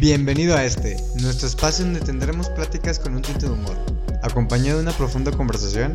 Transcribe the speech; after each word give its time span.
Bienvenido 0.00 0.56
a 0.56 0.64
este, 0.64 0.96
nuestro 1.20 1.46
espacio 1.46 1.84
donde 1.84 2.00
tendremos 2.00 2.48
pláticas 2.48 2.98
con 2.98 3.16
un 3.16 3.20
tinte 3.20 3.44
de 3.44 3.52
humor, 3.52 3.76
acompañado 4.22 4.78
de 4.78 4.84
una 4.84 4.96
profunda 4.96 5.30
conversación. 5.30 5.92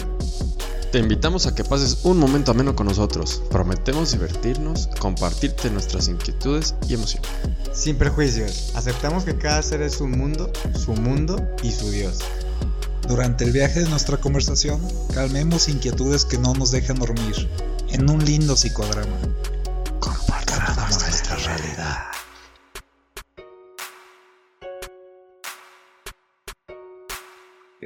Te 0.91 0.99
invitamos 0.99 1.47
a 1.47 1.55
que 1.55 1.63
pases 1.63 2.01
un 2.03 2.19
momento 2.19 2.51
ameno 2.51 2.75
con 2.75 2.85
nosotros. 2.85 3.41
Prometemos 3.49 4.11
divertirnos, 4.11 4.89
compartirte 4.99 5.71
nuestras 5.71 6.07
inquietudes 6.07 6.75
y 6.87 6.93
emociones. 6.93 7.27
Sin 7.73 7.97
prejuicios, 7.97 8.73
aceptamos 8.75 9.23
que 9.23 9.39
cada 9.39 9.63
ser 9.63 9.81
es 9.81 9.99
un 9.99 10.11
mundo, 10.11 10.53
su 10.77 10.93
mundo 10.93 11.43
y 11.63 11.71
su 11.71 11.89
Dios. 11.89 12.19
Durante 13.07 13.43
el 13.43 13.53
viaje 13.53 13.79
de 13.79 13.89
nuestra 13.89 14.17
conversación, 14.17 14.79
calmemos 15.15 15.67
inquietudes 15.67 16.25
que 16.25 16.37
no 16.37 16.53
nos 16.53 16.69
dejan 16.69 16.99
dormir, 16.99 17.49
en 17.89 18.07
un 18.07 18.23
lindo 18.23 18.55
psicodrama. 18.55 19.17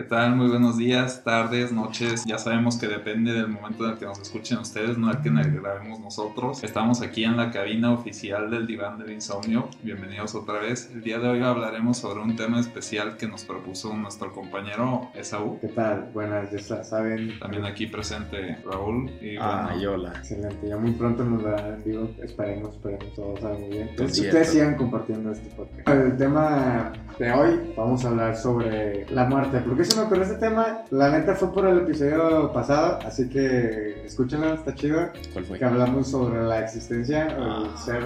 Tal? 0.10 0.36
Muy 0.36 0.48
buenos 0.48 0.76
días, 0.76 1.24
tardes, 1.24 1.72
noches. 1.72 2.26
Ya 2.26 2.40
sabemos 2.40 2.78
que 2.78 2.88
depende 2.88 3.32
del 3.32 3.48
momento 3.48 3.86
en 3.86 3.92
el 3.92 3.98
que 4.00 4.06
nos 4.06 4.20
escuchen 4.20 4.58
ustedes, 4.58 4.98
no 4.98 5.12
el 5.12 5.22
que 5.22 5.30
grabemos 5.30 6.00
nosotros. 6.00 6.64
Estamos 6.64 7.04
aquí 7.04 7.24
en 7.24 7.38
la 7.38 7.52
cabina 7.52 7.94
oficial 7.94 8.50
del 8.50 8.66
Diván 8.66 8.98
del 8.98 9.12
Insomnio. 9.12 9.70
Bienvenidos 9.84 10.34
otra 10.34 10.60
vez. 10.60 10.90
El 10.92 11.04
día 11.04 11.20
de 11.20 11.30
hoy 11.30 11.44
hablaremos 11.44 12.00
sobre 12.00 12.22
un 12.22 12.36
tema 12.36 12.60
especial 12.60 13.18
que 13.18 13.28
nos 13.28 13.46
propuso 13.46 13.96
nuestro 13.96 14.34
compañero 14.34 15.12
Esaú. 15.14 15.60
¿Qué 15.62 15.68
tal? 15.68 16.10
Buenas, 16.12 16.50
ya 16.50 16.84
saben. 16.84 17.38
También 17.38 17.66
aquí 17.66 17.86
presente 17.86 18.58
Raúl. 18.66 19.12
Y 19.22 19.38
ah, 19.40 19.76
y 19.80 19.86
hola. 19.86 20.14
Excelente, 20.18 20.68
ya 20.68 20.78
muy 20.78 20.92
pronto 20.92 21.24
nos 21.24 21.44
darán 21.44 21.76
en 21.76 21.84
vivo. 21.84 22.10
Esperemos, 22.18 22.74
esperemos, 22.74 23.14
todo 23.14 23.38
salga 23.38 23.60
muy 23.60 23.70
bien. 23.70 23.90
Ustedes 24.00 24.50
sigan 24.50 24.76
compartiendo 24.76 25.32
este 25.32 25.50
podcast. 25.56 25.88
El 25.88 26.18
tema 26.18 26.94
de 27.20 27.32
hoy, 27.32 27.74
vamos 27.78 28.04
a 28.06 28.08
hablar 28.08 28.36
sobre 28.36 29.06
la 29.12 29.26
muerte. 29.26 29.60
¿Por 29.60 29.78
qué 29.78 29.86
se 29.86 29.99
me 30.00 30.06
ocurrió 30.06 30.24
este 30.24 30.36
tema? 30.36 30.82
La 30.92 31.10
neta 31.10 31.36
fue 31.36 31.52
por 31.54 31.68
el 31.68 31.80
episodio 31.80 32.52
pasado, 32.54 33.00
así 33.06 33.28
que 33.30 34.06
escúchenlo, 34.06 34.54
está 34.54 34.74
chido. 34.74 35.10
¿Cuál 35.34 35.46
fue? 35.46 35.60
Que 35.60 35.66
hablamos 35.66 36.10
sobre 36.10 36.42
la 36.44 36.62
existencia, 36.62 37.28
el 37.28 37.44
Ah. 37.44 37.64
ser, 37.84 38.04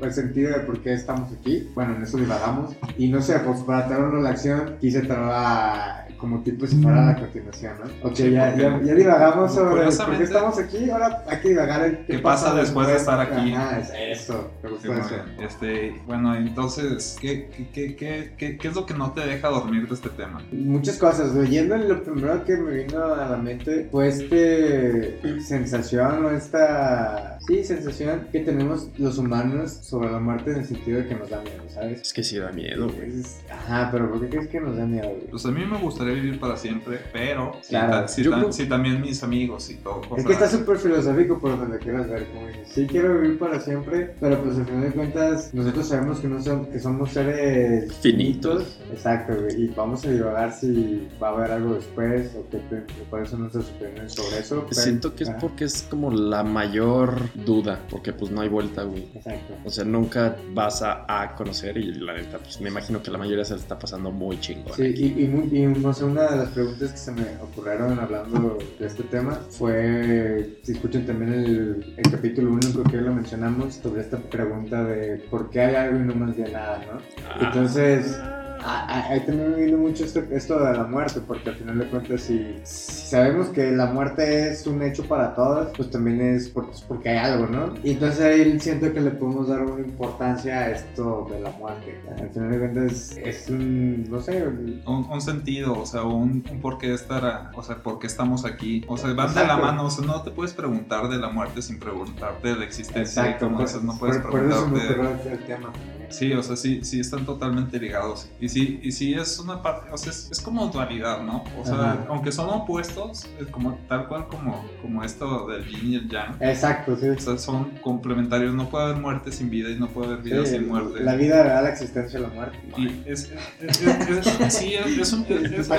el 0.00 0.12
sentido 0.12 0.52
de 0.58 0.60
por 0.60 0.80
qué 0.82 0.94
estamos 0.94 1.30
aquí. 1.32 1.70
Bueno, 1.74 1.94
en 1.96 2.02
eso 2.02 2.16
divagamos. 2.16 2.74
Y 2.98 3.08
no 3.08 3.20
sé, 3.22 3.38
pues 3.40 3.60
para 3.60 3.86
traer 3.86 4.02
una 4.02 4.16
relación, 4.16 4.76
quise 4.80 5.02
traer 5.02 6.09
como 6.20 6.40
tipo 6.42 6.66
si 6.66 6.76
fuera 6.82 7.06
la 7.06 7.16
continuación, 7.16 7.74
¿no? 7.82 8.08
Ok, 8.08 8.14
Sí, 8.16 8.30
ya, 8.30 8.54
ya, 8.56 8.80
ya 8.82 8.94
divagamos 8.94 9.54
sobre 9.54 9.84
por 9.86 10.16
qué 10.18 10.24
estamos 10.24 10.58
aquí, 10.58 10.90
ahora 10.90 11.24
hay 11.28 11.40
que 11.40 11.48
divagar 11.50 11.84
en 11.86 12.06
¿Qué 12.06 12.18
pasa 12.18 12.54
después 12.54 12.86
de 12.88 12.96
estar 12.96 13.18
aquí? 13.20 13.52
Ah, 13.56 13.80
eso, 14.10 14.50
me 14.62 14.68
Sí, 14.68 14.74
gustó 14.74 14.88
bueno, 14.88 15.06
eso. 15.06 15.14
este, 15.42 16.02
bueno, 16.06 16.34
entonces, 16.36 17.16
¿qué, 17.20 17.48
qué, 17.56 17.68
qué, 17.72 17.96
qué, 17.96 18.34
qué, 18.36 18.58
qué 18.58 18.68
es 18.68 18.74
lo 18.74 18.86
que 18.86 18.94
no 18.94 19.12
te 19.12 19.22
deja 19.26 19.48
dormir 19.48 19.88
de 19.88 19.94
este 19.94 20.10
tema? 20.10 20.42
Muchas 20.52 20.98
cosas, 20.98 21.34
leyendo 21.34 21.76
lo 21.76 22.02
primero 22.02 22.44
que 22.44 22.56
me 22.56 22.84
vino 22.84 23.02
a 23.14 23.28
la 23.30 23.36
mente 23.36 23.88
fue 23.90 24.08
este 24.08 25.40
sensación 25.40 26.24
o 26.26 26.30
esta 26.30 27.38
sí, 27.46 27.64
sensación 27.64 28.28
que 28.32 28.40
tenemos 28.40 28.88
los 28.98 29.18
humanos 29.18 29.70
sobre 29.82 30.10
la 30.10 30.18
muerte 30.20 30.52
en 30.52 30.58
el 30.58 30.64
sentido 30.66 30.98
de 31.00 31.06
que 31.08 31.14
nos 31.14 31.28
da 31.30 31.40
miedo, 31.42 31.62
¿sabes? 31.72 32.00
Es 32.02 32.12
que 32.12 32.22
sí 32.22 32.38
da 32.38 32.50
miedo, 32.52 32.88
güey. 32.88 33.10
Ajá, 33.50 33.88
pero 33.90 34.10
¿por 34.10 34.20
qué 34.20 34.28
crees 34.28 34.48
que 34.48 34.60
nos 34.60 34.76
da 34.76 34.84
miedo? 34.86 35.08
güey? 35.08 35.26
Pues 35.30 35.44
a 35.46 35.50
mí 35.50 35.64
me 35.64 35.78
gustaría 35.78 36.14
vivir 36.14 36.38
para 36.38 36.56
siempre, 36.56 37.00
pero 37.12 37.52
sí, 37.62 37.70
Claro, 37.70 37.90
ta- 37.92 38.08
sí, 38.08 38.22
yo 38.22 38.30
ta- 38.30 38.38
creo- 38.38 38.52
sí 38.52 38.66
también 38.68 39.00
mis 39.00 39.22
amigos 39.22 39.68
y 39.70 39.74
todo. 39.76 40.00
Es 40.16 40.24
que 40.24 40.32
está 40.32 40.48
súper 40.48 40.78
filosófico 40.78 41.38
por 41.38 41.58
donde 41.58 41.78
quieras 41.78 42.08
ver, 42.08 42.26
como 42.28 42.46
dices, 42.46 42.68
sí 42.72 42.86
quiero 42.86 43.18
vivir 43.20 43.38
para 43.38 43.60
siempre, 43.60 44.14
pero 44.20 44.42
pues 44.42 44.56
al 44.58 44.66
final 44.66 44.82
de 44.82 44.90
cuentas 44.92 45.52
nosotros 45.54 45.88
sabemos 45.88 46.20
que, 46.20 46.28
no 46.28 46.42
son, 46.42 46.66
que 46.66 46.78
somos 46.78 47.10
seres 47.10 47.92
Finitos. 47.96 48.78
Exacto, 48.92 49.34
güey, 49.40 49.64
y 49.64 49.68
vamos 49.68 50.04
a 50.04 50.10
divagar 50.10 50.52
si 50.52 51.08
va 51.22 51.28
a 51.28 51.32
haber 51.32 51.50
algo 51.52 51.74
después 51.74 52.30
o 52.36 52.46
qué 52.50 52.58
te- 52.58 52.84
cuáles 53.08 53.30
son 53.30 53.40
nuestras 53.40 53.66
opiniones 53.70 54.12
sobre 54.12 54.38
eso. 54.38 54.66
pero- 54.68 54.80
Siento 54.80 55.14
que 55.14 55.24
es 55.24 55.30
Ajá, 55.30 55.38
porque 55.38 55.64
es 55.64 55.82
como 55.88 56.10
la 56.10 56.42
mayor 56.42 57.29
duda, 57.34 57.78
porque 57.90 58.12
pues 58.12 58.30
no 58.30 58.40
hay 58.40 58.48
vuelta, 58.48 58.82
güey. 58.82 59.06
Exacto. 59.14 59.54
O 59.64 59.70
sea, 59.70 59.84
nunca 59.84 60.36
vas 60.52 60.82
a, 60.82 61.04
a 61.08 61.34
conocer 61.34 61.76
y 61.76 61.92
la 61.94 62.14
neta, 62.14 62.38
pues 62.38 62.60
me 62.60 62.68
imagino 62.70 63.02
que 63.02 63.10
la 63.10 63.18
mayoría 63.18 63.44
se 63.44 63.54
le 63.54 63.60
está 63.60 63.78
pasando 63.78 64.10
muy 64.10 64.38
chingón. 64.40 64.74
Sí, 64.74 64.84
y, 64.96 65.24
y, 65.24 65.28
muy- 65.28 65.48
y, 65.56 65.66
no 65.66 65.92
sé, 65.92 66.04
una 66.04 66.28
de 66.30 66.36
las 66.36 66.48
preguntas 66.50 66.90
que 66.92 66.98
se 66.98 67.12
me 67.12 67.22
ocurrieron 67.42 67.98
hablando 67.98 68.58
de 68.78 68.86
este 68.86 69.02
tema 69.04 69.38
fue, 69.50 70.58
si 70.62 70.72
escuchan 70.72 71.06
también 71.06 71.32
el, 71.32 71.94
el 71.96 72.10
capítulo 72.10 72.50
1, 72.52 72.60
creo 72.72 72.84
que 72.84 72.96
lo 72.98 73.14
mencionamos, 73.14 73.74
sobre 73.74 74.02
esta 74.02 74.18
pregunta 74.18 74.84
de 74.84 75.16
por 75.30 75.50
qué 75.50 75.60
hay 75.60 75.74
algo 75.74 75.98
y 76.00 76.02
no 76.04 76.14
más 76.14 76.36
de 76.36 76.50
nada, 76.50 76.78
¿no? 76.92 77.00
Ah, 77.28 77.38
Entonces, 77.46 78.18
ahí 78.64 79.20
también 79.20 79.50
me 79.52 79.64
vino 79.64 79.78
mucho 79.78 80.04
esto, 80.04 80.22
esto 80.30 80.58
de 80.64 80.72
la 80.76 80.84
muerte, 80.84 81.20
porque 81.26 81.50
al 81.50 81.56
final 81.56 81.78
de 81.78 81.86
cuentas, 81.86 82.20
si, 82.22 82.54
si 82.64 83.06
sabemos 83.08 83.48
que 83.48 83.70
la 83.72 83.86
muerte 83.86 84.50
es 84.50 84.66
un 84.66 84.82
hecho 84.82 85.04
para 85.06 85.34
todos, 85.34 85.72
pues 85.76 85.90
también 85.90 86.20
es 86.20 86.48
por- 86.48 86.68
porque 86.88 87.08
hay 87.10 87.18
algo, 87.18 87.46
¿no? 87.46 87.74
Y 87.82 87.92
entonces 87.92 88.20
ahí 88.20 88.58
siento 88.60 88.92
que 88.92 89.00
le 89.00 89.10
podemos 89.10 89.48
dar 89.48 89.62
una 89.62 89.80
importancia 89.84 90.58
a 90.60 90.70
esto 90.70 91.26
de 91.30 91.40
la 91.40 91.50
muerte. 91.52 92.00
Al 92.20 92.28
final 92.30 92.50
de 92.50 92.58
cuentas, 92.58 93.16
es 93.24 93.48
un, 93.48 94.10
no 94.10 94.20
sé, 94.20 94.46
un- 94.46 94.82
un, 95.10 95.20
sentido, 95.20 95.78
o 95.78 95.86
sea, 95.86 96.02
un, 96.02 96.44
un 96.50 96.60
por 96.60 96.78
qué 96.78 96.94
estar, 96.94 97.24
a- 97.24 97.50
o 97.54 97.62
sea, 97.62 97.76
por 97.76 97.98
qué 97.98 98.06
estamos 98.06 98.44
aquí. 98.44 98.84
O 98.88 98.96
sea, 98.96 99.12
van 99.14 99.34
de 99.34 99.46
la 99.46 99.56
mano, 99.56 99.86
o 99.86 99.90
sea, 99.90 100.04
no 100.06 100.22
te 100.22 100.30
puedes 100.30 100.52
preguntar 100.52 101.08
de 101.08 101.18
la 101.18 101.28
muerte 101.30 101.62
sin 101.62 101.78
preguntarte 101.78 102.48
de 102.48 102.56
la 102.56 102.64
existencia. 102.64 103.22
Exacto, 103.24 103.46
como 103.46 103.58
por, 103.58 103.66
dices, 103.66 103.82
no 103.82 103.98
puedes 103.98 104.18
por- 104.18 104.30
por 104.30 104.44
eso 104.44 104.68
me 104.68 104.80
preguntarte. 104.80 105.32
el 105.32 105.38
tema. 105.44 105.72
Sí, 106.10 106.32
o 106.32 106.42
sea, 106.42 106.56
sí, 106.56 106.80
sí 106.84 107.00
están 107.00 107.24
totalmente 107.24 107.78
ligados. 107.78 108.28
Y 108.40 108.48
sí, 108.48 108.80
y 108.82 108.92
sí 108.92 109.14
es 109.14 109.38
una 109.38 109.62
parte, 109.62 109.90
o 109.92 109.96
sea, 109.96 110.10
es, 110.12 110.28
es 110.30 110.40
como 110.40 110.66
dualidad, 110.68 111.22
¿no? 111.22 111.44
O 111.60 111.64
sea, 111.64 111.74
Ajá. 111.74 112.06
aunque 112.08 112.32
son 112.32 112.50
opuestos, 112.50 113.26
es 113.40 113.46
como 113.48 113.78
tal 113.88 114.08
cual 114.08 114.26
como, 114.28 114.64
como 114.82 115.02
esto 115.04 115.46
del 115.48 115.64
yin 115.66 115.92
y 115.92 115.94
el 115.96 116.08
yang. 116.08 116.36
Exacto, 116.40 116.96
sí. 117.00 117.08
O 117.08 117.18
sea, 117.18 117.38
son 117.38 117.70
complementarios. 117.82 118.54
No 118.54 118.68
puede 118.68 118.84
haber 118.84 118.96
muerte 118.96 119.32
sin 119.32 119.48
vida 119.50 119.70
y 119.70 119.78
no 119.78 119.88
puede 119.88 120.08
haber 120.08 120.22
vida 120.22 120.44
Sí, 120.44 120.52
sin 120.56 120.68
muerte. 120.68 121.00
La 121.02 121.14
vida 121.14 121.44
da 121.44 121.62
la 121.62 121.70
existencia 121.70 122.18
a 122.18 122.22
la 122.22 122.28
muerte. 122.28 122.58
Y 122.76 123.02
es, 123.06 123.30
es, 123.60 123.80
es- 123.80 124.40
es- 124.40 124.54
sí, 124.54 124.74
es, 124.74 125.12
un, 125.12 125.24
es, 125.28 125.58
un 125.68 125.78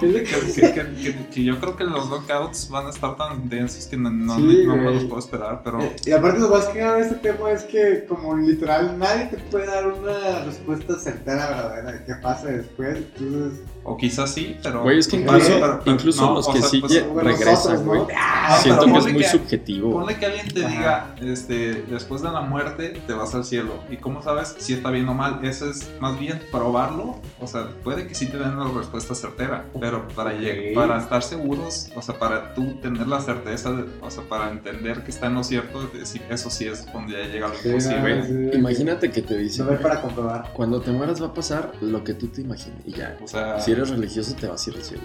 que, 0.00 0.24
que, 0.24 0.72
que, 0.72 1.26
que- 1.30 1.44
yo 1.44 1.58
creo 1.58 1.76
que 1.76 1.84
los 1.84 2.08
knockouts 2.08 2.68
van 2.70 2.86
a 2.86 2.90
estar 2.90 3.16
tan 3.16 3.48
densos 3.48 3.86
que 3.86 3.96
no, 3.96 4.10
no, 4.10 4.36
Sí, 4.36 4.64
no 4.66 4.76
me 4.76 4.82
güey. 4.84 4.94
los 4.94 5.04
puedo 5.04 5.18
esperar, 5.18 5.60
pero 5.64 5.80
Eh, 5.80 5.96
Y 6.06 6.12
aparte 6.12 6.40
lo 6.40 6.48
más 6.50 6.66
que 6.66 6.82
de 6.82 7.00
este 7.00 7.14
tema 7.16 7.50
es 7.50 7.64
que 7.64 8.04
como 8.08 8.36
literal 8.36 8.91
nadie 8.92 9.26
te 9.26 9.38
puede 9.38 9.66
dar 9.66 9.86
una 9.86 10.44
respuesta 10.44 10.98
certera 10.98 11.48
verdadera 11.48 11.92
de 11.92 12.04
qué 12.04 12.14
pasa 12.16 12.48
después. 12.48 12.98
Entonces, 13.18 13.60
o 13.84 13.96
quizás 13.96 14.32
sí, 14.32 14.56
pero 14.62 14.82
Güey, 14.82 14.98
es 14.98 15.06
que 15.08 15.16
Sí, 15.16 15.22
incluso, 15.22 15.52
pero- 15.60 15.80
pero- 15.84 15.96
incluso 15.96 16.26
no, 16.26 16.34
los 16.34 16.48
que 16.48 16.58
sea, 16.60 16.68
sí 16.68 16.80
pues, 16.80 17.04
regresan, 17.14 17.84
güey. 17.84 18.00
¿no? 18.00 18.08
Ah, 18.16 18.58
Siento 18.62 18.84
que 18.86 18.98
es 18.98 19.04
muy 19.04 19.22
que- 19.22 19.28
subjetivo. 19.28 19.92
Ponle 19.92 20.16
que 20.18 20.26
alguien 20.26 20.48
te 20.48 20.64
Ajá. 20.64 21.14
diga, 21.18 21.32
este, 21.32 21.82
después 21.88 22.22
de 22.22 22.30
la 22.30 22.40
muerte 22.42 23.00
te 23.06 23.12
vas 23.12 23.34
al 23.34 23.44
cielo. 23.44 23.74
¿Y 23.90 23.96
cómo 23.96 24.22
sabes 24.22 24.54
si 24.58 24.74
está 24.74 24.90
bien 24.90 25.08
o 25.08 25.14
mal? 25.14 25.40
Eso 25.44 25.68
es 25.70 25.90
más 26.00 26.18
bien 26.18 26.40
probarlo. 26.50 27.16
O 27.40 27.46
sea, 27.46 27.68
puede 27.82 28.06
que 28.06 28.14
sí 28.14 28.26
te 28.26 28.38
den 28.38 28.58
la 28.58 28.64
respuesta 28.68 29.14
certera, 29.14 29.64
pero 29.80 30.06
para, 30.08 30.32
lleg- 30.34 30.70
Ok. 30.70 30.74
para 30.74 30.98
estar 30.98 31.22
seguros, 31.22 31.88
o 31.94 32.02
sea, 32.02 32.18
para 32.18 32.54
tú 32.54 32.74
tener 32.80 33.06
la 33.08 33.20
certeza, 33.20 33.72
de- 33.72 33.86
o 34.00 34.10
sea, 34.10 34.22
para 34.24 34.50
entender 34.50 35.02
que 35.04 35.10
está 35.10 35.26
en 35.26 35.34
lo 35.34 35.44
cierto, 35.44 35.86
de 35.88 36.00
decir, 36.00 36.22
eso 36.30 36.50
sí 36.50 36.66
es 36.66 36.90
donde 36.92 37.14
ya 37.14 37.28
llega 37.32 37.48
lo 37.48 37.54
Sí, 37.54 37.68
imposible. 37.68 38.16
no, 38.16 38.24
sí. 38.52 38.58
Imagínate 38.58 39.10
que 39.10 39.22
te 39.22 39.36
dicen, 39.38 39.66
para 39.82 40.00
comprobar. 40.00 40.50
cuando 40.54 40.80
te 40.80 40.90
mueras 40.92 41.20
va 41.22 41.26
a 41.28 41.34
pasar 41.34 41.72
lo 41.80 42.02
que 42.04 42.14
tú 42.14 42.28
te 42.28 42.40
imagines 42.42 42.78
y 42.86 42.92
ya. 42.92 43.16
O 43.22 43.26
sea, 43.28 43.60
Si 43.60 43.71
eres 43.72 43.90
religioso 43.90 44.34
te 44.34 44.46
vas 44.46 44.66
a 44.66 44.70
ir 44.70 44.76
al 44.76 44.82
cielo. 44.82 45.02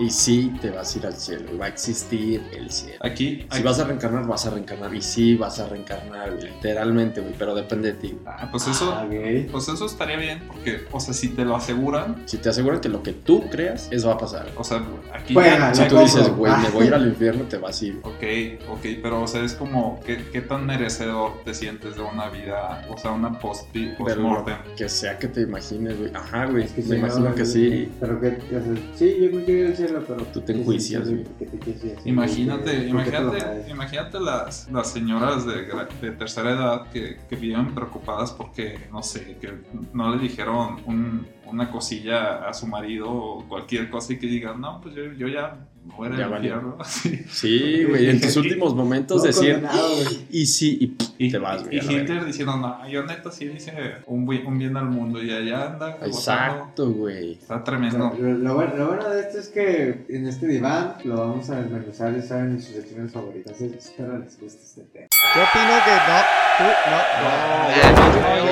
Y 0.00 0.10
sí, 0.10 0.52
te 0.62 0.70
vas 0.70 0.94
a 0.94 0.98
ir 0.98 1.06
al 1.06 1.14
cielo. 1.14 1.50
y 1.54 1.58
Va 1.58 1.66
a 1.66 1.68
existir 1.68 2.42
el 2.56 2.70
cielo. 2.70 2.96
aquí, 3.00 3.40
Si 3.42 3.46
aquí- 3.58 3.62
vas 3.62 3.78
a 3.78 3.84
reencarnar, 3.84 4.26
vas 4.26 4.46
a 4.46 4.50
reencarnar. 4.50 4.94
Y 4.94 5.02
sí, 5.02 5.34
vas 5.36 5.60
a 5.60 5.68
reencarnar, 5.68 6.32
literalmente, 6.32 7.20
güey. 7.20 7.34
Pero 7.38 7.54
depende 7.54 7.92
de 7.92 7.98
ti. 7.98 8.18
ah, 8.26 8.48
pues 8.50 8.66
eso, 8.66 8.92
Ah, 8.92 9.06
pues 9.52 9.68
eso 9.68 9.84
estaría 9.86 10.16
bien, 10.16 10.42
porque, 10.46 10.84
o 10.90 10.98
sea, 11.00 11.12
si 11.14 11.28
te 11.28 11.44
lo 11.44 11.54
aseguran, 11.54 12.22
Si 12.26 12.38
te 12.38 12.48
aseguran 12.48 12.80
que 12.80 12.88
lo 12.88 13.02
que 13.02 13.12
tú 13.12 13.48
creas, 13.50 13.88
eso 13.90 14.08
va 14.08 14.14
a 14.14 14.18
pasar. 14.18 14.48
o 14.56 14.64
sea, 14.64 14.82
aquí 15.12 15.34
Bueno, 15.34 15.50
ya- 15.58 15.74
Si 15.74 15.82
tú 15.82 15.96
compro. 15.96 16.00
dices, 16.04 16.28
güey, 16.36 16.52
me 16.62 16.68
voy 16.70 16.84
a 16.84 16.86
ir 16.86 16.94
al 16.94 17.06
infierno, 17.06 17.44
te 17.44 17.58
vas 17.58 17.80
a 17.82 17.84
ir. 17.84 18.00
Ok, 18.02 18.22
ok, 18.70 18.86
pero 19.02 19.22
o 19.22 19.26
sea, 19.26 19.44
es 19.44 19.52
como, 19.54 20.00
¿qué, 20.06 20.24
qué 20.32 20.40
tan 20.40 20.64
merecedor 20.66 21.42
te 21.44 21.52
sientes 21.54 21.96
de 21.96 22.02
una 22.02 22.28
vida, 22.30 22.86
o 22.88 22.96
sea, 22.96 23.10
una 23.12 23.38
post-mortem? 23.38 24.56
que 24.76 24.88
sea 24.88 25.18
que 25.18 25.28
te 25.28 25.42
imagines, 25.42 25.98
güey. 25.98 26.10
Ajá, 26.14 26.46
güey. 26.46 26.64
Es 26.64 26.72
que 26.72 26.82
me 26.82 26.88
sí, 26.88 26.94
imagino 26.96 27.28
no, 27.30 27.34
que 27.34 27.44
sí. 27.44 27.90
Pero 28.00 28.20
que, 28.20 28.28
o 28.28 28.50
sea, 28.50 28.74
sí, 28.94 29.16
yo 29.20 29.36
me 29.36 29.44
quiero 29.44 29.60
ir 29.60 29.66
al 29.68 29.76
pero 30.06 30.24
Tú 30.26 30.40
te 30.40 30.54
sí, 30.54 30.62
sí, 30.64 31.24
sí, 31.60 31.96
sí, 32.02 32.08
Imagínate, 32.08 32.86
que- 32.86 32.92
¿por 32.92 33.04
qué 33.04 33.10
te 33.10 33.20
lo 33.20 33.28
imagínate, 33.36 33.70
imagínate 33.70 34.20
las, 34.20 34.70
las 34.70 34.92
señoras 34.92 35.44
de, 35.46 35.68
gra- 35.68 35.88
de 36.00 36.10
tercera 36.12 36.50
edad 36.52 36.88
que, 36.90 37.18
que 37.28 37.36
viven 37.36 37.74
preocupadas 37.74 38.30
porque, 38.32 38.78
no 38.92 39.02
sé, 39.02 39.36
que 39.40 39.52
no 39.92 40.14
le 40.14 40.22
dijeron 40.22 40.76
un- 40.86 41.26
una 41.46 41.70
cosilla 41.70 42.48
a 42.48 42.54
su 42.54 42.66
marido 42.68 43.10
o 43.12 43.44
cualquier 43.48 43.90
cosa 43.90 44.12
y 44.12 44.18
que 44.18 44.28
digan, 44.28 44.60
no, 44.60 44.80
pues 44.80 44.94
yo, 44.94 45.02
yo 45.14 45.26
ya 45.26 45.66
fuera 45.96 46.16
Ya 46.16 46.22
del 46.24 46.30
valió. 46.30 46.54
infierno. 46.54 46.84
Sí. 46.84 47.24
Sí, 47.30 47.84
güey, 47.84 48.10
en 48.10 48.20
tus 48.20 48.36
últimos 48.36 48.74
momentos 48.74 49.22
decir, 49.22 49.60
güey. 49.60 50.26
y 50.30 50.46
sí, 50.46 50.78
y, 50.80 50.86
pff, 50.88 51.08
Y, 51.18 51.30
te 51.30 51.38
vas, 51.38 51.64
güey. 51.64 51.76
y. 51.76 51.80
Hitler 51.80 52.24
diciendo, 52.24 52.56
no, 52.56 52.88
yo 52.88 53.04
neta 53.04 53.30
sí 53.30 53.46
dice 53.48 53.72
un, 54.06 54.26
bien 54.26 54.76
al 54.76 54.86
mundo 54.86 55.22
y 55.22 55.30
allá 55.32 55.66
anda. 55.72 55.98
Exacto, 56.02 56.90
güey. 56.90 57.32
Está 57.34 57.64
tremendo. 57.64 58.12
Lo, 58.18 58.32
lo 58.32 58.54
bueno, 58.54 58.76
lo 58.76 58.86
bueno 58.88 59.08
de 59.10 59.20
esto 59.20 59.38
es 59.38 59.48
que 59.48 60.04
en 60.08 60.26
este 60.26 60.46
diván 60.46 60.96
lo 61.04 61.16
vamos 61.16 61.48
a 61.50 61.60
desmenuzar 61.60 62.16
y 62.16 62.22
saben 62.22 62.60
sus 62.60 62.74
secciones 62.74 63.12
favoritas. 63.12 63.60
Espero 63.60 64.18
les 64.18 64.38
guste 64.40 64.62
este 64.62 64.82
tema. 64.82 65.06
Yo 65.34 65.42
opino 65.42 65.74
que 65.84 65.94
no, 66.08 66.20
tú, 66.58 66.64
no, 66.90 66.98
no, 67.20 67.70
yo, 67.76 67.82
yo, 68.14 68.20
güey, 68.26 68.44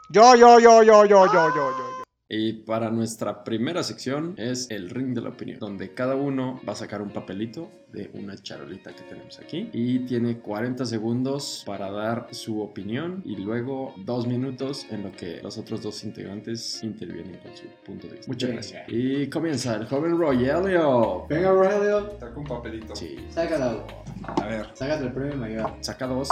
Y 2.33 2.53
para 2.63 2.89
nuestra 2.89 3.43
primera 3.43 3.83
sección 3.83 4.35
es 4.37 4.71
el 4.71 4.89
ring 4.89 5.13
de 5.13 5.19
la 5.21 5.29
opinión, 5.29 5.59
donde 5.59 5.93
cada 5.93 6.15
uno 6.15 6.61
va 6.67 6.71
a 6.71 6.75
sacar 6.77 7.01
un 7.01 7.09
papelito 7.09 7.69
de 7.91 8.09
una 8.13 8.37
charolita 8.37 8.93
que 8.93 9.03
tenemos 9.03 9.37
aquí 9.39 9.69
y 9.73 9.99
tiene 10.05 10.39
40 10.39 10.85
segundos 10.85 11.61
para 11.65 11.91
dar 11.91 12.29
su 12.31 12.61
opinión 12.61 13.21
y 13.25 13.35
luego 13.35 13.93
dos 14.05 14.27
minutos 14.27 14.87
en 14.91 15.03
lo 15.03 15.11
que 15.11 15.41
los 15.43 15.57
otros 15.57 15.81
dos 15.83 16.05
integrantes 16.05 16.81
intervienen 16.83 17.37
con 17.39 17.53
su 17.57 17.65
punto 17.85 18.07
de 18.07 18.13
vista. 18.13 18.27
Muchas 18.31 18.49
Venga. 18.49 18.61
gracias. 18.61 18.83
Y 18.87 19.27
comienza 19.29 19.75
el 19.75 19.87
joven 19.87 20.17
Rogelio. 20.17 21.25
Venga, 21.27 21.51
Rogelio, 21.51 22.17
Saca 22.17 22.39
un 22.39 22.45
papelito. 22.45 22.95
Sí, 22.95 23.17
sácalo. 23.29 23.85
A 24.23 24.45
ver. 24.47 24.67
Sácate 24.73 25.03
el 25.05 25.11
premio 25.11 25.35
mayor. 25.35 25.73
saca 25.81 26.07
dos 26.07 26.29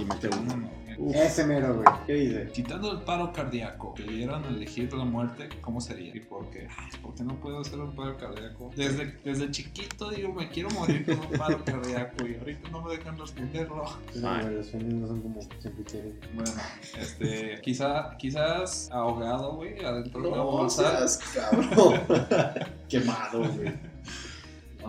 y 0.00 0.04
mete 0.06 0.30
uno. 0.34 0.85
Uf. 0.98 1.14
Ese 1.14 1.44
mero, 1.46 1.74
güey. 1.74 1.86
¿Qué 2.06 2.12
dice? 2.14 2.48
Quitando 2.52 2.92
el 2.92 3.00
paro 3.02 3.32
cardíaco, 3.32 3.94
que 3.94 4.02
dieran 4.04 4.44
a 4.44 4.48
elegir 4.48 4.92
la 4.92 5.04
muerte, 5.04 5.48
¿cómo 5.60 5.80
sería? 5.80 6.14
¿Y 6.14 6.20
por 6.20 6.48
qué? 6.50 6.68
Ay, 6.76 6.98
¿por 7.02 7.14
qué 7.14 7.22
no 7.24 7.34
puedo 7.36 7.60
hacer 7.60 7.78
un 7.78 7.94
paro 7.94 8.16
cardíaco? 8.16 8.70
Desde, 8.76 9.14
desde 9.24 9.50
chiquito 9.50 10.10
digo, 10.10 10.32
me 10.32 10.48
quiero 10.48 10.70
morir 10.70 11.04
con 11.04 11.18
un 11.18 11.38
paro 11.38 11.64
cardíaco 11.64 12.26
y 12.26 12.34
ahorita 12.36 12.70
no 12.70 12.82
me 12.82 12.96
dejan 12.96 13.18
responderlo. 13.18 13.84
Los 14.14 14.66
sueños 14.66 14.94
no 14.94 15.06
son 15.06 15.20
como 15.22 15.40
siempre 15.60 15.84
quieren. 15.84 16.18
Bueno, 16.34 16.50
este, 16.98 17.60
quizá, 17.62 18.16
quizás 18.18 18.88
ahogado, 18.92 19.56
güey, 19.56 19.84
adentro 19.84 20.22
de 20.22 20.28
una 20.28 20.42
bolsa. 20.42 21.06
cabrón. 21.34 22.00
Quemado, 22.88 23.40
güey. 23.54 23.95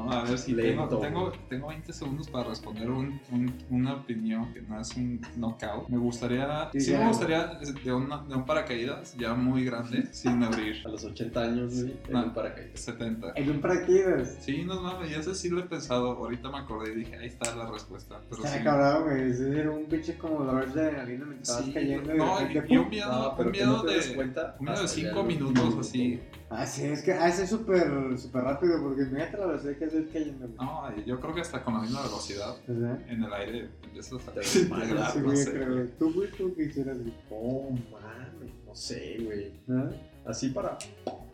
No, 0.06 0.12
a 0.12 0.24
ver 0.24 0.38
si 0.38 0.54
Lento, 0.54 0.88
tengo, 1.00 1.00
tengo, 1.00 1.32
tengo 1.50 1.68
20 1.70 1.92
segundos 1.94 2.30
para 2.30 2.50
responder 2.50 2.90
un- 2.90 3.20
un- 3.32 3.54
una 3.70 3.96
opinión 3.96 4.54
que 4.54 4.62
no 4.62 4.80
es 4.80 4.96
un 4.96 5.20
knockout. 5.36 5.90
Me 5.90 5.98
gustaría, 5.98 6.70
Sí, 6.72 6.82
sí, 6.82 6.92
me 6.94 7.08
gustaría 7.08 7.46
de, 7.84 7.94
una- 7.94 8.24
de 8.24 8.36
un 8.36 8.46
paracaídas 8.46 9.16
ya 9.18 9.34
muy 9.34 9.64
grande, 9.66 10.08
sin 10.14 10.44
abrir. 10.44 10.82
A 10.86 10.90
los 10.90 11.04
80 11.04 11.42
años, 11.42 11.74
güey, 11.82 11.94
en 12.08 12.14
No. 12.14 12.24
un 12.24 12.34
paracaídas. 12.34 12.80
70. 12.80 13.34
En 13.36 13.50
un 13.50 13.60
paracaídas. 13.62 14.38
Sí, 14.42 14.64
no 14.64 14.82
mames, 14.82 15.10
ya 15.12 15.22
sé 15.24 15.34
sí 15.36 15.50
lo 15.50 15.60
he 15.60 15.64
pensado. 15.64 16.12
Ahorita 16.12 16.50
me 16.50 16.58
acordé 16.60 16.94
y 16.94 16.96
dije, 16.98 17.18
ahí 17.18 17.28
está 17.28 17.56
la 17.56 17.70
respuesta. 17.70 18.20
Pero 18.30 18.44
Está 18.44 18.58
sí. 18.58 18.64
cabrón, 18.64 19.04
güey. 19.04 19.32
Es 19.32 19.40
decir, 19.40 19.68
un 19.70 19.86
pinche 19.86 20.18
como 20.18 20.44
dolor 20.44 20.72
de 20.74 20.82
adrenalina 20.82 21.26
me 21.26 21.36
estabas 21.36 21.66
Sí, 21.66 21.74
cayendo 21.74 22.14
no, 22.14 22.40
de 22.40 22.48
repente, 22.48 22.68
y, 22.70 22.74
y 22.74 22.78
un 22.78 22.90
miedo, 22.90 23.12
No, 23.12 23.36
pero 23.36 23.50
un 23.50 23.52
miedo 23.52 23.84
de, 23.84 24.16
cuenta 24.16 24.56
un 24.60 24.66
miedo 24.66 24.78
de 24.80 24.86
hasta 24.86 24.96
5 24.96 25.16
ya 25.16 25.24
minutos 25.24 25.54
minuto. 25.64 25.80
así. 25.82 26.20
Ah, 26.47 26.47
sí, 26.66 26.86
es 26.86 27.02
que 27.04 27.12
ah, 27.14 27.28
ese 27.28 27.44
es 27.44 27.50
súper 27.50 28.18
súper 28.18 28.44
rápido 28.44 28.82
porque 28.82 29.02
imagínate 29.02 29.38
la 29.38 29.46
velocidad 29.48 29.76
que 29.78 29.86
es 29.86 29.94
cayendo. 30.14 30.48
No, 30.56 30.96
yo 31.06 31.20
creo 31.20 31.36
que 31.36 31.42
hasta 31.42 31.64
con 31.64 31.74
la 31.74 31.82
misma 31.82 32.02
velocidad 32.04 32.56
¿Verdad? 32.68 33.00
en 33.10 33.24
el 33.24 33.34
aire 33.34 33.70
empiezas 33.84 34.28
a 34.28 34.32
Te 34.32 34.40
desmayas, 34.40 35.14
Sí, 35.14 35.20
no 35.20 35.36
sé. 35.36 35.52
creo. 35.52 35.88
Tú, 36.00 36.14
güey, 36.14 36.32
tú 36.32 36.54
qué 36.56 36.64
hicieras, 36.64 36.98
güey. 37.00 37.14
Oh, 37.30 37.72
mames, 37.92 38.54
no 38.66 38.74
sé, 38.74 39.18
güey. 39.22 39.52
Así 40.26 40.50
para. 40.50 40.78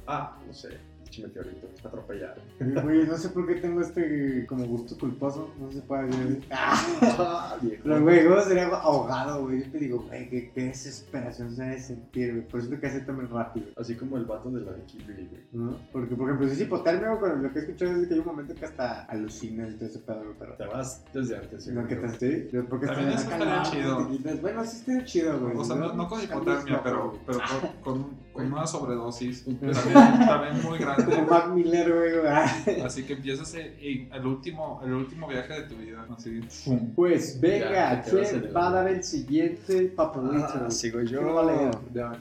Ah, 0.07 0.37
no 0.45 0.53
sé. 0.53 0.77
Pinche 1.13 1.27
meteorito, 1.27 1.67
atropellado. 1.87 2.41
Güey, 2.59 3.05
no 3.05 3.17
sé 3.17 3.29
por 3.29 3.45
qué 3.45 3.55
tengo 3.55 3.81
este 3.81 4.45
como 4.47 4.65
gusto 4.65 4.97
culposo. 4.97 5.53
No 5.59 5.71
se 5.71 5.81
puede 5.81 6.07
decir. 6.07 6.43
Ah, 6.49 7.55
viejo. 7.61 7.83
Pero, 7.83 8.01
güey, 8.01 8.27
¿cómo 8.27 8.41
sería 8.41 8.67
ahogado, 8.67 9.43
güey? 9.43 9.63
Yo 9.63 9.71
te 9.71 9.77
digo, 9.77 9.99
güey, 10.07 10.29
qué, 10.29 10.51
qué 10.51 10.63
desesperación 10.65 11.55
se 11.55 11.63
debe 11.63 11.79
sentir, 11.79 12.31
güey. 12.31 12.47
Por 12.47 12.59
eso 12.59 12.69
te 12.69 12.87
hace 12.87 13.01
también 13.01 13.29
rápido. 13.29 13.67
Así 13.77 13.95
como 13.95 14.17
el 14.17 14.25
vato 14.25 14.49
de 14.49 14.61
la 14.61 14.71
de 14.71 14.83
Kiwi, 14.85 15.03
güey. 15.13 15.41
¿No? 15.51 15.77
Porque, 15.91 16.15
por 16.15 16.29
ejemplo, 16.29 16.47
si 16.47 16.53
es 16.53 16.61
hipotermia, 16.61 17.13
lo 17.13 17.53
que 17.53 17.59
he 17.59 17.61
escuchado 17.61 17.91
es 17.91 18.07
que 18.07 18.13
hay 18.15 18.19
un 18.19 18.25
momento 18.25 18.55
que 18.55 18.65
hasta 18.65 19.03
alucinas 19.03 19.71
y 19.71 19.75
todo 19.75 19.85
ese 19.85 19.99
pedo, 19.99 20.23
güey, 20.23 20.35
pero. 20.39 20.53
Te 20.55 20.65
vas 20.65 21.03
desde 21.13 21.37
antes, 21.37 21.67
Lo 21.67 21.87
que 21.87 21.95
te 21.95 22.49
sí, 22.49 22.57
porque 22.69 22.87
También 22.87 23.09
eso 23.09 23.29
estaría 23.29 23.61
chido. 23.63 24.09
Bueno, 24.41 24.65
sí 24.65 24.77
estaría 24.77 25.05
chido, 25.05 25.39
güey. 25.39 25.57
O 25.57 25.63
sea, 25.63 25.75
no, 25.75 25.93
no 25.93 26.07
con 26.07 26.23
hipotermia, 26.23 26.81
pero, 26.83 27.19
pero 27.25 27.39
con, 27.83 28.07
con, 28.33 28.51
una 28.51 28.67
sobredosis. 28.67 29.45
También, 29.45 29.93
también 30.27 30.63
muy 30.63 30.79
grande. 30.79 31.21
Mac 31.29 31.49
Miller, 31.49 31.93
güey. 31.93 32.19
güey. 32.19 32.81
Así 32.85 33.03
que 33.03 33.13
empiezas 33.13 33.53
el, 33.53 34.09
el 34.11 34.25
último, 34.25 34.81
el 34.83 34.93
último 34.93 35.27
viaje 35.27 35.53
de 35.53 35.61
tu 35.63 35.75
vida. 35.75 36.05
Así, 36.15 36.41
¡pum! 36.65 36.93
Pues 36.95 37.39
venga, 37.39 38.01
¿quién 38.01 38.51
va 38.55 38.67
a 38.67 38.71
dar 38.71 38.87
el 38.87 39.03
siguiente 39.03 39.85
papelito? 39.95 40.65
Ah, 40.65 40.69
sigo 40.69 41.01
yo. 41.01 41.21
¿Quién 41.21 42.13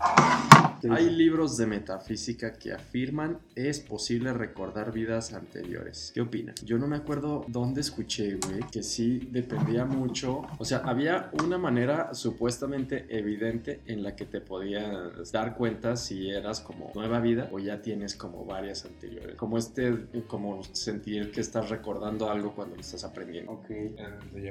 Hay 0.90 1.10
libros 1.10 1.56
de 1.56 1.66
metafísica 1.66 2.52
que 2.54 2.72
afirman 2.72 3.38
es 3.54 3.80
posible 3.80 4.32
recordar 4.32 4.92
vidas 4.92 5.32
anteriores. 5.32 6.10
¿Qué 6.14 6.20
opinan? 6.20 6.54
Yo 6.64 6.78
no 6.78 6.86
me 6.86 6.96
acuerdo 6.96 7.44
dónde 7.48 7.80
escuché, 7.80 8.36
güey, 8.46 8.60
que 8.70 8.82
sí 8.82 9.28
dependía 9.30 9.84
mucho. 9.84 10.42
O 10.58 10.64
sea, 10.64 10.78
había 10.78 11.30
una 11.42 11.58
manera 11.58 12.14
supuestamente 12.14 13.06
evidente 13.08 13.80
en 13.86 14.02
la 14.02 14.16
que 14.16 14.24
te 14.24 14.40
podías 14.40 15.30
dar 15.32 15.56
cuenta 15.56 15.96
si 15.96 16.30
eras 16.30 16.60
como 16.60 16.90
nueva 16.94 17.20
vida 17.20 17.48
o 17.52 17.58
ya 17.58 17.80
tienes 17.82 18.16
como 18.16 18.44
varias 18.44 18.84
anteriores. 18.84 19.36
Como 19.36 19.58
este, 19.58 20.06
como 20.26 20.62
sentir 20.72 21.30
que 21.30 21.40
estás 21.40 21.70
recordando 21.70 22.30
algo 22.30 22.54
cuando 22.54 22.74
lo 22.76 22.80
estás 22.80 23.04
aprendiendo. 23.04 23.52
Ok. 23.52 23.68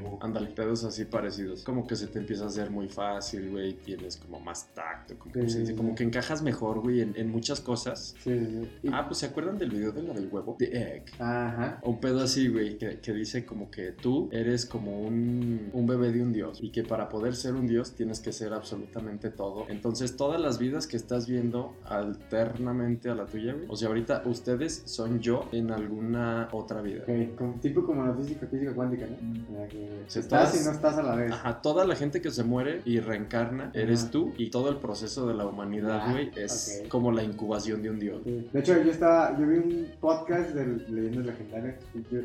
Vu. 0.02 0.18
Ándale, 0.22 0.48
pedos 0.48 0.84
así 0.84 1.06
parecidos. 1.06 1.64
Como 1.64 1.86
que 1.86 1.96
se 1.96 2.08
te 2.08 2.20
empieza 2.20 2.46
a 2.46 2.48
hacer 2.48 2.70
muy 2.70 2.88
fácil, 2.88 3.50
güey. 3.52 3.74
Tienes 3.74 4.18
como 4.18 4.40
más 4.40 4.68
tacto. 4.74 5.18
Como, 5.18 5.32
que 5.34 5.50
Sí. 5.50 5.66
se- 5.66 5.76
como 5.76 5.96
que 5.96 6.04
encajas 6.22 6.42
mejor, 6.44 6.80
güey, 6.82 7.02
en, 7.02 7.14
en 7.18 7.30
muchas 7.32 7.60
cosas. 7.62 8.16
Sí, 8.24 8.38
sí. 8.40 8.70
sí. 8.84 8.90
Ah, 8.94 9.06
pues 9.08 9.18
¿se 9.20 9.26
acuerdan 9.26 9.58
del 9.58 9.72
video 9.72 9.92
de 9.92 10.04
la 10.04 10.14
del 10.14 10.30
huevo? 10.32 10.56
The 10.60 10.96
Egg. 10.98 11.06
Ajá. 11.20 11.80
Un 11.84 12.00
pedo 12.00 12.22
así, 12.22 12.48
güey, 12.48 12.78
que, 12.78 13.00
que 13.00 13.12
dice 13.14 13.46
como 13.46 13.72
que 13.72 13.92
tú 13.92 14.30
eres 14.32 14.66
como 14.66 15.02
un, 15.02 15.70
un 15.74 15.88
bebé 15.88 16.12
de 16.12 16.22
un 16.22 16.32
dios 16.32 16.60
y 16.62 16.72
que 16.72 16.84
para 16.84 17.10
poder 17.10 17.36
ser 17.36 17.56
un 17.56 17.66
dios 17.68 17.94
tienes 17.94 18.20
que 18.20 18.32
ser 18.32 18.54
absolutamente 18.54 19.30
todo. 19.32 19.66
Entonces 19.70 20.16
todas 20.16 20.40
las 20.40 20.60
vidas 20.60 20.86
que 20.88 20.98
estás 20.98 21.28
viendo 21.28 21.74
alternamente 21.86 23.10
a 23.10 23.16
la 23.16 23.26
tuya, 23.26 23.54
güey. 23.54 23.66
O 23.70 23.76
sea, 23.76 23.88
ahorita 23.90 24.24
ustedes 24.26 24.84
son 24.86 25.20
yo 25.20 25.48
en 25.52 25.72
alguna 25.72 26.50
otra 26.52 26.82
vida. 26.82 27.04
Ok, 27.08 27.36
como, 27.36 27.54
tipo 27.60 27.84
como 27.86 28.06
la 28.06 28.14
física, 28.14 28.46
física 28.48 28.74
cuántica, 28.74 29.08
¿no? 29.08 29.18
Mm. 29.22 29.68
Que 29.70 30.02
estás 30.08 30.16
estás- 30.18 30.62
y 30.62 30.66
no 30.66 30.72
estás 30.72 30.98
a 30.98 31.04
la 31.04 31.16
vez. 31.16 31.32
Ajá, 31.32 31.62
toda 31.62 31.86
la 31.86 31.96
gente 31.96 32.22
que 32.22 32.30
se 32.32 32.44
muere 32.44 32.82
y 32.86 33.00
reencarna 33.00 33.72
eres 33.74 34.04
Ajá. 34.04 34.12
tú 34.12 34.34
y 34.38 34.50
todo 34.52 34.70
el 34.70 34.78
proceso 34.78 35.28
de 35.28 35.34
la 35.34 35.46
humanidad, 35.46 36.02
Ah, 36.04 36.11
güey, 36.12 36.32
es 36.36 36.84
como 36.88 37.12
la 37.12 37.24
incubación 37.24 37.82
de 37.82 37.90
un 37.90 38.00
dios. 38.00 38.22
Sí. 38.24 38.50
De 38.52 38.60
hecho, 38.60 38.82
yo 38.82 38.92
estaba, 38.92 39.38
yo 39.38 39.48
vi 39.48 39.58
un 39.58 39.88
podcast 40.00 40.52
de 40.52 40.66
leyendas 40.90 41.26
legendarias, 41.26 41.76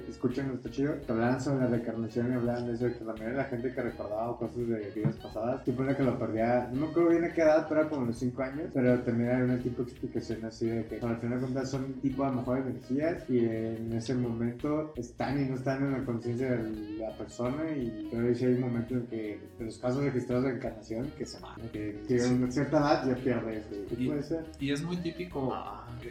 escuchan, 0.09 0.53
está 0.55 0.71
chido, 0.71 0.95
que 1.05 1.13
hablaban 1.13 1.41
sobre 1.41 1.65
la 1.65 1.67
reencarnación 1.69 2.33
y 2.33 2.35
hablaban 2.35 2.67
de 2.67 2.75
eso, 2.75 2.87
que 2.87 3.25
de 3.25 3.33
la 3.33 3.45
gente 3.45 3.73
que 3.73 3.83
recordaba 3.83 4.37
cosas 4.37 4.69
de 4.69 4.91
vidas 4.95 5.17
pasadas, 5.17 5.65
supone 5.65 5.97
que 5.97 6.03
lo 6.03 6.19
perdía, 6.19 6.69
no 6.73 6.81
me 6.83 6.87
acuerdo 6.89 7.11
bien 7.11 7.25
a 7.25 7.33
qué 7.33 7.43
edad, 7.43 7.67
pero 7.69 7.81
era 7.83 7.91
como 7.91 8.07
los 8.07 8.19
5 8.19 8.43
años, 8.43 8.71
pero 8.73 8.99
también 9.01 9.31
hay 9.31 9.43
una 9.43 9.59
tipo 9.59 9.83
de 9.83 9.91
explicación 9.91 10.45
así 10.45 10.67
de 10.67 10.85
que, 10.87 10.97
al 10.97 11.17
final 11.19 11.39
de 11.39 11.45
cuentas, 11.45 11.71
son 11.71 11.95
tipo 12.01 12.25
a 12.25 12.31
lo 12.31 12.37
mejor 12.37 12.59
energías 12.59 13.29
y 13.29 13.39
en 13.41 13.93
ese 13.93 14.15
momento 14.15 14.93
están 14.97 15.41
y 15.41 15.49
no 15.49 15.57
están 15.57 15.83
en 15.83 15.93
la 15.93 16.05
conciencia 16.05 16.51
de 16.51 16.99
la 16.99 17.17
persona 17.17 17.71
y 17.71 18.09
pero 18.11 18.35
sí 18.35 18.45
hay 18.45 18.55
un 18.55 18.61
momento 18.61 18.95
en 18.95 19.07
que, 19.07 19.41
de 19.59 19.65
los 19.65 19.79
casos 19.79 20.05
registrados 20.05 20.45
de 20.45 20.51
encarnación, 20.53 21.11
que 21.17 21.27
se 21.27 21.41
van, 21.41 21.61
que, 21.73 22.01
que 22.07 22.25
una 22.25 22.51
cierta 22.51 22.79
edad 22.79 23.09
ya 23.09 23.15
pierde 23.17 23.59
eso. 23.59 23.76
¿Qué 23.89 24.03
Y- 24.03 24.07
puede 24.09 24.23
ser? 24.23 24.45
Y 24.61 24.71
es 24.71 24.83
muy 24.83 24.97
típico 24.99 25.53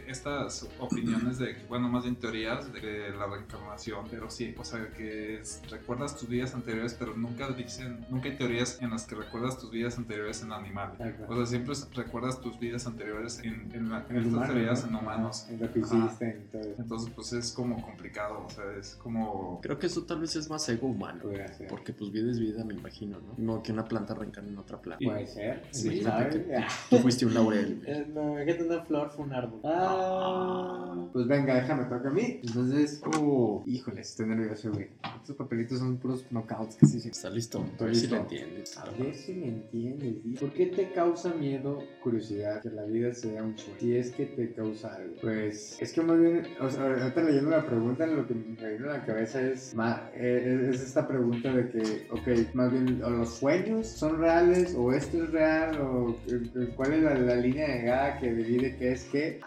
estas 0.06 0.68
opiniones 0.78 1.38
de, 1.38 1.56
bueno, 1.68 1.88
más 1.88 2.02
bien 2.04 2.16
teorías 2.16 2.72
de 2.72 3.10
la 3.16 3.26
reencarnación, 3.26 4.06
pero 4.10 4.30
sí, 4.30 4.54
o 4.58 4.64
sea, 4.64 4.88
que 4.90 5.40
es- 5.40 5.62
recuerdas 5.70 6.16
tus 6.16 6.28
vidas 6.28 6.54
anteriores, 6.54 6.94
pero 6.98 7.16
nunca 7.16 7.48
dicen, 7.50 8.04
nunca 8.10 8.28
hay 8.28 8.36
teorías 8.36 8.80
en 8.82 8.90
las 8.90 9.06
que 9.06 9.14
recuerdas 9.14 9.58
tus 9.58 9.70
vidas 9.70 9.96
anteriores 9.98 10.42
en 10.42 10.52
animales. 10.52 11.00
Exacto. 11.00 11.32
O 11.32 11.36
sea, 11.36 11.46
siempre 11.46 11.74
recuerdas 11.94 12.40
tus 12.40 12.58
vidas 12.58 12.86
anteriores 12.86 13.40
en, 13.42 13.70
en, 13.72 13.88
la- 13.90 14.04
en 14.08 14.10
En 14.10 14.16
el 14.16 14.22
estas 14.24 14.32
humano, 14.34 14.52
teorías 14.52 14.82
¿no? 14.82 14.88
en 14.98 15.04
humanos. 15.04 15.46
En 15.48 15.60
lo 15.60 15.72
que 15.72 15.78
hiciste, 15.80 16.24
en 16.30 16.48
todo 16.50 16.60
eso. 16.62 16.74
Entonces, 16.78 17.12
pues 17.14 17.32
es 17.32 17.52
como 17.52 17.80
complicado, 17.82 18.44
o 18.46 18.50
sea, 18.50 18.64
es 18.78 18.94
como... 18.96 19.60
Creo 19.62 19.78
que 19.78 19.86
eso 19.86 20.02
tal 20.04 20.20
vez 20.20 20.36
es 20.36 20.48
más 20.50 20.68
ego 20.68 20.88
humano. 20.88 21.24
Porque 21.68 21.92
pues 21.92 22.10
vida 22.10 22.30
es 22.30 22.38
vida, 22.38 22.64
me 22.64 22.74
imagino, 22.74 23.18
¿no? 23.20 23.34
No 23.38 23.62
que 23.62 23.72
una 23.72 23.84
planta 23.84 24.14
reencarne 24.14 24.50
en 24.50 24.58
otra 24.58 24.78
planta. 24.80 25.04
Puede 25.04 25.26
ser. 25.26 25.62
Sí, 25.70 25.88
¿quién 25.88 26.02
Imagínate 26.02 26.32
sabe? 26.32 26.44
que 26.46 26.64
tú 26.90 26.98
fuiste 26.98 27.26
un 27.26 27.34
laurel. 27.50 27.82
Eh, 27.86 28.06
No, 28.14 28.32
imagínate 28.32 28.64
una 28.64 28.84
flor 28.84 29.10
fue 29.10 29.24
un 29.24 29.32
árbol. 29.32 29.60
Ah. 29.64 31.06
Pues 31.12 31.26
venga, 31.26 31.54
déjame, 31.54 31.84
toca 31.84 32.08
a 32.08 32.12
mí. 32.12 32.40
Entonces, 32.42 33.00
uh, 33.20 33.62
híjole, 33.66 34.00
estoy 34.02 34.26
nervioso, 34.26 34.70
güey. 34.72 34.88
Estos 35.20 35.36
papelitos 35.36 35.78
son 35.78 35.96
puros 35.96 36.24
knockouts 36.30 36.76
casi 36.76 37.00
siempre. 37.00 37.10
Está 37.16 37.30
listo. 37.30 37.64
A 37.80 37.84
ver 37.84 37.94
si 37.96 38.06
lo 38.08 38.16
entiendes. 38.18 38.76
A 38.78 38.84
ver 38.90 39.14
si 39.14 39.32
me 39.34 39.48
entiendes. 39.48 40.14
¿y 40.24 40.34
¿Por 40.34 40.52
qué 40.52 40.66
te 40.66 40.90
causa 40.92 41.32
miedo, 41.34 41.78
curiosidad, 42.02 42.60
que 42.62 42.70
la 42.70 42.84
vida 42.84 43.12
sea 43.14 43.42
un 43.42 43.56
sueño? 43.56 43.78
Si 43.80 43.96
es 43.96 44.10
que 44.12 44.26
te 44.26 44.52
causa 44.52 44.94
algo. 44.94 45.14
Pues 45.22 45.78
es 45.80 45.92
que 45.92 46.02
más 46.02 46.18
bien, 46.18 46.42
o 46.60 46.68
sea, 46.70 46.84
ahorita 46.84 47.22
leyendo 47.22 47.50
la 47.50 47.66
pregunta, 47.66 48.06
lo 48.06 48.26
que 48.26 48.34
me 48.34 48.72
vino 48.76 48.90
a 48.90 48.98
la 48.98 49.04
cabeza 49.06 49.40
es, 49.40 49.74
ma- 49.74 50.10
eh, 50.14 50.68
es, 50.70 50.76
es 50.76 50.86
esta 50.88 51.06
pregunta 51.08 51.52
de 51.52 51.68
que, 51.70 52.06
ok, 52.10 52.54
más 52.54 52.72
bien, 52.72 53.02
o 53.02 53.10
los 53.10 53.30
sueños 53.36 53.86
son 53.86 54.18
reales, 54.18 54.74
o 54.76 54.92
esto 54.92 55.22
es 55.24 55.30
real, 55.30 55.80
o 55.80 56.10
eh, 56.28 56.40
eh, 56.56 56.72
cuál 56.76 56.92
es 56.94 57.02
la, 57.02 57.14
la 57.14 57.35
línea 57.40 57.68
de 57.68 57.82
gada 57.82 58.16
que 58.16 58.32
divide 58.32 58.74
qué 58.76 58.92
es 58.92 59.06
qué. 59.06 59.38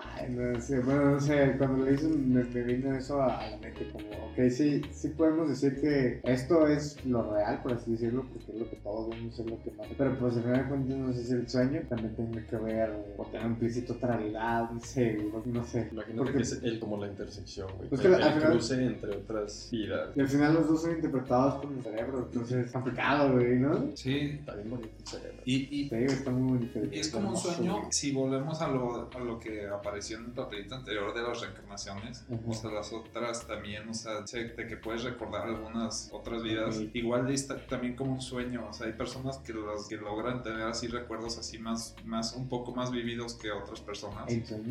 Sé, 0.60 0.80
bueno, 0.82 1.12
no 1.12 1.20
sé, 1.20 1.56
cuando 1.58 1.86
lo 1.86 1.92
hice 1.94 2.08
me, 2.08 2.44
me 2.44 2.64
vino 2.64 2.94
eso 2.96 3.22
a, 3.22 3.38
a 3.40 3.50
la 3.52 3.58
mente, 3.58 3.90
como, 3.92 4.06
ok, 4.10 4.50
sí, 4.50 4.82
sí 4.92 5.10
podemos 5.10 5.50
decir 5.50 5.80
que 5.80 6.20
esto 6.24 6.68
es 6.68 7.04
lo 7.06 7.34
real, 7.34 7.62
por 7.64 7.74
así 7.74 7.92
decirlo, 7.92 8.24
porque 8.32 8.52
es 8.52 8.60
lo 8.60 8.70
que 8.70 8.76
todos 8.78 9.10
vemos, 9.10 9.40
es 9.40 9.46
lo 9.46 9.62
que 9.64 9.72
más. 9.72 9.88
Pero 9.98 10.18
pues 10.20 10.36
al 10.38 10.44
final 10.44 10.58
de 10.64 10.70
cuentas, 10.70 10.98
no 10.98 11.14
sé 11.14 11.24
si 11.24 11.34
el 11.34 11.50
sueño 11.50 11.82
también 11.90 12.16
tenga 12.16 12.46
que 12.46 12.58
ver, 12.58 12.92
o 13.18 13.26
tener 13.26 13.48
implícito 13.48 13.94
otra 13.94 14.18
realidad, 14.18 14.70
no 14.72 14.80
sé, 14.82 15.14
no, 15.32 15.42
no 15.46 15.64
sé. 15.66 15.88
Imagínate 15.92 16.18
Porque- 16.18 16.34
que 16.34 16.44
es 16.44 16.64
el, 16.64 16.80
como 16.80 16.98
la 16.98 17.08
intersección, 17.08 17.68
güey. 17.78 17.90
Pues 17.90 18.02
el, 18.06 18.10
que 18.12 18.16
al 18.16 18.22
el 18.24 18.34
final- 18.34 18.52
cruce 18.52 18.86
entre 18.86 19.16
otras 19.18 19.70
vidas. 19.72 20.10
Y 20.16 20.20
al 20.22 20.28
final 20.28 20.54
los 20.54 20.68
dos 20.68 20.82
son 20.82 20.92
interpretados 20.96 21.56
por 21.62 21.72
mi 21.72 21.82
cerebro, 21.82 22.28
entonces 22.32 22.66
es 22.66 22.72
complicado, 22.72 23.34
güey, 23.34 23.56
¿no? 23.60 23.88
Sí, 23.96 24.38
Está 24.40 24.56
bien 24.56 24.70
bonito 24.70 24.90
el 25.00 25.08
cerebro. 25.08 25.42
y, 25.46 25.56
y 25.56 25.90
digo, 25.90 26.12
está 26.12 26.32
muy 26.32 26.58
bonito. 26.58 26.80
es 26.92 27.10
como 27.10 27.30
un 27.30 27.38
sueño, 27.38 27.78
güey. 27.80 27.92
si 27.92 28.12
volvemos 28.12 28.62
a 28.62 28.68
lo, 28.68 29.10
a 29.16 29.20
lo 29.20 29.40
que 29.40 29.68
apareció 30.10 30.18
en 30.18 30.26
el 30.26 30.32
papelito 30.32 30.76
anterior 30.76 31.14
de 31.14 31.22
las 31.24 31.42
reencarnaciones, 31.42 32.24
Ujú. 32.30 32.52
o 32.52 32.54
sea, 32.54 32.72
las 32.72 32.92
otras 32.94 33.46
también, 33.48 33.88
o 33.90 33.94
sea, 33.94 34.26
sé 34.26 34.46
de 34.46 34.68
que 34.68 34.78
puedes 34.78 35.04
recordar 35.04 35.44
algunas 35.48 36.10
otras 36.12 36.44
vidas, 36.44 36.78
Ok. 36.78 36.90
igual 36.94 37.32
está 37.32 37.58
también 37.68 37.96
como 37.96 38.14
un 38.14 38.22
sueño, 38.22 38.68
o 38.70 38.74
sea, 38.74 38.88
hay 38.88 38.94
personas 38.94 39.38
que, 39.40 39.54
los, 39.54 39.88
que 39.88 39.98
logran 39.98 40.42
tener 40.44 40.62
así 40.64 40.88
recuerdos 40.88 41.38
así 41.38 41.58
más, 41.60 41.96
más, 42.06 42.34
un 42.36 42.48
poco 42.48 42.74
más 42.74 42.92
vividos 42.92 43.36
que 43.36 43.52
otras 43.52 43.82
personas. 43.82 44.26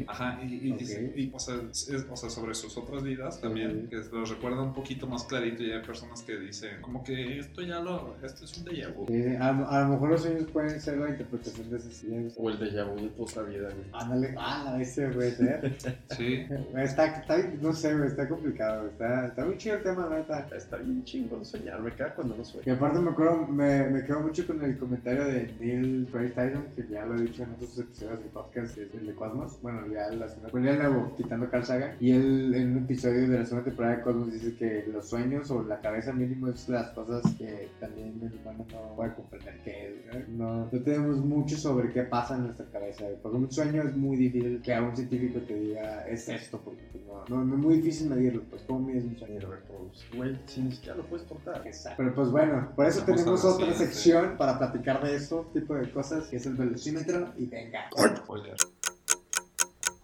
Ajá, 0.07 0.41
y, 0.43 0.69
y- 0.69 0.73
Ok. 0.73 0.81
y, 1.17 1.31
o, 1.33 1.39
sea, 1.39 1.57
es- 1.71 2.07
o 2.11 2.17
sea, 2.17 2.31
sobre 2.31 2.55
sus 2.55 2.77
otras 2.77 3.03
vidas 3.03 3.41
también, 3.41 3.89
que 3.89 3.97
los 4.13 4.31
recuerda 4.31 4.63
un 4.63 4.75
poquito 4.75 5.07
más 5.07 5.25
clarito 5.25 5.63
y 5.63 5.71
hay 5.73 5.83
personas 5.83 6.23
que 6.23 6.37
dicen, 6.39 6.81
como 6.83 7.03
que 7.05 7.39
esto 7.39 7.63
ya 7.63 7.81
lo, 7.81 8.17
esto 8.23 8.45
es 8.45 8.57
un 8.59 8.65
déjà 8.65 8.93
vu. 8.95 9.07
Sí, 9.07 9.37
a, 9.41 9.49
a 9.49 9.83
lo 9.83 9.89
mejor 9.91 10.11
los 10.11 10.23
sueños 10.23 10.51
pueden 10.51 10.81
ser 10.81 10.99
la 10.99 11.11
interpretación 11.11 11.71
de 11.71 11.77
esas 11.77 12.03
ideas. 12.05 12.35
O 12.37 12.51
el 12.51 12.59
déjà 12.59 12.85
vu 12.85 12.97
de 12.97 13.09
tu 13.09 13.23
otra 13.23 13.43
vida, 13.43 13.69
güey. 13.71 13.87
Ándale, 13.93 14.35
ah, 14.39 14.77
ese 14.81 15.07
puede 15.37 15.79
ser. 15.81 15.99
Sí, 16.17 16.47
Está, 16.77 17.07
está, 17.07 17.39
no 17.61 17.73
sé, 17.73 17.95
está 18.07 18.29
complicado, 18.29 18.87
está, 18.89 19.27
está 19.27 19.45
muy 19.45 19.57
chido 19.57 19.77
el 19.77 19.83
tema, 19.83 20.07
la 20.09 20.19
neta. 20.19 20.47
Está 20.57 20.77
bien 20.79 21.05
chingón 21.05 21.45
soñar, 21.45 21.81
me 21.81 21.91
caga 21.93 22.15
cuando 22.15 22.35
no 22.37 22.43
Y 22.43 22.45
sueño. 22.45 22.75
aparte 22.75 22.99
me 23.01 23.11
acuerdo, 23.11 23.47
me, 23.47 23.89
me 23.91 24.05
quedo 24.05 24.21
mucho 24.21 24.47
con 24.47 24.63
el 24.65 24.77
comentario 24.79 25.25
de 25.27 25.53
Neil 25.61 26.07
deGrasse 26.07 26.35
Tyson, 26.35 26.65
que 26.75 26.87
ya 26.89 27.05
lo 27.07 27.17
he 27.17 27.23
dicho 27.23 27.43
en 27.43 27.51
otros 27.53 27.79
episodios 27.79 28.19
del 28.21 28.29
podcast, 28.31 28.75
que 28.75 28.83
es 28.85 28.95
el 28.95 29.07
de 29.07 29.15
Cosmos. 29.15 29.59
Bueno, 29.63 29.87
ya 29.93 30.09
la 30.11 30.29
segunda, 30.29 30.49
pues 30.51 30.65
ya 30.65 30.71
el 30.73 30.79
nuevo, 30.79 31.15
quitando 31.17 31.51
Carl 31.51 31.65
Sagan. 31.65 31.97
Y 32.01 32.13
él 32.13 32.55
en 32.55 32.77
un 32.77 32.85
episodio 32.85 33.29
de 33.29 33.39
la 33.39 33.45
segunda 33.45 33.65
temporada 33.67 33.97
de 33.97 34.03
Cosmos 34.03 34.33
dice 34.33 34.55
que 34.57 34.85
los 34.93 35.09
sueños 35.09 35.51
o 35.51 35.63
la 35.63 35.81
cabeza 35.81 36.13
mínimo 36.13 36.49
es 36.49 36.69
las 36.69 36.91
cosas 36.91 37.23
que 37.37 37.69
también 37.81 38.19
el 38.23 38.39
humano 38.41 38.67
no 38.73 38.97
puede 38.97 39.15
comprender 39.15 39.59
que 39.65 39.89
es. 40.13 40.29
¿no? 40.29 40.65
No, 40.65 40.69
tenemos 40.71 41.19
mucho 41.19 41.57
sobre 41.57 41.93
qué 41.93 42.03
pasa 42.03 42.37
en 42.37 42.45
nuestra 42.45 42.67
cabeza. 42.67 43.05
Porque 43.23 43.37
un 43.39 43.51
sueño 43.51 43.83
es 43.83 43.97
muy 43.97 44.17
difícil 44.17 44.61
que 44.63 44.75
a 44.75 44.83
un 44.83 44.95
científico 45.19 45.47
te 45.47 45.55
diga 45.55 46.07
es 46.09 46.29
esto, 46.29 46.61
porque 46.65 46.83
pues, 46.93 47.05
no, 47.07 47.25
no, 47.29 47.45
no 47.45 47.55
es 47.57 47.61
muy 47.61 47.75
difícil 47.77 48.09
medirlo. 48.11 48.43
Pues, 48.51 48.63
¿cómo 48.67 48.81
mides 48.81 49.05
un? 49.05 49.17
Mierda, 49.29 49.61
pues, 49.69 50.05
Güey, 50.15 50.39
si 50.47 50.61
ni 50.63 50.73
siquiera 50.73 50.97
lo 50.97 51.07
puedes 51.07 51.27
contar. 51.27 51.67
Exacto. 51.67 51.97
Pero 51.99 52.15
pues 52.15 52.31
bueno, 52.31 52.73
por 52.77 52.87
eso 52.87 53.01
Vamos 53.03 53.17
tenemos 53.17 53.45
otra 53.45 53.67
siguiente. 53.67 53.95
sección 53.95 54.37
para 54.37 54.59
platicar 54.59 55.03
de 55.03 55.17
eso, 55.17 55.51
tipo 55.53 55.75
de 55.75 55.91
cosas, 55.91 56.27
que 56.29 56.37
es 56.37 56.47
el 56.47 56.55
velocímetro 56.55 57.33
y 57.37 57.47
venga. 57.47 57.89
spoiler. 58.17 58.57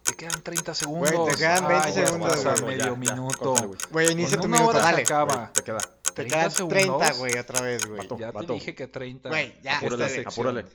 Te 0.03 0.13
quedan 0.13 0.41
30 0.43 0.73
segundos. 0.73 1.11
Güey, 1.11 1.31
te 1.31 1.37
quedan 1.37 1.67
20 1.67 1.73
Ah, 1.75 1.89
ya 1.89 2.07
segundos, 2.07 2.61
güey. 2.61 2.77
medio 2.77 2.95
minuto. 2.95 3.53
córtale, 3.53 3.77
güey. 3.91 4.11
Inicia 4.11 4.39
tu 4.39 4.47
minuto, 4.47 4.73
dale. 4.73 5.01
acaba. 5.01 5.35
Güey, 5.35 5.53
Te 5.53 5.63
queda. 5.63 5.77
Te 5.79 6.11
30 6.11 6.35
quedan 6.37 6.51
segundos. 6.51 6.79
30, 6.99 7.13
güey, 7.19 7.37
otra 7.37 7.61
vez, 7.61 7.85
güey. 7.85 8.01
Ya 8.19 8.27
te 8.27 8.31
Vato. 8.31 8.53
dije 8.53 8.75
que 8.75 8.87
30. 8.87 9.29
Güey, 9.29 9.53
ya, 9.63 9.77
Apúrale, 9.79 10.23
apúrale. 10.25 10.65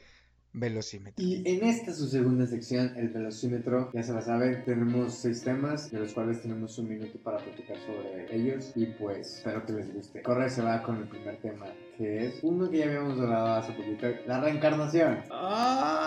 Velocímetro. 0.53 1.25
Y 1.25 1.49
en 1.49 1.65
esta 1.65 1.93
su 1.93 2.09
segunda 2.09 2.45
sección, 2.47 2.93
el 2.97 3.11
velocímetro, 3.11 3.91
ya 3.95 4.03
se 4.03 4.13
la 4.13 4.21
saben, 4.21 4.65
tenemos 4.65 5.15
seis 5.15 5.45
temas, 5.45 5.91
de 5.93 6.01
los 6.01 6.13
cuales 6.13 6.43
tenemos 6.43 6.77
un 6.79 6.89
minuto 6.89 7.19
para 7.23 7.39
platicar 7.39 7.77
sobre 7.87 8.35
ellos 8.35 8.73
y 8.75 8.87
pues 8.87 9.37
espero 9.37 9.65
que 9.65 9.75
les 9.75 9.95
guste. 9.95 10.23
Corre 10.23 10.51
se 10.51 10.63
va 10.63 10.83
con 10.83 10.97
el 10.97 11.09
primer 11.09 11.37
tema, 11.37 11.67
que 11.97 12.27
es 12.27 12.41
uno 12.43 12.69
que 12.69 12.79
ya 12.79 12.87
habíamos 12.87 13.21
hablado 13.21 13.47
hace 13.55 13.73
poquito, 13.73 14.09
la 14.27 14.41
reencarnación. 14.41 15.21
¡Ah! 15.31 16.00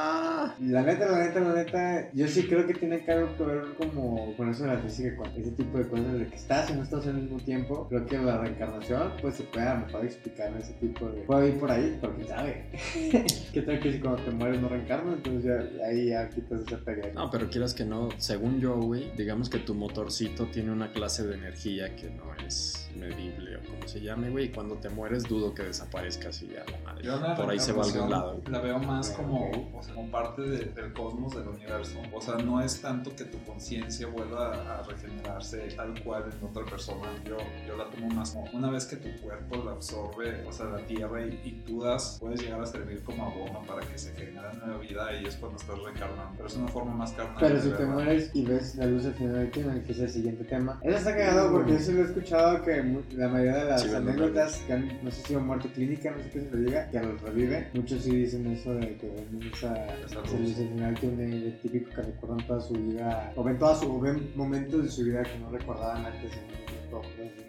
La 0.60 0.81
neta, 0.81 1.10
la 1.12 1.25
neta, 1.25 1.39
la 1.39 1.53
neta, 1.53 2.10
yo 2.13 2.27
sí 2.27 2.48
creo 2.48 2.65
que 2.67 2.74
tiene 2.74 3.03
algo 3.07 3.36
que 3.38 3.43
ver 3.43 3.63
como 3.77 4.36
con 4.36 4.50
eso 4.50 4.63
de 4.63 4.74
la 4.74 4.79
física, 4.79 5.15
con 5.15 5.27
ese 5.31 5.51
tipo 5.51 5.77
de 5.77 5.88
cosas 5.88 6.13
de 6.13 6.27
que 6.27 6.36
estás 6.36 6.69
y 6.69 6.74
no 6.74 6.83
estás 6.83 7.07
al 7.07 7.15
mismo 7.15 7.38
tiempo. 7.39 7.88
Creo 7.89 8.05
que 8.05 8.17
la 8.17 8.38
reencarnación, 8.38 9.13
pues 9.22 9.36
se 9.36 9.43
puede 9.43 9.67
a 9.67 9.75
lo 9.75 9.86
mejor 9.86 10.05
explicar 10.05 10.53
ese 10.57 10.74
tipo 10.74 11.07
de. 11.07 11.22
Puede 11.22 11.50
ir 11.50 11.60
por 11.60 11.72
ahí, 11.72 12.00
quién 12.15 12.27
sabe. 12.27 12.65
¿Qué 13.53 13.62
tal 13.62 13.79
que 13.79 13.93
si 13.93 14.00
cuando 14.00 14.24
te 14.24 14.31
mueres 14.31 14.62
no 14.62 14.69
reencarnas? 14.69 15.15
Entonces 15.15 15.43
ya 15.43 15.86
ahí 15.86 16.10
ya 16.10 16.29
quitas 16.29 16.62
esa 16.62 16.77
pelea. 16.77 17.13
No, 17.13 17.29
pero 17.29 17.50
quieras 17.50 17.74
que 17.74 17.86
no, 17.86 18.10
según 18.17 18.60
yo, 18.60 18.79
güey, 18.79 19.12
digamos 19.17 19.50
que 19.50 19.60
tu 19.60 19.74
motorcito 19.74 20.45
tiene 20.48 20.72
una 20.72 20.91
clase 20.91 21.25
de 21.25 21.36
energía 21.36 21.95
que 21.95 22.10
no 22.10 22.33
es 22.45 22.82
medible 22.95 23.57
o 23.57 23.59
como 23.69 23.88
se 23.88 24.01
llame, 24.01 24.29
güey, 24.29 24.45
y 24.45 24.50
cuando 24.50 24.75
te 24.75 24.89
mueres 24.89 25.23
dudo 25.23 25.53
que 25.53 25.63
desaparezcas 25.63 26.41
y 26.43 26.47
ya 26.47 26.63
la 26.69 26.77
madre. 26.85 27.03
Yo 27.03 27.19
la 27.19 27.35
Por 27.35 27.50
ahí 27.50 27.59
se 27.59 27.71
va 27.71 27.83
a 27.83 27.85
algún 27.85 28.09
lado. 28.09 28.41
La 28.50 28.59
veo 28.59 28.79
más 28.79 29.09
como, 29.12 29.50
o 29.73 29.83
sea, 29.83 29.93
como 29.95 30.09
parte 30.12 30.41
de- 30.43 30.65
del 30.65 30.93
cosmos, 30.93 31.35
del 31.35 31.47
universo. 31.47 32.00
O 32.13 32.21
sea, 32.21 32.35
no 32.35 32.62
es 32.62 32.81
tanto 32.81 33.15
que 33.15 33.25
tu 33.25 33.38
conciencia 33.43 34.07
vuelva 34.07 34.53
a, 34.53 34.79
a 34.79 34.83
regenerarse 34.83 35.57
tal 35.75 36.01
cual 36.03 36.25
en 36.31 36.47
otra 36.47 36.65
persona. 36.65 37.09
Yo, 37.25 37.38
yo 37.67 37.77
la 37.77 37.89
tomo 37.89 38.07
más 38.09 38.31
como 38.31 38.45
una 38.53 38.69
vez 38.69 38.85
que 38.85 38.95
tu 38.97 39.09
cuerpo 39.21 39.63
la 39.63 39.71
absorbe, 39.71 40.43
o 40.47 40.51
sea, 40.51 40.65
la 40.67 40.79
tierra 40.85 41.25
y, 41.25 41.39
y 41.43 41.63
tú 41.65 41.81
das, 41.81 42.17
puedes 42.19 42.41
llegar 42.41 42.62
a 42.62 42.65
servir 42.65 43.01
como 43.03 43.25
abono 43.25 43.62
para 43.65 43.81
que 43.85 43.97
se 43.97 44.13
genere 44.13 44.47
nueva 44.63 44.79
vida 44.79 45.19
y 45.21 45.25
es 45.25 45.35
cuando 45.38 45.57
estás 45.57 45.77
reencarnando. 45.81 46.33
Pero 46.35 46.47
es 46.47 46.55
una 46.55 46.67
forma 46.67 46.93
más 46.93 47.12
carnal. 47.13 47.38
Pero 47.39 47.62
si 47.62 47.69
te 47.71 47.85
mueres 47.85 48.31
y 48.33 48.45
ves 48.45 48.75
la 48.75 48.85
luz 48.85 49.05
al 49.05 49.13
final 49.15 49.33
del 49.35 49.51
túnel, 49.51 49.83
que 49.83 49.91
es 49.93 50.00
el 50.00 50.09
siguiente 50.09 50.43
tema. 50.43 50.79
Eso 50.83 50.97
está 50.97 51.15
cagado 51.15 51.51
porque 51.51 51.73
yo 51.73 51.79
sí 51.79 51.91
lo 51.93 52.01
he 52.01 52.05
escuchado 52.05 52.62
que 52.62 52.82
la 53.15 53.27
mayoría 53.29 53.63
de 53.63 53.69
las 53.69 53.81
Sí, 53.81 53.93
anécdotas 53.93 54.57
que 54.65 54.73
han, 54.73 55.03
no 55.03 55.11
sé 55.11 55.21
si 55.23 55.35
han 55.35 55.45
muerte 55.45 55.69
clínica, 55.69 56.11
no 56.11 56.23
sé 56.23 56.29
qué 56.29 56.41
se 56.41 56.55
le 56.55 56.61
diga, 56.65 56.89
que 56.89 56.99
los 56.99 57.21
revive. 57.21 57.67
Muchos 57.73 58.03
sí 58.03 58.15
dicen 58.15 58.47
eso 58.47 58.73
de 58.75 58.97
que 58.97 59.07
ven 59.07 59.51
esa, 59.53 59.73
al 59.73 60.27
final 60.27 60.95
túnel, 60.99 61.43
el 61.43 61.59
típico 61.59 61.89
que 61.89 62.01
recuerdan 62.01 62.45
toda 62.47 62.61
su 62.61 62.73
vida, 62.73 63.31
o 63.35 63.43
ven, 63.43 63.57
toda 63.57 63.75
su, 63.75 63.91
o 63.91 63.99
ven 63.99 64.31
momentos 64.35 64.83
de 64.83 64.89
su 64.89 65.03
vida 65.03 65.23
que 65.23 65.37
no 65.39 65.49
recordaban 65.49 66.05
antes 66.05 66.31
en 66.33 66.43
un 66.43 66.51
momento. 66.51 66.73
¿no? 66.91 67.41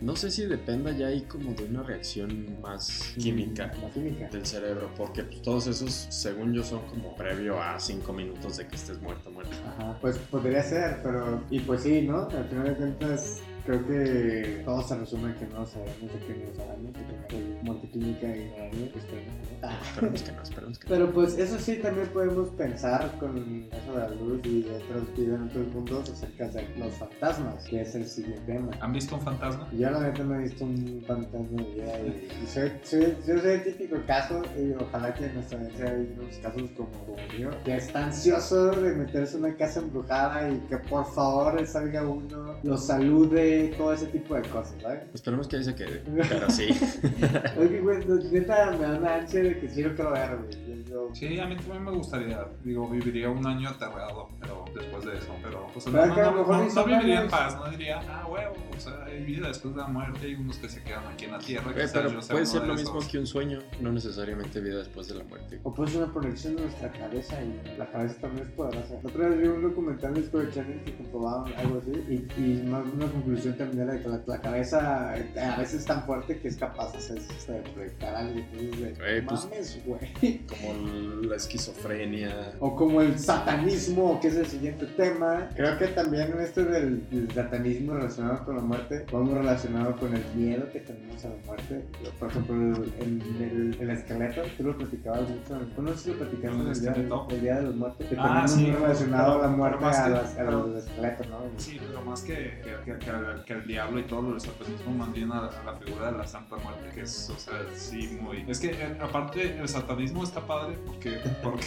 No 0.00 0.16
sé 0.16 0.30
si 0.30 0.46
dependa 0.46 0.92
ya 0.92 1.08
ahí 1.08 1.22
como 1.22 1.52
de 1.52 1.64
una 1.64 1.82
reacción 1.82 2.60
más 2.60 3.14
química. 3.18 3.72
La 3.80 3.90
química. 3.90 4.28
del 4.28 4.46
cerebro, 4.46 4.90
porque 4.96 5.24
pues, 5.24 5.42
todos 5.42 5.66
esos, 5.66 6.06
según 6.10 6.52
yo, 6.54 6.62
son 6.62 6.80
como 6.86 7.14
previo 7.14 7.60
a 7.60 7.78
cinco 7.78 8.12
minutos 8.12 8.56
de 8.56 8.66
que 8.66 8.76
estés 8.76 9.00
muerto, 9.00 9.30
muerto. 9.30 9.56
Ajá, 9.66 9.98
pues 10.00 10.18
podría 10.18 10.62
ser, 10.62 11.00
pero. 11.02 11.42
Y 11.50 11.60
pues 11.60 11.82
sí, 11.82 12.02
¿no? 12.02 12.28
Al 12.28 12.44
final 12.48 12.64
de 12.64 12.74
cuentas, 12.74 13.40
creo 13.68 13.86
que 13.86 14.62
todo 14.64 14.82
se 14.82 14.96
resume 14.96 15.28
en 15.28 15.34
que 15.34 15.46
no 15.48 15.66
sabemos 15.66 16.00
de 16.00 16.18
qué 16.26 16.44
nos 16.46 16.56
sabemos, 16.56 16.92
que 17.28 17.36
hay 17.36 17.58
muerte 17.62 17.88
clínica 17.90 18.26
y 18.28 18.50
que 18.70 18.92
que 18.92 19.26
no. 19.26 19.68
Ah. 19.68 19.78
Esperemos 19.84 20.22
que 20.22 20.32
no, 20.32 20.42
esperemos 20.42 20.78
que 20.78 20.88
no. 20.88 20.94
Pero 20.94 21.12
pues 21.12 21.38
eso 21.38 21.58
sí 21.58 21.76
también 21.76 22.08
podemos 22.08 22.48
pensar 22.50 23.12
con 23.18 23.36
eso 23.36 23.92
de 23.92 23.98
la 23.98 24.08
luz 24.08 24.40
y 24.44 24.62
de 24.62 24.76
otros 24.76 25.14
vidas 25.14 25.40
en 25.40 25.48
otros 25.48 25.66
mundos 25.74 26.10
acerca 26.10 26.48
de 26.48 26.66
los 26.78 26.94
fantasmas, 26.94 27.64
que 27.64 27.82
es 27.82 27.94
el 27.94 28.06
siguiente 28.06 28.40
tema. 28.46 28.70
¿Han 28.80 28.92
visto 28.92 29.16
un 29.16 29.20
fantasma? 29.20 29.68
Yo 29.72 29.90
la 29.90 30.00
neta 30.00 30.24
no 30.24 30.36
he 30.36 30.44
visto 30.44 30.64
un 30.64 31.04
fantasma 31.06 31.62
de 31.62 31.74
vida 31.74 32.00
y, 32.00 32.28
y 32.42 32.46
soy, 32.46 32.72
soy, 32.82 33.16
yo 33.26 33.38
soy 33.38 33.50
el 33.50 33.64
típico 33.64 33.96
caso 34.06 34.42
y 34.56 34.72
ojalá 34.82 35.12
que 35.12 35.26
en 35.26 35.34
nuestra 35.34 35.58
audiencia 35.58 35.90
hay 35.90 36.14
unos 36.18 36.36
casos 36.38 36.70
como, 36.74 36.90
como 37.04 37.18
el 37.18 37.38
mío, 37.38 37.50
que 37.64 37.76
está 37.76 38.06
ansioso 38.06 38.70
de 38.70 38.94
meterse 38.94 39.36
en 39.36 39.44
una 39.44 39.56
casa 39.56 39.80
embrujada 39.80 40.50
y 40.50 40.58
que 40.68 40.78
por 40.78 41.04
favor 41.12 41.66
salga 41.66 42.08
uno, 42.08 42.54
lo 42.62 42.78
salude, 42.78 43.57
todo 43.76 43.92
ese 43.92 44.06
tipo 44.06 44.34
de 44.34 44.42
cosas, 44.42 44.74
¿sabes? 44.80 45.00
Esperemos 45.14 45.48
que 45.48 45.56
ahí 45.56 45.64
se 45.64 45.74
quede, 45.74 46.02
pero 46.28 46.50
sí. 46.50 46.68
Es 46.70 47.68
que, 47.68 47.80
güey, 47.80 47.98
neta 48.30 48.72
me 48.72 48.78
da 48.86 48.98
una 48.98 49.14
ansia 49.16 49.42
de 49.42 49.58
que 49.58 49.68
sí 49.68 49.82
lo 49.82 49.94
quiero 49.94 50.12
ver, 50.12 50.36
güey. 50.36 50.67
Yo- 50.88 51.08
Sí, 51.14 51.38
a 51.38 51.46
mí 51.46 51.56
también 51.56 51.84
me 51.84 51.90
gustaría, 51.92 52.46
digo, 52.64 52.88
viviría 52.88 53.30
un 53.30 53.46
año 53.46 53.68
aterrado, 53.68 54.28
pero 54.40 54.64
después 54.74 55.04
de 55.04 55.18
eso, 55.18 55.32
pero 55.42 55.66
pues 55.72 55.86
no, 55.86 56.84
viviría 56.84 57.22
en 57.22 57.28
paz, 57.28 57.56
no 57.56 57.70
diría, 57.70 58.00
ah, 58.08 58.26
huevo, 58.26 58.54
o 58.76 58.80
sea, 58.80 59.04
hay 59.04 59.24
vida 59.24 59.48
después 59.48 59.74
de 59.74 59.80
la 59.82 59.88
muerte, 59.88 60.26
hay 60.26 60.34
unos 60.34 60.56
que 60.58 60.68
se 60.68 60.82
quedan 60.82 61.06
aquí 61.06 61.24
en 61.26 61.32
la 61.32 61.38
tierra, 61.38 61.72
quizás 61.74 61.92
pero 61.92 62.08
yo 62.10 62.20
puede 62.28 62.46
ser 62.46 62.66
lo 62.66 62.74
esos. 62.74 62.94
mismo 62.94 63.10
que 63.10 63.18
un 63.18 63.26
sueño, 63.26 63.58
no 63.80 63.92
necesariamente 63.92 64.60
vida 64.60 64.78
después 64.78 65.08
de 65.08 65.14
la 65.16 65.24
muerte. 65.24 65.60
O 65.62 65.74
puede 65.74 65.90
ser 65.90 66.02
una 66.04 66.12
proyección 66.12 66.56
de 66.56 66.62
nuestra 66.62 66.90
cabeza 66.92 67.36
y 67.42 67.76
la 67.78 67.86
cabeza 67.90 68.20
también 68.20 68.46
es 68.46 68.52
poderosa. 68.52 68.94
La 69.02 69.08
otra 69.08 69.28
vez 69.28 69.38
vi 69.40 69.48
un 69.48 69.62
documental 69.62 70.14
de 70.14 70.20
Discovery 70.22 70.52
Channel 70.52 70.84
que 70.84 70.94
comprobaban 70.96 71.52
algo 71.54 71.78
así 71.78 71.92
y, 72.38 72.42
y 72.42 72.62
más 72.68 72.82
una 72.92 73.06
conclusión 73.06 73.56
también 73.56 73.88
era 73.88 74.00
que 74.00 74.08
la, 74.08 74.20
la 74.26 74.40
cabeza 74.40 75.16
eh, 75.18 75.40
a 75.40 75.56
veces 75.58 75.80
es 75.80 75.86
tan 75.86 76.04
fuerte 76.04 76.38
que 76.38 76.48
es 76.48 76.56
capaz 76.56 76.92
de, 76.92 76.98
hacer, 76.98 77.20
de 77.20 77.70
proyectar 77.70 78.14
algo. 78.14 78.38
Entonces, 78.38 78.80
de, 78.80 78.92
Güey, 78.94 79.26
pues- 79.26 79.44
mames, 79.44 79.80
güey. 79.86 80.38
Como 80.46 80.74
la 81.22 81.36
esquizofrenia. 81.36 82.52
O 82.60 82.74
como 82.76 83.00
el 83.02 83.18
satanismo, 83.18 84.18
que 84.20 84.28
es 84.28 84.36
el 84.36 84.46
siguiente 84.46 84.86
tema. 84.86 85.48
Creo 85.54 85.76
que 85.78 85.88
también 85.88 86.34
esto 86.40 86.64
del, 86.64 87.08
del 87.10 87.30
satanismo 87.32 87.94
relacionado 87.94 88.44
con 88.44 88.56
la 88.56 88.62
muerte, 88.62 89.04
vamos 89.12 89.34
relacionado 89.34 89.96
con 89.96 90.14
el 90.14 90.24
miedo 90.34 90.68
que 90.72 90.80
tenemos 90.80 91.24
a 91.24 91.28
la 91.28 91.34
muerte. 91.46 91.84
Por 92.18 92.30
ejemplo, 92.30 92.54
el, 92.54 93.22
el, 93.40 93.76
el 93.80 93.90
esqueleto, 93.90 94.42
tú 94.56 94.64
lo 94.64 94.76
platicabas 94.76 95.22
mucho. 95.28 95.58
¿Tú 95.74 95.82
no 95.82 95.92
sé 95.92 95.98
si 95.98 96.10
lo 96.10 96.16
platicaste 96.18 96.48
¿El 96.56 96.60
en 96.62 96.68
el 96.68 96.80
día, 96.80 96.94
el 97.30 97.40
día 97.40 97.54
de 97.56 97.62
los 97.62 97.74
muertos? 97.76 98.06
Que 98.06 98.16
Ah, 98.18 98.46
sí, 98.46 98.62
muy 98.66 98.70
relacionado 98.72 99.32
pero- 99.34 99.44
a 99.44 99.50
la 99.50 99.56
muerte 99.56 99.84
más 99.84 99.98
a, 99.98 100.04
que- 100.04 100.10
las- 100.10 100.32
a 100.32 100.36
pero- 100.36 100.66
los 100.66 100.84
esqueletos, 100.84 101.28
¿no? 101.28 101.38
Sí, 101.56 101.80
pero 101.86 102.02
más 102.02 102.22
que, 102.22 102.34
que, 102.34 102.92
que, 102.92 102.98
que 102.98 103.08
que 103.46 103.52
el 103.54 103.66
diablo 103.66 103.98
y 104.00 104.02
todo 104.04 104.22
lo 104.22 104.30
del 104.32 104.40
satanismo 104.40 104.92
mantiene 104.92 105.32
a, 105.34 105.38
a 105.46 105.64
la 105.64 105.74
figura 105.78 106.12
de 106.12 106.18
la 106.18 106.26
Santa 106.26 106.56
Muerte, 106.56 106.90
que 106.94 107.02
es, 107.02 107.30
o 107.30 107.38
sea, 107.38 107.54
sí, 107.74 108.18
muy... 108.20 108.44
Es 108.48 108.58
que 108.60 108.68
eh, 108.70 108.96
aparte 109.00 109.58
el 109.58 109.68
satanismo 109.68 110.24
está 110.24 110.40
padre 110.46 110.67
porque, 110.86 111.20
porque, 111.42 111.66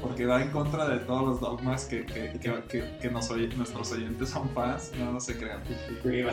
porque 0.00 0.26
va 0.26 0.42
en 0.42 0.50
contra 0.50 0.88
de 0.88 0.98
todos 1.00 1.22
los 1.22 1.40
dogmas 1.40 1.84
que, 1.86 2.04
que, 2.06 2.38
que, 2.38 2.98
que, 3.00 3.10
nos 3.10 3.30
nuestros 3.56 3.92
oyentes 3.92 4.28
son 4.28 4.48
fans, 4.50 4.92
no, 4.98 5.12
no 5.12 5.20
se 5.20 5.36
crean. 5.36 5.60
Pero, 6.02 6.32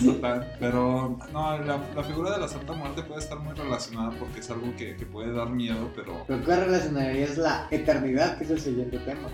Satán. 0.00 0.46
No, 1.32 1.58
la, 1.58 1.80
la 1.94 2.04
figura 2.04 2.32
de 2.32 2.40
la 2.40 2.48
Santa 2.48 2.72
Muerte 2.72 3.02
puede 3.02 3.20
estar 3.20 3.38
muy 3.38 3.54
relacionada 3.54 4.10
porque 4.18 4.40
es 4.40 4.50
algo 4.50 4.74
que, 4.76 4.96
que 4.96 5.06
puede 5.06 5.32
dar 5.32 5.50
miedo, 5.50 5.90
pero 5.94 6.24
Pero 6.26 6.44
¿qué 6.44 6.56
relacionarías 6.56 7.36
la 7.36 7.66
eternidad, 7.70 8.38
que 8.38 8.44
es 8.44 8.50
el 8.50 8.60
siguiente 8.60 8.98
tema? 8.98 9.28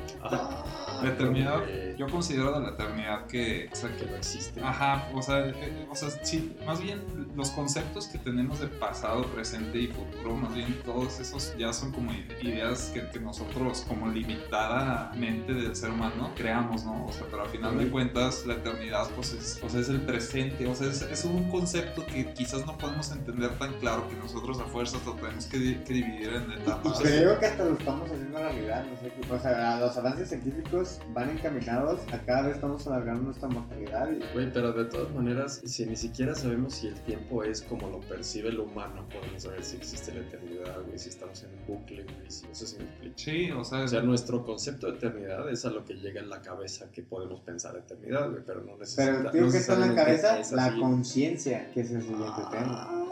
La 1.02 1.09
eternidad, 1.11 1.61
yo 1.97 2.07
considero 2.09 2.52
de 2.52 2.61
la 2.61 2.71
eternidad 2.71 3.26
que, 3.26 3.69
o 3.73 3.76
sea, 3.76 3.95
que 3.97 4.07
no 4.07 4.17
existe. 4.17 4.61
Ajá, 4.62 5.09
o 5.14 5.23
sea, 5.23 5.47
eh, 5.49 5.87
o 5.90 5.95
sea, 5.95 6.11
sí, 6.23 6.57
más 6.67 6.81
bien 6.81 7.00
los 7.37 7.50
conceptos 7.50 8.07
que 8.09 8.19
tenemos 8.19 8.61
de 8.61 8.69
pasado, 8.69 9.23
presente 9.26 9.78
y 9.78 9.88
futuro, 9.88 10.35
más 10.37 10.55
bien 10.55 10.78
todos 10.85 11.21
esos 11.21 11.57
ya 11.59 11.73
son 11.73 11.93
como 11.93 12.12
ide- 12.12 12.37
ideas 12.43 12.90
que, 12.95 13.09
que 13.11 13.21
nosotros 13.21 13.85
como 13.88 14.09
limitada 14.09 15.12
mente 15.17 15.52
del 15.55 15.75
ser 15.76 15.90
humano 15.90 16.31
creamos, 16.37 16.85
¿no? 16.85 17.07
O 17.07 17.12
sea, 17.12 17.26
pero 17.31 17.43
al 17.43 17.49
final 17.49 17.78
de 17.78 17.88
cuentas 17.88 18.45
la 18.47 18.55
eternidad 18.55 19.09
pues 19.14 19.33
es, 19.33 19.61
sea, 19.69 19.81
es 19.81 19.88
el 19.88 20.00
presente, 20.00 20.67
o 20.67 20.75
sea, 20.75 20.88
es, 20.88 21.02
es 21.02 21.25
un 21.25 21.50
concepto 21.50 22.05
que 22.07 22.33
quizás 22.33 22.64
no 22.67 22.76
podemos 22.78 23.11
entender 23.12 23.50
tan 23.59 23.73
claro 23.81 24.09
que 24.09 24.17
nosotros 24.17 24.59
a 24.61 24.64
fuerzas 24.64 25.05
lo 25.05 25.14
tenemos 25.14 25.47
que, 25.47 25.59
di- 25.59 25.75
que 25.85 25.93
dividir 25.95 26.28
en 26.35 26.52
etapas. 26.52 26.99
creo 27.00 27.38
que 27.38 27.47
hasta 27.47 27.64
lo 27.64 27.73
estamos 27.75 28.11
haciendo 28.11 28.38
realidad, 28.38 28.85
no 28.90 28.97
sé 29.00 29.12
qué. 29.14 29.33
O 29.35 29.38
sea, 29.38 29.78
los 29.81 29.97
avances 29.97 30.28
científicos 30.28 30.88
van 31.12 31.30
encaminados 31.30 32.00
a 32.12 32.18
cada 32.25 32.42
vez 32.42 32.57
estamos 32.57 32.87
alargando 32.87 33.23
nuestra 33.23 33.49
mortalidad. 33.49 34.11
Y, 34.11 34.21
Güey, 34.33 34.52
pero 34.52 34.73
de 34.73 34.85
todas 34.87 35.12
maneras, 35.14 35.61
si 35.64 35.87
ni 35.87 35.97
siquiera 35.97 36.35
sabemos 36.35 36.75
si 36.75 36.88
el 36.88 37.00
tiempo 37.02 37.42
es 37.45 37.62
como 37.62 37.88
lo 37.88 38.00
percibe 38.00 38.50
el 38.50 38.61
humano, 38.61 39.07
podemos 39.09 39.42
saber 39.42 39.62
si 39.64 39.76
existe 39.76 40.12
la 40.14 40.21
eternidad, 40.21 40.83
güey, 40.87 40.99
si 40.99 41.09
estamos 41.09 41.42
en 41.42 41.50
un 41.50 41.66
bucle, 41.66 42.04
güey, 42.04 42.30
si 42.30 42.47
eso 42.47 42.66
se 42.66 42.78
me 42.78 42.85
explica. 42.85 43.14
Sí, 43.16 43.50
o 43.50 43.64
sea, 43.64 43.83
O 43.83 43.88
sea, 43.88 44.02
nuestro 44.02 44.45
concepto 44.45 44.90
de 44.90 44.99
eternidad 44.99 45.49
es 45.50 45.64
a 45.64 45.71
lo 45.71 45.85
que 45.85 45.95
llega 45.95 46.21
en 46.21 46.28
la 46.28 46.40
cabeza 46.42 46.90
que 46.90 47.02
podemos 47.02 47.40
pensar 47.40 47.76
eternidad, 47.76 48.30
güey, 48.30 48.42
pero 48.45 48.62
no 48.62 48.76
necesita, 48.76 49.04
pero 49.07 49.30
digo 49.33 49.47
no 49.47 49.52
que 49.52 49.59
está 49.59 49.75
en 49.75 49.80
la 49.80 49.95
cabeza 49.95 50.38
es 50.38 50.52
la 50.52 50.75
conciencia, 50.76 51.71
que 51.73 51.80
es 51.80 51.90
el 51.90 52.02
siguiente 52.02 52.42
tema. 52.50 53.08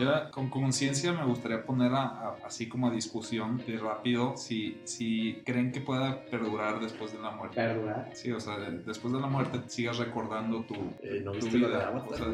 Yo 0.00 0.30
con 0.30 0.48
conciencia 0.48 1.12
me 1.12 1.24
gustaría 1.26 1.62
poner 1.62 1.92
a- 1.92 2.02
a- 2.06 2.36
así 2.46 2.68
como 2.70 2.88
a 2.88 2.90
discusión 2.90 3.62
de 3.66 3.76
rápido 3.76 4.34
si, 4.36 4.80
si 4.84 5.42
creen 5.44 5.72
que 5.72 5.80
pueda 5.82 6.24
perdurar 6.24 6.80
después 6.80 7.12
de 7.12 7.18
la 7.20 7.30
muerte. 7.32 7.56
¿Perdurar? 7.56 8.08
Sí, 8.14 8.32
o 8.32 8.40
sea, 8.40 8.56
de- 8.58 8.78
después 8.78 9.12
de 9.12 9.20
la 9.20 9.26
muerte 9.26 9.60
sigas 9.66 9.98
recordando 9.98 10.62
tu, 10.62 10.74
Eh, 11.02 11.20
¿No 11.22 11.32
tu 11.32 11.40
viste 11.46 11.58
vida, 11.58 11.92
o 12.08 12.14
sea, 12.16 12.26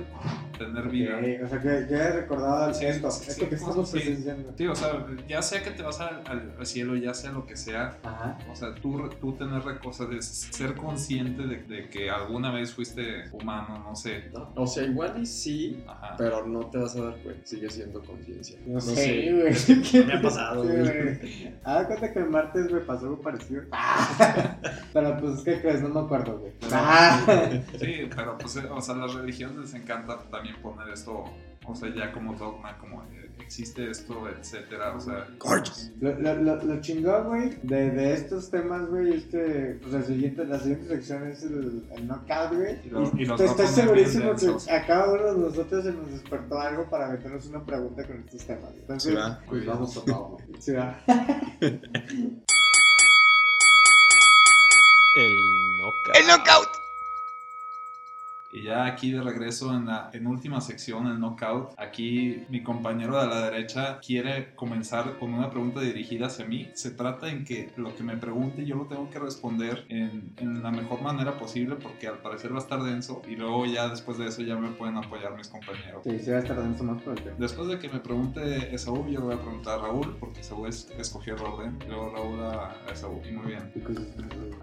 tener 0.58 0.88
vida. 0.88 1.18
O 1.44 1.48
sea, 1.48 1.60
que 1.60 1.86
ya 1.90 1.96
he 2.04 2.12
recordado 2.20 2.72
Sí, 2.72 2.84
esto, 2.86 3.10
sí, 3.10 3.24
esto 3.30 3.42
sí, 3.44 3.48
que 3.48 3.54
estamos 3.56 3.88
sí. 3.90 3.96
presenciando. 3.98 4.52
Sí, 4.56 4.66
o 4.68 4.74
sea, 4.76 5.06
ya 5.26 5.42
sea 5.42 5.62
que 5.64 5.70
te 5.72 5.82
vas 5.82 6.00
al, 6.00 6.22
al- 6.26 6.54
al 6.58 6.66
cielo, 6.66 6.94
ya 6.94 7.14
sea 7.14 7.32
lo 7.32 7.46
que 7.46 7.56
sea, 7.56 7.98
Ajá. 8.04 8.38
o 8.48 8.54
sea, 8.54 8.74
tú, 8.76 9.08
tú 9.20 9.32
tener 9.32 9.62
cosas 9.80 10.08
de 10.10 10.22
ser 10.22 10.76
consciente 10.76 11.42
de, 11.46 11.62
de 11.64 11.88
que 11.88 12.10
alguna 12.10 12.52
vez 12.52 12.72
fuiste 12.72 13.24
humano, 13.32 13.82
no 13.84 13.96
sé. 13.96 14.30
No, 14.32 14.52
O 14.54 14.66
sea, 14.68 14.84
igual 14.84 15.20
y 15.20 15.26
sí, 15.26 15.82
Ajá. 15.88 16.14
pero 16.16 16.46
no 16.46 16.60
te 16.66 16.78
vas 16.78 16.94
a 16.96 17.02
dar 17.02 17.16
cuenta, 17.16 17.44
sigue 17.56 17.70
siendo 17.70 18.02
conciencia. 18.02 18.58
No, 18.66 18.80
sé, 18.80 19.32
güey. 19.32 19.54
No 19.94 20.06
me 20.06 20.12
ha 20.14 20.22
pasado, 20.22 20.64
Sí, 20.64 20.70
güey. 20.70 21.54
Ah, 21.64 21.84
cuenta 21.86 22.12
que 22.12 22.18
el 22.18 22.30
martes 22.30 22.70
me 22.70 22.80
pasó 22.80 23.06
algo 23.06 23.20
parecido. 23.20 23.62
Pero 24.92 25.18
pues, 25.18 25.40
¿qué 25.40 25.60
crees? 25.60 25.82
No 25.82 25.88
me 25.88 26.00
acuerdo, 26.00 26.38
güey. 26.38 26.52
Ah. 26.72 27.22
Sí, 27.78 28.08
pero 28.14 28.36
pues, 28.38 28.56
eh, 28.56 28.68
o 28.70 28.80
sea, 28.80 28.94
a 28.94 28.98
las 28.98 29.14
religiones 29.14 29.56
les 29.56 29.74
encanta 29.74 30.18
también 30.30 30.56
poner 30.62 30.88
esto, 30.88 31.24
o 31.68 31.74
sea, 31.74 31.94
ya 31.94 32.12
como 32.12 32.34
dogma, 32.34 32.76
como 32.78 33.02
eh, 33.04 33.30
existe 33.40 33.90
esto, 33.90 34.28
etcétera, 34.28 34.94
o 34.96 35.00
sea. 35.00 35.26
Gorgeous. 35.38 35.90
Lo, 36.00 36.18
lo, 36.18 36.34
lo, 36.34 36.56
lo 36.62 36.80
chingón, 36.80 37.28
güey, 37.28 37.58
de, 37.62 37.90
de 37.90 38.12
estos 38.14 38.50
temas, 38.50 38.86
güey, 38.88 39.14
es 39.18 39.24
que 39.24 39.78
pues, 39.82 39.94
el 39.94 40.04
siguiente, 40.04 40.44
la 40.44 40.58
siguiente 40.58 40.88
sección 40.88 41.26
es 41.30 41.42
el, 41.44 41.84
el 41.94 42.06
knockout, 42.06 42.54
güey. 42.54 42.80
Y 42.86 42.90
los- 42.90 43.14
y 43.14 43.24
los 43.24 43.40
estoy 43.40 43.66
segurísimo 43.66 44.34
que 44.34 44.70
a 44.72 44.86
cada 44.86 45.12
uno 45.12 45.32
de 45.34 45.38
nosotros 45.48 45.84
se 45.84 45.92
nos 45.92 46.10
despertó 46.10 46.58
algo 46.60 46.88
para 46.90 47.08
meternos 47.08 47.46
una 47.46 47.64
pregunta 47.64 48.06
con 48.06 48.16
estos 48.20 48.44
temas. 48.46 48.72
Entonces, 48.74 49.12
Sí, 49.12 49.16
va. 49.16 49.40
pues 49.46 49.64
vamos 49.66 49.96
a 49.96 50.04
todo. 50.04 50.36
Sí, 50.58 50.72
va. 50.72 50.98
El 56.14 56.26
knockout. 56.26 56.68
Y 58.56 58.64
ya 58.64 58.86
aquí 58.86 59.10
de 59.12 59.20
regreso 59.22 59.74
en 59.74 59.86
la 59.86 60.08
en 60.14 60.26
última 60.26 60.60
sección, 60.62 61.06
el 61.08 61.20
knockout, 61.20 61.74
aquí 61.76 62.44
mi 62.48 62.62
compañero 62.62 63.20
de 63.20 63.26
la 63.26 63.50
derecha 63.50 63.98
quiere 64.00 64.54
comenzar 64.54 65.18
con 65.18 65.34
una 65.34 65.50
pregunta 65.50 65.80
dirigida 65.80 66.26
hacia 66.28 66.46
mí. 66.46 66.70
Se 66.74 66.90
trata 66.90 67.28
en 67.28 67.44
que 67.44 67.70
lo 67.76 67.94
que 67.94 68.02
me 68.02 68.16
pregunte 68.16 68.64
yo 68.64 68.76
lo 68.76 68.86
tengo 68.86 69.10
que 69.10 69.18
responder 69.18 69.84
en, 69.90 70.32
en 70.38 70.62
la 70.62 70.70
mejor 70.70 71.02
manera 71.02 71.38
posible 71.38 71.76
porque 71.76 72.06
al 72.08 72.18
parecer 72.18 72.52
va 72.52 72.56
a 72.56 72.60
estar 72.60 72.82
denso 72.82 73.20
y 73.28 73.36
luego 73.36 73.66
ya 73.66 73.88
después 73.88 74.16
de 74.16 74.26
eso 74.28 74.40
ya 74.42 74.56
me 74.56 74.70
pueden 74.70 74.96
apoyar 74.96 75.36
mis 75.36 75.48
compañeros. 75.48 76.02
Sí, 76.04 76.18
sí 76.18 76.30
va 76.30 76.36
a 76.38 76.40
estar 76.40 76.56
dando 76.56 76.82
más 76.84 77.02
tema. 77.04 77.36
Después 77.38 77.68
de 77.68 77.78
que 77.78 77.88
me 77.90 78.00
pregunte 78.00 78.74
Esaú, 78.74 79.06
yo 79.08 79.20
le 79.20 79.26
voy 79.26 79.34
a 79.34 79.38
preguntar 79.40 79.78
a 79.80 79.82
Raúl, 79.82 80.16
porque 80.18 80.40
Esaú 80.40 80.66
es- 80.66 80.88
escogió 80.98 81.34
el 81.34 81.42
orden. 81.42 81.78
Luego 81.86 82.10
Raúl 82.14 82.40
a, 82.40 82.70
a 82.88 82.92
Esaú. 82.92 83.20
Y 83.28 83.32
muy 83.32 83.48
bien. 83.48 83.70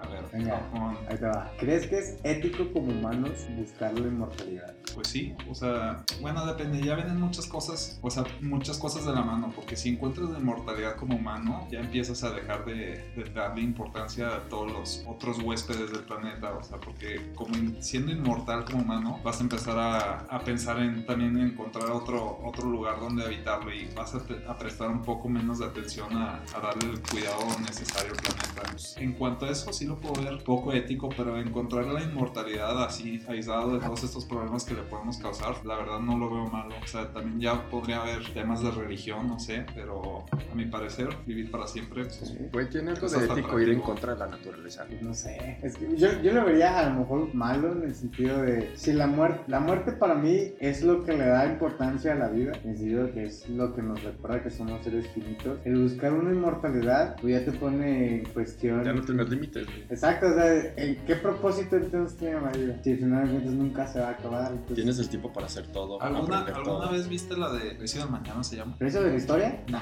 A 0.01 0.07
ver, 0.07 0.23
Venga. 0.33 0.61
Ahí 1.07 1.17
te 1.17 1.25
va. 1.25 1.51
¿Crees 1.59 1.85
que 1.85 1.99
es 1.99 2.17
ético 2.23 2.71
como 2.73 2.87
humanos 2.91 3.45
buscar 3.55 3.82
la 3.91 4.07
inmortalidad? 4.07 4.73
pues 4.93 5.07
sí, 5.07 5.35
o 5.49 5.55
sea, 5.55 6.03
bueno, 6.21 6.45
depende. 6.45 6.81
Ya 6.81 6.95
vienen 6.95 7.19
muchas 7.19 7.47
cosas, 7.47 7.99
o 8.01 8.09
sea, 8.09 8.23
muchas 8.41 8.77
cosas 8.77 9.05
de 9.05 9.13
la 9.13 9.21
mano, 9.21 9.51
porque 9.55 9.75
si 9.75 9.89
encuentras 9.89 10.29
la 10.29 10.39
inmortalidad 10.39 10.95
como 10.95 11.15
humano, 11.15 11.67
ya 11.71 11.79
empiezas 11.79 12.23
a 12.23 12.31
dejar 12.31 12.65
de, 12.65 13.11
de 13.15 13.23
darle 13.33 13.61
importancia 13.61 14.27
a 14.27 14.41
todos 14.49 14.71
los 14.71 15.03
otros 15.07 15.39
huéspedes 15.39 15.91
del 15.91 16.03
planeta, 16.03 16.53
o 16.53 16.63
sea, 16.63 16.79
porque 16.79 17.31
como 17.33 17.53
siendo 17.81 18.11
inmortal 18.11 18.65
como 18.65 18.83
humano, 18.83 19.19
vas 19.23 19.39
a 19.39 19.43
empezar 19.43 19.77
a, 19.77 20.19
a 20.29 20.39
pensar 20.39 20.79
en 20.79 21.05
también 21.05 21.37
encontrar 21.37 21.89
otro, 21.91 22.39
otro 22.43 22.69
lugar 22.69 22.99
donde 22.99 23.23
habitarlo 23.23 23.73
y 23.73 23.89
vas 23.95 24.13
a, 24.15 24.21
a 24.47 24.57
prestar 24.57 24.89
un 24.89 25.01
poco 25.01 25.29
menos 25.29 25.59
de 25.59 25.65
atención 25.65 26.15
a, 26.15 26.41
a 26.55 26.59
darle 26.61 26.91
el 26.91 27.01
cuidado 27.01 27.43
necesario 27.59 28.11
al 28.11 28.17
planeta. 28.17 28.61
Pues, 28.71 28.95
en 28.97 29.13
cuanto 29.13 29.45
a 29.45 29.49
eso, 29.49 29.71
sí 29.73 29.85
lo 29.85 29.97
puedo 29.97 30.21
ver 30.21 30.43
poco 30.43 30.73
ético, 30.73 31.09
pero 31.15 31.37
encontrar 31.39 31.85
la 31.87 32.01
inmortalidad 32.01 32.83
así 32.83 33.23
aislado 33.27 33.72
de 33.73 33.85
todos 33.85 34.03
estos 34.03 34.25
problemas 34.25 34.63
que 34.63 34.73
le 34.73 34.83
podemos 34.83 35.17
causar, 35.17 35.65
la 35.65 35.77
verdad 35.77 35.99
no 35.99 36.17
lo 36.17 36.29
veo 36.29 36.47
malo. 36.47 36.75
O 36.83 36.87
sea, 36.87 37.11
también 37.11 37.39
ya 37.39 37.69
podría 37.69 38.01
haber 38.01 38.33
temas 38.33 38.61
de 38.61 38.71
religión, 38.71 39.27
no 39.27 39.39
sé, 39.39 39.65
pero 39.75 40.25
a 40.51 40.55
mi 40.55 40.65
parecer, 40.65 41.09
vivir 41.25 41.51
para 41.51 41.67
siempre, 41.67 42.05
pues, 42.05 42.33
Güey, 42.51 42.69
tiene 42.69 42.91
algo 42.91 43.07
de 43.07 43.25
ético 43.25 43.59
ir 43.59 43.69
en 43.69 43.81
contra 43.81 44.13
de 44.13 44.19
la 44.19 44.27
naturaleza. 44.27 44.85
No 45.01 45.13
sé. 45.13 45.57
Es 45.61 45.77
que 45.77 45.95
yo, 45.95 46.21
yo 46.21 46.33
lo 46.33 46.45
vería 46.45 46.79
a 46.79 46.89
lo 46.89 46.99
mejor 46.99 47.33
malo 47.33 47.71
en 47.73 47.83
el 47.83 47.95
sentido 47.95 48.41
de 48.41 48.71
si 48.75 48.93
la 48.93 49.07
muerte, 49.07 49.43
la 49.47 49.59
muerte 49.59 49.91
para 49.93 50.15
mí 50.15 50.53
es 50.59 50.83
lo 50.83 51.03
que 51.03 51.13
le 51.13 51.25
da 51.25 51.45
importancia 51.45 52.13
a 52.13 52.15
la 52.15 52.29
vida, 52.29 52.53
en 52.63 52.71
el 52.71 52.77
sentido 52.77 53.05
de 53.05 53.11
que 53.11 53.23
es 53.25 53.49
lo 53.49 53.73
que 53.73 53.81
nos 53.81 54.03
recuerda 54.03 54.43
que 54.43 54.49
somos 54.49 54.83
seres 54.83 55.07
finitos. 55.09 55.59
El 55.65 55.81
buscar 55.81 56.13
una 56.13 56.31
inmortalidad, 56.31 57.15
pues 57.21 57.33
ya 57.33 57.45
te 57.45 57.57
pone 57.57 58.19
en 58.19 58.25
cuestión. 58.25 58.83
Ya 58.83 58.93
no 58.93 59.01
tienes 59.01 59.29
límites, 59.29 59.65
güey. 59.65 59.83
Exacto, 59.89 60.27
o 60.27 60.33
sea, 60.33 60.73
¿en 60.77 60.97
qué 61.05 61.15
propósito 61.15 61.77
entonces 61.77 62.17
tiene 62.17 62.41
la 62.41 62.51
vida? 62.51 62.79
Si 62.83 62.91
al 62.91 62.97
final 62.97 63.25
de 63.25 63.31
cuentas 63.31 63.52
nunca 63.53 63.87
se 63.87 63.99
va 63.99 64.07
a 64.07 64.11
acabar, 64.11 64.51
entonces 64.51 64.75
Tienes 64.75 64.99
el 64.99 65.09
tiempo 65.09 65.31
para 65.31 65.45
hacer 65.45 65.67
todo, 65.67 66.01
¿Alguna, 66.01 66.39
aprender 66.39 66.55
¿alguna 66.55 66.85
todo. 66.85 66.91
vez 66.91 67.07
viste 67.07 67.37
la 67.37 67.51
de 67.51 67.71
Precio 67.75 68.01
del 68.01 68.09
Mañana 68.09 68.43
se 68.43 68.55
llama? 68.57 68.75
¿Pero 68.77 68.89
eso 68.89 69.01
de 69.03 69.09
la 69.11 69.17
historia? 69.17 69.63
No, 69.69 69.79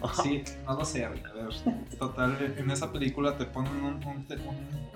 no, 0.00 0.14
sí, 0.22 0.42
no 0.66 0.74
lo 0.74 0.84
sé, 0.84 1.04
a 1.04 1.10
ver. 1.10 1.22
Total, 1.98 2.54
en 2.56 2.70
esa 2.70 2.92
película 2.92 3.36
te 3.36 3.44
ponen 3.46 3.72
un, 3.76 4.04
un, 4.04 4.26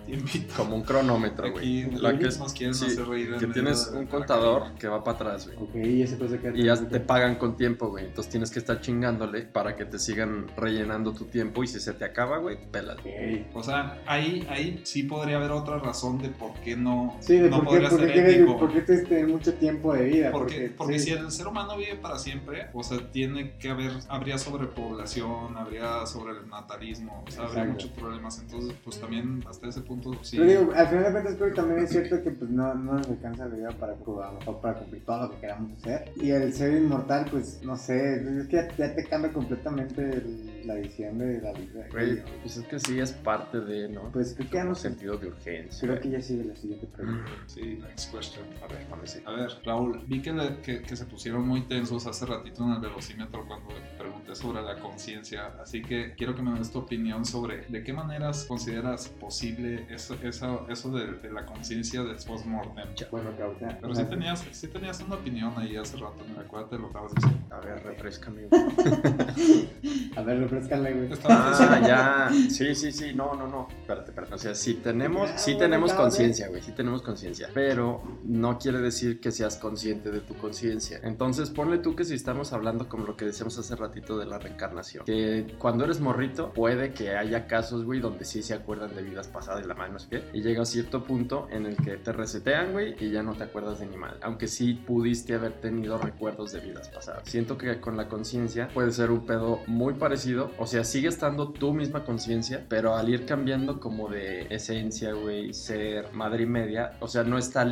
tiempito. 0.07 0.55
Como 0.57 0.77
un 0.77 0.83
cronómetro, 0.83 1.51
güey. 1.53 1.91
La 1.93 2.17
que 2.17 2.29
es- 2.29 2.39
nos 2.39 2.53
quieren 2.53 2.75
sí, 2.75 2.87
hacer 2.87 3.07
reír. 3.07 3.33
en 3.35 3.39
que 3.41 3.47
tienes 3.49 3.91
de 3.93 3.99
un 3.99 4.07
contador 4.07 4.75
que 4.79 4.89
va 4.89 5.03
para 5.03 5.17
atrás, 5.17 5.47
güey. 5.47 5.59
Ok, 5.59 5.75
y 5.87 6.03
esa 6.03 6.17
cosa 6.19 6.39
que... 6.39 6.53
Y 6.55 6.65
ya 6.65 6.77
te 6.77 7.01
pagan 7.01 7.37
con 7.37 7.57
tiempo, 7.57 7.89
güey. 7.89 8.07
Entonces 8.07 8.31
tienes 8.31 8.51
que 8.51 8.59
estar 8.61 8.81
chingándole 8.81 9.43
para 9.43 9.75
que 9.77 9.85
te 9.85 9.99
sigan 9.99 10.47
rellenando 10.57 11.13
tu 11.13 11.25
tiempo. 11.25 11.65
Y 11.65 11.67
si 11.67 11.81
se 11.81 11.93
te 11.93 12.05
acaba, 12.05 12.39
güey, 12.39 12.59
pelas. 12.71 12.99
Ok. 12.99 13.07
O 13.55 13.63
sea, 13.63 14.01
ahí, 14.07 14.47
ahí 14.49 14.81
sí 14.85 15.03
podría 15.03 15.37
haber 15.37 15.51
otra 15.51 15.79
razón 15.79 16.19
de 16.19 16.29
por 16.29 16.53
qué 16.55 16.77
no, 16.77 17.17
Sí, 17.21 17.37
de 17.39 17.51
no 17.51 17.65
por, 17.65 17.75
qué, 17.75 17.81
podría 17.81 17.89
qué 17.89 17.97
ser 17.97 18.16
por 18.59 18.73
qué 18.73 18.85
que 18.85 18.97
tener 18.99 19.27
mucho 19.29 19.55
tiempo 19.55 19.93
de 19.95 20.05
vida. 20.05 20.31
Porque, 20.31 20.73
porque 20.77 20.99
sí. 20.99 21.07
si 21.07 21.13
el 21.13 21.31
ser 21.31 21.47
humano 21.47 21.77
vive 21.77 21.97
para 21.97 22.19
siempre, 22.19 22.67
o 22.73 22.83
sea, 22.83 22.99
tiene 23.11 23.53
que 23.59 23.71
haber, 23.71 23.93
habría 24.09 24.39
sobrepoblación, 24.39 25.57
habría 25.57 26.07
sobrenatalismo, 26.07 27.25
o 27.27 27.31
sea, 27.31 27.45
habría 27.45 27.65
muchos 27.65 27.91
problemas. 27.91 28.39
Entonces, 28.41 28.75
pues 28.85 29.01
también 29.01 29.43
hasta 29.49 29.69
ese 29.69 29.81
punto 29.83 30.13
sí. 30.23 30.37
Pero 30.39 30.49
digo, 30.49 30.73
al 30.75 30.89
final 30.89 31.05
de 31.05 31.11
cuentas 31.13 31.35
creo 31.37 31.49
que 31.51 31.55
también 31.57 31.81
es 31.85 31.91
cierto 31.91 32.23
que 32.23 32.31
pues 32.31 32.51
no, 32.51 32.75
no 32.75 32.95
nos 32.95 33.09
alcanza 33.09 33.47
la 33.47 33.55
vida 33.55 33.71
para, 33.79 33.95
mejor 33.95 34.61
para 34.61 34.75
cumplir 34.79 35.05
todo 35.05 35.23
lo 35.27 35.31
que 35.33 35.41
queramos 35.41 35.73
hacer. 35.79 36.13
Y 36.17 36.31
el 36.31 36.53
ser 36.53 36.73
inmortal, 36.77 37.27
pues 37.31 37.61
no 37.63 37.77
sé, 37.77 38.17
es 38.41 38.47
que 38.49 38.57
ya, 38.57 38.69
ya 38.77 38.95
te 38.95 39.05
cambia 39.05 39.33
completamente 39.33 40.03
el- 40.03 40.57
la 40.67 40.75
visión 40.75 41.17
de 41.19 41.41
la 41.41 41.53
vida. 41.53 41.87
Güey, 41.93 42.23
pues 42.43 42.57
es 42.57 42.65
que 42.67 42.81
sí 42.81 42.99
es 42.99 43.13
parte 43.13 43.61
de, 43.61 43.89
¿no? 43.89 44.11
Pues 44.13 44.35
creo 44.35 44.51
que 44.51 44.57
ya 44.57 44.65
no 44.65 44.75
sentido 44.75 45.17
de 45.17 45.29
urgencia. 45.29 45.89
Creo 45.89 46.01
que 46.01 46.11
ya 46.11 46.21
sigue 46.21 46.45
la 46.45 46.57
siguiente 46.57 46.89
pregunta. 46.89 47.31
Sí, 47.47 47.79
next 48.07 48.13
question. 48.13 48.45
A 48.63 48.67
ver, 48.67 48.87
vamos 48.91 49.11
a 49.15 49.19
ver. 49.19 49.29
A 49.29 49.33
ver, 49.33 49.51
Raúl, 49.65 50.03
vi 50.07 50.21
que, 50.23 50.33
le- 50.33 50.61
que, 50.61 50.83
que 50.83 50.97
se 50.97 51.05
pusieron 51.07 51.47
muy 51.47 51.63
tensos 51.63 52.07
hace 52.07 52.27
ratito 52.27 52.65
en 52.65 52.73
el 52.73 52.81
velocímetro 52.81 53.45
cuando 53.47 53.69
pregunté 53.99 54.35
sobre 54.35 54.63
la 54.63 54.79
conciencia, 54.79 55.55
así 55.61 55.83
que 55.83 56.15
quiero 56.17 56.35
que 56.35 56.43
me 56.43 56.59
des 56.59 56.71
tu 56.71 56.79
opinión 56.81 57.25
sobre 57.25 57.63
de 57.67 57.83
qué 57.83 57.93
maneras 57.93 58.45
consideras 58.49 59.09
posible 59.09 59.87
eso, 59.91 60.17
eso, 60.23 60.67
eso 60.69 60.91
de, 60.91 61.13
de 61.13 61.33
la 61.33 61.45
conciencia 61.47 62.03
del 62.03 62.17
post-mortem. 62.17 62.89
Bueno, 63.11 63.37
que 63.37 63.43
ahorita. 63.43 63.79
Pero 63.81 63.95
sí 63.95 64.05
tenías, 64.05 64.45
sí 64.53 64.69
tenías 64.69 65.01
una 65.01 65.17
opinión 65.17 65.53
ahí 65.57 65.77
hace 65.77 65.97
rato, 65.97 66.17
¿no? 66.33 66.41
acuérdate 66.41 66.77
de 66.77 66.83
lo 66.83 66.89
que 66.89 66.99
estabas 66.99 67.15
diciendo. 67.15 67.47
A 67.55 67.61
ver, 67.61 67.83
refrescame. 67.85 68.43
A 70.17 70.23
ver, 70.23 70.39
refrescale, 70.41 70.93
güey. 70.95 71.09
Ah, 71.29 71.81
ya. 71.87 72.31
Sí, 72.51 72.75
sí, 72.75 72.91
sí. 72.93 73.13
No, 73.15 73.35
no, 73.35 73.47
no. 73.47 73.69
Espérate, 73.81 74.11
espérate. 74.11 74.35
O 74.35 74.39
sea, 74.39 74.55
sí 74.55 74.75
tenemos, 74.75 75.31
sí 75.37 75.57
tenemos 75.59 75.91
cabrón. 75.93 76.09
conciencia, 76.11 76.49
güey. 76.49 76.63
Sí 76.63 76.73
tenemos 76.73 77.03
conciencia. 77.03 77.49
Pero 77.53 77.96
no 78.25 78.59
quiere 78.59 78.81
decir 78.81 79.21
que 79.21 79.31
seas 79.31 79.57
consciente 79.57 80.11
de 80.11 80.21
tu 80.21 80.35
conciencia. 80.35 81.01
Entonces, 81.03 81.51
ponle 81.51 81.79
tú 81.79 81.95
que 81.95 82.05
si 82.05 82.15
estamos 82.15 82.53
hablando 82.53 82.89
como 82.89 83.07
lo 83.07 83.17
que 83.17 83.25
decíamos 83.25 83.59
hace 83.59 83.77
ratito 83.77 84.19
de 84.19 84.27
la 84.27 84.39
reencarnación. 84.39 85.05
Que 85.05 85.55
cuando 85.59 85.85
eres 85.85 86.01
morrito, 86.01 86.53
puede 86.53 86.93
que 86.93 87.17
haya 87.17 87.47
casos, 87.47 87.85
güey, 87.85 88.01
donde 88.01 88.25
sí 88.25 88.43
se 88.43 88.55
acuerdan 88.55 88.95
de 88.95 89.03
vidas 89.03 89.29
pasadas 89.29 89.65
y 89.65 89.69
la 89.69 89.75
madre 89.75 89.93
no 89.93 89.99
sé 89.99 90.09
qué. 90.09 90.25
Y 90.33 90.43
llega 90.43 90.63
a 90.63 90.67
cierto 90.67 91.05
punto 91.05 91.49
en 91.51 91.67
el 91.67 91.77
que 91.77 91.97
te 91.97 92.13
resetean, 92.13 92.73
güey, 92.73 92.95
y 92.99 93.11
ya 93.11 93.23
no 93.23 93.35
te 93.35 93.45
acuerdas 93.45 93.81
de 93.81 93.87
ni 93.87 93.97
mal. 93.97 94.19
Aunque 94.23 94.49
sí 94.49 94.75
pudiste 94.75 95.35
haber 95.35 95.61
tenido 95.61 95.99
recuerdos 95.99 96.53
de 96.53 96.61
vidas 96.61 96.89
pasadas. 96.89 97.23
Siento 97.29 97.57
que 97.59 97.81
con 97.81 97.97
la 97.97 98.09
conciencia 98.09 98.69
puede 98.69 98.93
ser 98.93 99.11
un 99.11 99.27
pedo 99.27 99.61
muy 99.67 99.95
parecido. 99.95 100.51
O 100.59 100.67
sea, 100.67 100.85
sigue 100.85 101.09
estando 101.09 101.51
tu 101.51 101.73
misma 101.73 102.05
conciencia, 102.05 102.65
pero 102.69 102.95
al 102.95 103.09
ir 103.09 103.27
cambiando 103.27 103.81
como 103.81 104.09
de 104.09 104.47
esencia, 104.51 105.13
güey, 105.13 105.53
ser 105.53 106.13
madre 106.13 106.45
y 106.45 106.47
media, 106.47 106.93
o 107.01 107.09
sea, 107.09 107.25
no 107.25 107.39
está 107.39 107.65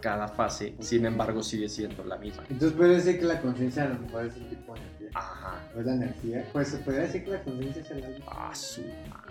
cada 0.00 0.28
fase, 0.28 0.74
sin 0.80 1.06
embargo 1.06 1.42
sigue 1.42 1.68
siendo 1.68 2.04
la 2.04 2.16
misma. 2.16 2.44
Entonces 2.50 2.76
puede 2.76 2.96
decir 2.96 3.18
que 3.18 3.24
la 3.24 3.40
conciencia 3.40 3.84
a 3.84 3.88
lo 3.88 3.98
mejor 3.98 4.26
es 4.26 4.36
un 4.36 4.48
tipo 4.48 4.74
de 4.74 4.80
energía. 4.80 5.08
Ajá. 5.14 5.54
¿O 5.74 5.80
es 5.80 5.86
la 5.86 5.94
energía? 5.94 6.44
Pues 6.52 6.68
se 6.68 6.78
podría 6.78 7.02
decir 7.02 7.24
que 7.24 7.30
la 7.30 7.42
conciencia 7.42 7.82
es 7.82 7.90
el 7.90 8.04
alma. 8.04 8.24
Ah, 8.28 8.54
su 8.54 8.82
madre. 8.82 9.23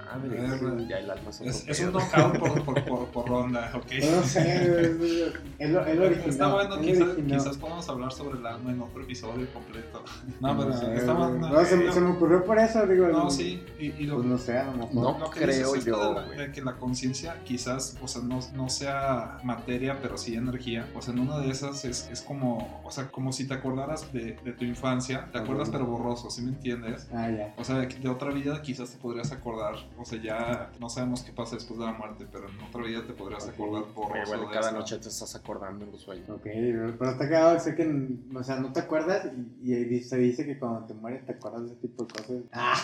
Güey. 0.60 0.88
Ya 0.88 0.98
el 1.00 1.10
alma 1.10 1.30
es 1.30 1.80
un 1.82 1.92
knockout 1.94 2.38
por, 2.38 2.64
por, 2.66 2.84
por, 2.86 3.08
por 3.08 3.28
ronda, 3.30 3.72
¿ok? 3.76 3.92
No 4.16 4.24
sé, 4.24 4.96
güey, 4.98 5.24
es 5.60 5.70
lo, 5.72 5.86
es 5.86 5.96
lo 5.98 6.06
original. 6.06 6.30
Está 6.30 6.54
bueno, 6.54 6.80
quizás, 6.82 7.08
quizás 7.28 7.58
podamos 7.58 7.90
hablar 7.90 8.12
sobre 8.12 8.40
el 8.40 8.46
alma 8.46 8.72
en 8.72 8.82
otro 8.82 9.02
episodio 9.02 9.48
completo. 9.54 10.04
No, 10.40 10.58
pero. 10.58 10.70
No, 10.70 11.66
se, 11.66 11.76
me- 11.78 11.92
se 11.92 12.02
me 12.02 12.12
ocurrió 12.12 12.44
por 12.46 12.60
eso, 12.60 12.86
digo. 12.88 13.08
No, 13.08 13.30
sí, 13.30 13.64
y, 13.80 13.86
y 13.88 14.04
lo, 14.06 14.16
Pues 14.16 14.28
no 14.28 14.38
sé, 14.38 14.58
a 14.58 14.66
lo 14.66 14.74
mejor. 14.74 14.94
No 14.94 15.20
lo 15.20 15.30
que 15.30 15.40
creo 15.42 15.74
dices 15.74 15.86
yo, 15.86 16.14
de, 16.14 16.36
la- 16.38 16.44
de 16.46 16.52
que 16.52 16.62
la 16.62 16.76
conciencia 16.78 17.36
quizás, 17.44 17.98
o 18.02 18.08
sea, 18.08 18.22
no, 18.22 18.40
no 18.56 18.70
sea 18.70 19.40
materia, 19.44 20.00
pero 20.02 20.18
sí 20.18 20.36
energía. 20.36 20.88
O 20.96 21.02
sea, 21.02 21.14
en 21.14 21.20
una 21.22 21.40
de 21.40 21.50
esas 21.50 21.86
es, 21.86 22.10
es 22.12 22.22
como, 22.22 22.82
o 22.84 22.92
sea, 22.92 23.10
como 23.10 23.32
si 23.32 23.48
te 23.48 23.54
acordaras 23.54 24.12
de, 24.14 24.38
de 24.44 24.54
tu 24.54 24.66
infancia, 24.66 25.28
te 25.32 25.38
acuerdas 25.40 25.70
pero 25.72 25.86
borroso, 25.86 26.30
¿sí 26.30 26.42
me 26.42 26.50
entiendes? 26.50 27.08
Ah, 27.14 27.30
ya. 27.30 27.54
O 27.58 27.64
sea, 27.64 27.78
de, 27.80 27.88
de 27.88 28.10
otra 28.10 28.32
vida 28.32 28.62
quizás 28.62 28.90
te 28.92 28.98
podrías 28.98 29.32
acordar, 29.32 29.76
o 29.98 30.06
sea, 30.06 30.22
ya 30.22 30.72
no 30.80 30.90
sabemos 30.90 31.24
qué 31.24 31.32
pasa 31.32 31.56
después 31.56 31.80
de 31.80 31.86
la 31.86 31.94
muerte, 31.94 32.26
pero 32.32 32.50
en 32.50 32.60
otra 32.62 32.84
vida 32.84 33.06
te 33.06 33.14
podrías 33.14 33.44
Ok. 33.46 33.54
acordar 33.54 33.84
Güey, 33.84 33.94
borroso 33.96 34.28
bueno, 34.32 34.44
de 34.48 34.54
cada 34.54 34.68
esta. 34.68 34.80
noche 34.80 34.98
te 35.00 35.10
estás 35.10 35.36
acordando 35.36 35.86
en 35.86 35.92
los 35.92 36.02
sueños. 36.02 36.30
Ok, 36.30 36.42
pero 36.44 36.90
está 36.90 37.18
cagado, 37.18 37.60
sé 37.60 37.76
que, 37.76 38.10
o 38.36 38.44
sea, 38.44 38.60
no 38.60 38.72
te 38.74 38.80
acuerdas 38.82 39.28
y, 39.64 40.00
se 40.02 40.18
dice 40.18 40.46
que 40.46 40.58
cuando 40.60 40.86
te 40.86 40.94
mueres 40.94 41.26
te 41.26 41.34
acuerdas 41.34 41.62
de 41.62 41.68
ese 41.68 41.76
tipo 41.88 42.04
de 42.06 42.14
cosas. 42.14 42.38
Ah, 42.52 42.76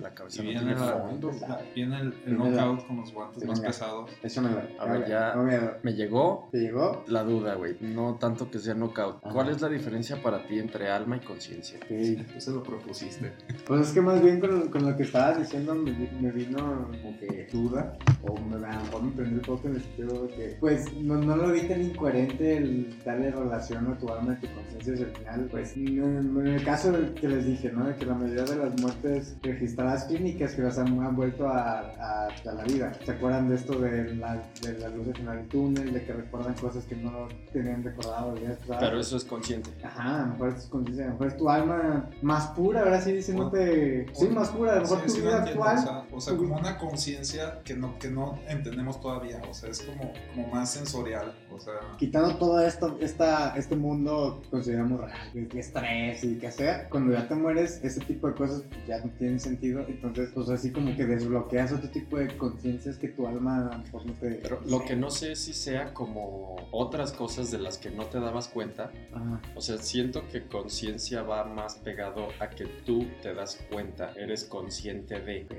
La 0.00 0.14
cabeza 0.14 0.42
Y 0.42 0.46
no 0.46 0.50
viene, 0.60 0.74
tiene 0.74 0.90
fondo. 0.92 1.30
viene 1.74 2.00
el, 2.00 2.06
el 2.26 2.36
Viene 2.36 2.50
la- 2.52 2.62
knockout 2.64 2.86
con 2.86 2.96
los 2.98 3.12
guantes 3.12 3.44
más 3.44 3.58
Venga. 3.58 3.68
pesados. 3.68 4.10
échamelo. 4.22 4.60
A 4.78 4.84
ver, 4.86 5.08
ya. 5.08 5.34
No 5.34 5.42
miedo. 5.44 5.72
Me 5.82 5.92
llegó 5.94 6.48
¿Te 6.52 6.58
llegó? 6.58 7.04
la 7.08 7.24
duda, 7.24 7.54
güey. 7.54 7.76
No 7.80 8.16
tanto 8.16 8.50
que 8.50 8.58
sea 8.58 8.74
knockout. 8.74 9.24
Ajá. 9.24 9.34
¿Cuál 9.34 9.48
es 9.50 9.60
la 9.60 9.68
diferencia 9.68 10.22
para 10.22 10.46
ti 10.46 10.58
entre 10.58 10.90
alma 10.90 11.16
y 11.16 11.20
conciencia? 11.20 11.78
Ok. 11.82 12.32
Tú 12.34 12.40
se 12.40 12.50
lo 12.52 12.62
propusiste. 12.62 13.32
Pues 13.66 13.88
es 13.88 13.92
que 13.92 14.00
más 14.00 14.22
bien 14.22 14.40
con, 14.40 14.68
con 14.68 14.88
lo 14.88 14.96
que 14.96 15.02
estabas 15.04 15.38
diciendo 15.38 15.74
me 15.74 16.30
vino 16.30 16.57
como 16.62 17.18
que 17.18 17.48
duda, 17.52 17.96
o 18.22 18.38
me, 18.40 18.56
a 18.56 18.74
lo 18.74 18.80
mejor 18.84 19.02
me 19.02 19.10
prendió 19.12 19.38
el 19.38 19.44
foco 19.44 19.68
en 19.68 19.74
el 19.76 19.82
sentido 19.82 20.22
de 20.26 20.34
que, 20.34 20.56
pues 20.60 20.92
no, 20.94 21.16
no 21.16 21.36
lo 21.36 21.52
vi 21.52 21.60
tan 21.62 21.82
incoherente 21.82 22.56
el 22.56 22.94
darle 23.04 23.30
relación 23.30 23.86
a 23.92 23.98
tu 23.98 24.08
alma 24.12 24.38
y 24.40 24.46
tu 24.46 24.54
conciencia 24.54 25.06
al 25.06 25.12
final, 25.16 25.48
pues 25.50 25.76
no- 25.76 26.40
en 26.40 26.46
el 26.48 26.64
caso 26.64 26.92
que 27.20 27.28
les 27.28 27.46
dije, 27.46 27.70
¿no? 27.72 27.86
De 27.86 27.94
que 27.96 28.06
la 28.06 28.14
mayoría 28.14 28.44
de 28.44 28.56
las 28.56 28.80
muertes 28.80 29.36
registradas 29.42 30.04
clínicas 30.04 30.54
que 30.54 30.62
las 30.62 30.78
han, 30.78 30.98
han 31.00 31.16
vuelto 31.16 31.46
a, 31.48 31.80
a- 31.80 32.28
a 32.28 32.52
la 32.52 32.64
vida, 32.64 32.92
¿se 33.04 33.12
acuerdan 33.12 33.48
de 33.48 33.56
esto 33.56 33.78
de 33.78 34.14
la, 34.16 34.42
de 34.62 34.78
la 34.78 34.88
luz 34.88 35.08
al 35.08 35.14
final 35.16 35.36
del 35.38 35.48
túnel, 35.48 35.92
de 35.92 36.04
que 36.04 36.12
recuerdan 36.12 36.54
cosas 36.54 36.84
que 36.84 36.96
no 36.96 37.28
tenían 37.52 37.82
recordado? 37.82 38.34
Pero 38.80 39.00
eso 39.00 39.16
es 39.16 39.24
consciente. 39.24 39.70
Ajá, 39.82 40.22
a 40.22 40.26
lo 40.26 40.32
mejor 40.32 40.48
es 40.56 40.66
conciencia, 40.66 41.04
a 41.04 41.08
lo 41.08 41.12
mejor 41.14 41.26
es 41.28 41.36
tu 41.36 41.48
alma 41.50 42.10
más 42.22 42.46
pura, 42.48 42.80
ahora 42.82 43.00
sí 43.00 43.12
diciéndote. 43.12 44.06
Sí, 44.12 44.28
más 44.28 44.48
pura, 44.50 44.72
a 44.72 44.76
lo 44.76 44.82
mejor 44.82 44.98
Sí, 45.00 45.04
tu 45.06 45.12
sí 45.12 45.20
vida 45.20 45.38
entiendo, 45.38 45.64
actual. 45.64 45.78
O 45.78 45.82
sea, 45.82 46.16
o 46.16 46.20
sea, 46.20 46.32
tu- 46.36 46.47
como 46.48 46.60
una 46.60 46.78
conciencia 46.78 47.60
que 47.64 47.74
no, 47.74 47.98
que 47.98 48.08
no 48.08 48.38
entendemos 48.48 49.00
todavía. 49.00 49.40
O 49.48 49.54
sea, 49.54 49.70
es 49.70 49.82
como, 49.82 50.12
como 50.34 50.48
más 50.48 50.72
sensorial. 50.72 51.34
O 51.52 51.60
sea, 51.60 51.74
Quitando 51.98 52.36
todo 52.36 52.60
esto, 52.60 52.96
esta, 53.00 53.56
este 53.56 53.76
mundo 53.76 54.42
consideramos 54.50 55.00
real, 55.00 55.32
de 55.34 55.60
estrés 55.60 56.24
y 56.24 56.36
qué 56.36 56.46
hacer, 56.46 56.88
cuando 56.88 57.12
ya 57.12 57.26
te 57.28 57.34
mueres, 57.34 57.80
ese 57.82 58.00
tipo 58.00 58.28
de 58.28 58.34
cosas 58.34 58.62
pues, 58.68 58.86
ya 58.86 58.98
no 58.98 59.10
tienen 59.18 59.40
sentido. 59.40 59.84
Entonces, 59.88 60.30
pues 60.34 60.48
así 60.48 60.72
como 60.72 60.94
que 60.96 61.04
desbloqueas 61.04 61.72
otro 61.72 61.90
tipo 61.90 62.18
de 62.18 62.36
conciencias 62.36 62.96
que 62.96 63.08
tu 63.08 63.26
alma 63.26 63.70
mejor 63.84 64.06
no 64.06 64.12
te. 64.14 64.30
Pero 64.42 64.60
lo 64.66 64.84
que 64.84 64.96
no 64.96 65.10
sé 65.10 65.32
es 65.32 65.40
si 65.40 65.52
sea 65.52 65.92
como 65.92 66.56
otras 66.70 67.12
cosas 67.12 67.50
de 67.50 67.58
las 67.58 67.78
que 67.78 67.90
no 67.90 68.06
te 68.06 68.20
dabas 68.20 68.48
cuenta. 68.48 68.90
Ajá. 69.12 69.40
O 69.54 69.60
sea, 69.60 69.78
siento 69.78 70.26
que 70.28 70.46
conciencia 70.46 71.22
va 71.22 71.44
más 71.44 71.76
pegado 71.76 72.28
a 72.40 72.48
que 72.48 72.66
tú 72.86 73.06
te 73.22 73.34
das 73.34 73.58
cuenta, 73.70 74.12
eres 74.16 74.44
consciente 74.44 75.20
de, 75.20 75.46
Ok. 75.48 75.52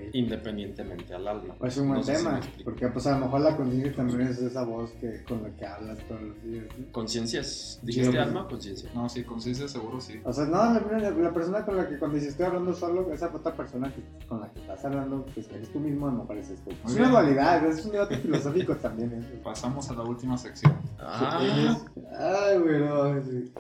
Al 0.79 1.27
alma. 1.27 1.55
Pues 1.57 1.73
es 1.73 1.79
un 1.79 1.87
buen 1.89 1.99
No 1.99 2.05
si 2.05 2.11
tema, 2.13 2.39
porque 2.63 2.87
pues 2.87 3.07
a 3.07 3.17
lo 3.17 3.25
mejor 3.25 3.41
la 3.41 3.55
conciencia 3.57 3.95
también 3.95 4.21
es 4.21 4.37
esa 4.39 4.63
voz 4.63 4.91
que, 4.99 5.23
con 5.23 5.43
la 5.43 5.49
que 5.49 5.65
hablas 5.65 5.97
todos 6.07 6.21
los 6.21 6.43
días. 6.43 6.65
¿no? 6.77 6.91
¿Conciencia 6.91 7.41
es? 7.41 7.79
¿Dijiste 7.83 8.11
Sí. 8.11 8.17
alma 8.17 8.43
o 8.43 8.47
conciencia? 8.47 8.89
no, 8.95 9.09
sí, 9.09 9.23
conciencia 9.23 9.67
seguro 9.67 9.99
sí. 9.99 10.19
O 10.23 10.33
sea, 10.33 10.45
no, 10.45 10.73
la, 10.73 11.33
persona 11.33 11.65
con 11.65 11.77
la 11.77 11.87
que 11.87 11.97
cuando 11.97 12.15
dices 12.15 12.31
estoy 12.31 12.45
hablando 12.47 12.73
solo, 12.73 13.11
esa 13.13 13.27
otra 13.33 13.53
persona 13.55 13.93
que, 13.93 14.01
con 14.27 14.41
la 14.41 14.49
que 14.51 14.59
estás 14.61 14.83
hablando, 14.85 15.25
pues 15.33 15.49
eres 15.51 15.71
tú 15.71 15.79
mismo, 15.79 16.09
no 16.09 16.25
pareces 16.25 16.59
tú. 16.63 16.71
Es 16.85 16.95
una 16.95 17.09
dualidad, 17.09 17.65
es 17.65 17.85
un 17.85 17.91
debate 17.91 18.17
filosófico 18.17 18.75
también. 18.81 19.13
¿eh? 19.13 19.41
Pasamos 19.43 19.89
a 19.89 19.93
la 19.93 20.03
última 20.03 20.37
sección. 20.37 20.73
Ah, 20.99 21.39
Ay, 22.19 22.57
güey, 22.59 22.79
no, 22.79 23.21
sí. 23.23 23.51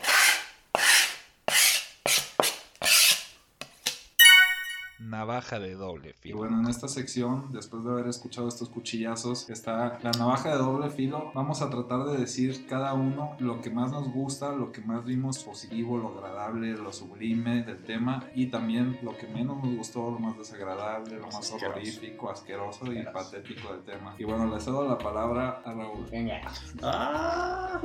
Navaja 5.09 5.59
de 5.59 5.73
doble 5.75 6.09
Y 6.09 6.13
filo. 6.21 6.37
bueno, 6.37 6.59
en 6.61 6.67
esta 6.69 6.87
sección, 6.87 7.51
después 7.51 7.83
de 7.83 7.91
haber 7.91 8.07
escuchado 8.07 8.47
estos 8.47 8.69
cuchillazos, 8.69 9.49
está 9.49 9.99
la 10.03 10.11
navaja 10.11 10.51
de 10.51 10.57
doble 10.57 10.89
filo. 10.89 11.31
Vamos 11.33 11.61
a 11.61 11.69
tratar 11.69 12.05
de 12.05 12.17
decir 12.17 12.65
cada 12.67 12.93
uno 12.93 13.31
lo 13.39 13.61
que 13.61 13.69
más 13.69 13.91
nos 13.91 14.11
gusta, 14.11 14.51
lo 14.53 14.71
que 14.71 14.81
más 14.81 15.03
vimos 15.05 15.39
positivo, 15.43 15.97
lo 15.97 16.09
agradable, 16.17 16.73
lo 16.73 16.91
sublime 16.93 17.63
del 17.63 17.83
tema 17.83 18.23
y 18.35 18.47
también 18.47 18.99
lo 19.01 19.17
que 19.17 19.27
menos 19.27 19.63
nos 19.63 19.75
gustó, 19.75 20.11
lo 20.11 20.19
más 20.19 20.37
desagradable, 20.37 21.17
lo 21.17 21.25
más 21.27 21.37
Asqueroso. 21.39 21.65
horrorífico, 21.67 22.29
asqueroso 22.31 22.85
y 22.93 22.99
Asqueroso. 22.99 23.13
patético 23.31 23.73
del 23.73 23.81
tema. 23.83 24.15
Y 24.17 24.23
bueno, 24.23 24.47
le 24.53 24.59
cedo 24.61 24.87
la 24.87 24.97
palabra 24.97 25.61
a 25.65 25.73
Raúl. 25.73 26.05
Venga. 26.11 26.41
¡Ah! 26.83 27.79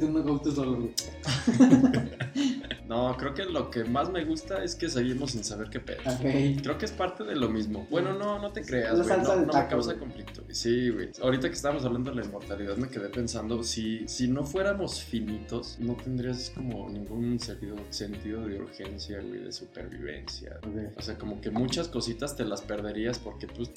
Tú 0.00 0.10
no 0.10 0.22
gustas 0.22 0.54
solo. 0.54 0.88
No, 2.88 3.14
creo 3.18 3.34
que 3.34 3.44
lo 3.44 3.70
que 3.70 3.84
más 3.84 4.10
me 4.10 4.24
gusta 4.24 4.64
es 4.64 4.74
que 4.74 4.88
seguimos 4.88 5.32
sin 5.32 5.44
saber 5.44 5.68
qué 5.68 5.78
pedo. 5.78 6.00
Ok. 6.06 6.62
Creo 6.62 6.78
que 6.78 6.86
es 6.86 6.92
parte 6.92 7.22
de 7.22 7.36
lo 7.36 7.50
mismo. 7.50 7.86
Bueno, 7.90 8.14
no, 8.14 8.38
no 8.38 8.50
te 8.50 8.62
creas, 8.62 9.06
güey. 9.06 9.20
No, 9.20 9.36
no 9.36 9.52
me 9.52 9.68
causa 9.68 9.98
conflicto. 9.98 10.42
Sí, 10.50 10.88
güey. 10.88 11.10
Ahorita 11.22 11.48
que 11.48 11.54
estábamos 11.54 11.84
hablando 11.84 12.10
de 12.10 12.16
la 12.16 12.24
inmortalidad, 12.24 12.76
me 12.76 12.88
quedé 12.88 13.10
pensando, 13.10 13.62
si, 13.62 14.08
si 14.08 14.28
no 14.28 14.44
fuéramos 14.44 15.02
finitos, 15.02 15.78
no 15.78 15.94
tendrías 15.96 16.50
como 16.54 16.88
ningún 16.88 17.38
sentido, 17.38 17.76
sentido 17.90 18.46
de 18.46 18.60
urgencia, 18.60 19.20
güey, 19.20 19.40
de 19.40 19.52
supervivencia. 19.52 20.58
Ok. 20.66 20.96
O 20.96 21.02
sea, 21.02 21.18
como 21.18 21.42
que 21.42 21.50
muchas 21.50 21.88
cositas 21.88 22.36
te 22.36 22.44
las 22.44 22.62
perderías 22.62 23.18
porque, 23.18 23.46
pues, 23.46 23.70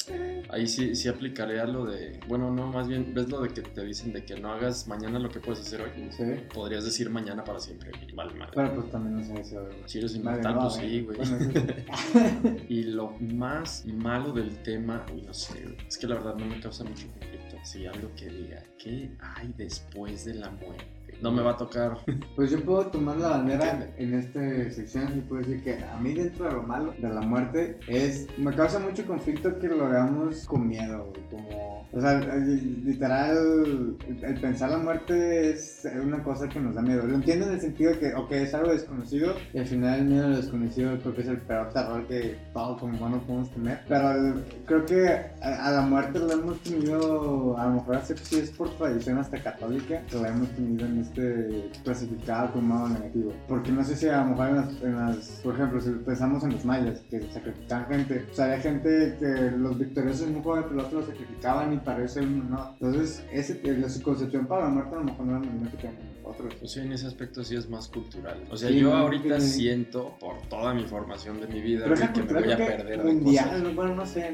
ahí 0.49 0.67
sí, 0.67 0.95
sí 0.95 1.09
aplicaría 1.09 1.65
lo 1.65 1.85
de. 1.85 2.17
Bueno, 2.27 2.49
no, 2.49 2.67
más 2.67 2.87
bien, 2.87 3.13
¿ves 3.13 3.27
lo 3.29 3.41
de 3.41 3.49
que 3.49 3.61
te 3.61 3.83
dicen 3.83 4.13
de 4.13 4.23
que 4.23 4.39
no 4.39 4.53
hagas 4.53 4.87
mañana 4.87 5.19
lo 5.19 5.29
que 5.29 5.41
puedes 5.41 5.59
hacer 5.59 5.81
hoy? 5.81 5.89
Sí. 6.11 6.23
Podrías 6.53 6.85
decir 6.85 7.09
mañana 7.09 7.43
para 7.43 7.59
siempre, 7.59 7.91
güey. 7.91 8.13
Vale. 8.13 8.31
Pero 8.53 8.73
pues 8.75 8.91
también 9.03 9.35
no 9.35 9.37
sé 9.37 9.43
si 9.43 9.55
güey. 9.55 9.67
Si 9.85 9.97
eres 9.97 10.15
inmortal, 10.15 10.57
pues 10.59 10.73
sí, 10.73 11.01
güey. 11.01 11.19
Y 12.69 12.83
lo 12.83 13.11
más 13.19 13.85
malo 13.85 14.31
del 14.31 14.57
tema, 14.63 15.05
no 15.25 15.33
sé, 15.33 15.63
güey, 15.63 15.77
es 15.87 15.97
que 15.97 16.07
la 16.07 16.15
verdad 16.15 16.35
no 16.35 16.45
me 16.45 16.59
causa 16.59 16.83
mucho 16.83 17.07
conflicto. 17.07 17.57
Si 17.63 17.85
algo 17.85 18.13
que 18.15 18.29
diga, 18.29 18.63
¿qué 18.77 19.11
hay 19.19 19.53
después 19.57 20.25
de 20.25 20.35
la 20.35 20.49
muerte? 20.49 20.85
No 21.21 21.31
me 21.31 21.41
va 21.41 21.51
a 21.51 21.57
tocar. 21.57 21.97
Pues 22.35 22.49
yo 22.51 22.63
puedo 22.63 22.87
tomar 22.87 23.17
la 23.17 23.29
bandera 23.29 23.87
en 23.97 24.13
esta 24.15 24.39
sección 24.71 25.17
y 25.17 25.21
puedo 25.21 25.41
decir 25.41 25.61
que 25.63 25.83
a 25.83 25.97
mí 25.99 26.13
dentro 26.13 26.45
de 26.45 26.53
lo 26.53 26.63
malo 26.63 26.93
de 26.97 27.09
la 27.09 27.21
muerte 27.21 27.77
es, 27.87 28.25
me 28.37 28.53
causa 28.55 28.79
mucho 28.79 29.05
conflicto 29.05 29.59
que 29.59 29.67
lo 29.67 29.85
hagamos 29.85 30.45
con 30.45 30.67
miedo, 30.67 31.11
como, 31.29 31.87
o 31.91 32.01
sea, 32.01 32.19
literal, 32.19 33.97
el, 34.07 34.39
pensar 34.39 34.71
la 34.71 34.77
muerte 34.77 35.51
es 35.51 35.87
una 36.03 36.23
cosa 36.23 36.47
que 36.49 36.59
nos 36.59 36.75
da 36.75 36.81
miedo. 36.81 37.05
Lo 37.05 37.15
entiendo 37.15 37.45
en 37.47 37.53
el 37.53 37.61
sentido 37.61 37.91
de 37.91 37.99
que, 37.99 38.13
ok, 38.15 38.31
es 38.31 38.53
algo 38.53 38.71
desconocido 38.71 39.35
y 39.53 39.59
al 39.59 39.67
final 39.67 39.99
el 39.99 40.05
miedo 40.05 40.25
a 40.25 40.29
lo 40.29 40.37
desconocido 40.37 40.97
creo 40.99 41.13
que 41.15 41.21
es 41.21 41.27
el 41.27 41.41
peor 41.41 41.69
terror 41.73 42.07
que 42.07 42.37
todos 42.53 42.79
como 42.79 42.97
humanos 42.97 43.23
podemos 43.27 43.51
tener, 43.51 43.81
pero 43.87 44.11
el- 44.11 44.43
creo 44.65 44.85
que 44.85 45.07
a, 45.41 45.67
a 45.67 45.71
la 45.71 45.81
muerte 45.81 46.17
lo 46.19 46.31
hemos 46.31 46.59
tenido, 46.61 47.57
a 47.57 47.65
lo 47.65 47.73
mejor 47.73 47.95
así 47.97 48.13
sí 48.23 48.39
es 48.39 48.49
por 48.51 48.69
tradición 48.77 49.19
hasta 49.19 49.41
católica, 49.43 50.01
la 50.19 50.29
hemos 50.29 50.49
tenido 50.51 50.85
en 50.87 50.99
este 50.99 51.10
clasificado 51.83 52.53
como 52.53 52.75
modo 52.75 52.89
negativo. 52.89 53.33
Porque 53.47 53.71
no 53.71 53.83
sé 53.83 53.95
si 53.95 54.07
a 54.07 54.17
lo 54.23 54.29
mejor 54.31 54.47
en 54.49 54.55
las, 54.55 54.81
en 54.81 54.95
las- 54.95 55.29
por 55.43 55.55
ejemplo, 55.55 55.81
si 55.81 55.89
pensamos 55.91 56.43
en 56.43 56.53
los 56.53 56.65
mayas, 56.65 56.99
que 57.09 57.21
sacrificaban 57.31 57.87
gente, 57.87 58.27
o 58.31 58.33
sea, 58.35 58.45
había 58.45 58.59
gente 58.59 59.15
que 59.19 59.51
los 59.57 59.77
victoriosos 59.77 60.27
en 60.27 60.35
un 60.37 60.43
juego 60.43 60.61
de 60.61 60.69
pelota 60.69 60.91
los 60.93 61.05
sacrificaban 61.05 61.73
y 61.73 61.77
para 61.77 62.03
eso 62.03 62.19
uno 62.21 62.43
no. 62.49 62.69
Entonces, 62.79 63.23
ese, 63.31 63.61
la, 63.77 63.89
su 63.89 64.01
concepción 64.01 64.45
para 64.47 64.65
la 64.65 64.69
muerte 64.69 64.95
a 64.95 64.99
lo 64.99 65.05
mejor 65.05 65.25
no 65.25 65.31
era 65.37 65.45
la 65.45 65.51
misma 65.51 65.71
que 65.71 65.87
nosotros. 66.23 66.55
Pues 66.59 66.71
sí, 66.71 66.79
en 66.79 66.93
ese 66.93 67.07
aspecto 67.07 67.43
sí 67.43 67.55
es 67.55 67.69
más 67.69 67.87
cultural. 67.89 68.41
O 68.49 68.55
sea, 68.55 68.69
Sí, 68.69 68.79
yo 68.79 68.93
ahorita 68.95 69.35
que- 69.35 69.41
siento, 69.41 70.15
por 70.19 70.37
toda 70.47 70.73
mi 70.73 70.83
formación 70.83 71.41
de 71.41 71.47
mi 71.47 71.61
vida, 71.61 71.81
Pero 71.83 71.95
es 71.95 72.09
que 72.09 72.23
me 72.23 72.33
voy 72.41 72.51
a 72.51 72.57
perder 72.57 73.03
de 73.03 73.13
mundial, 73.13 73.45
cosas. 73.49 73.63
¿no? 73.63 73.73
bueno, 73.73 73.95
no 73.95 74.05
sé. 74.05 74.33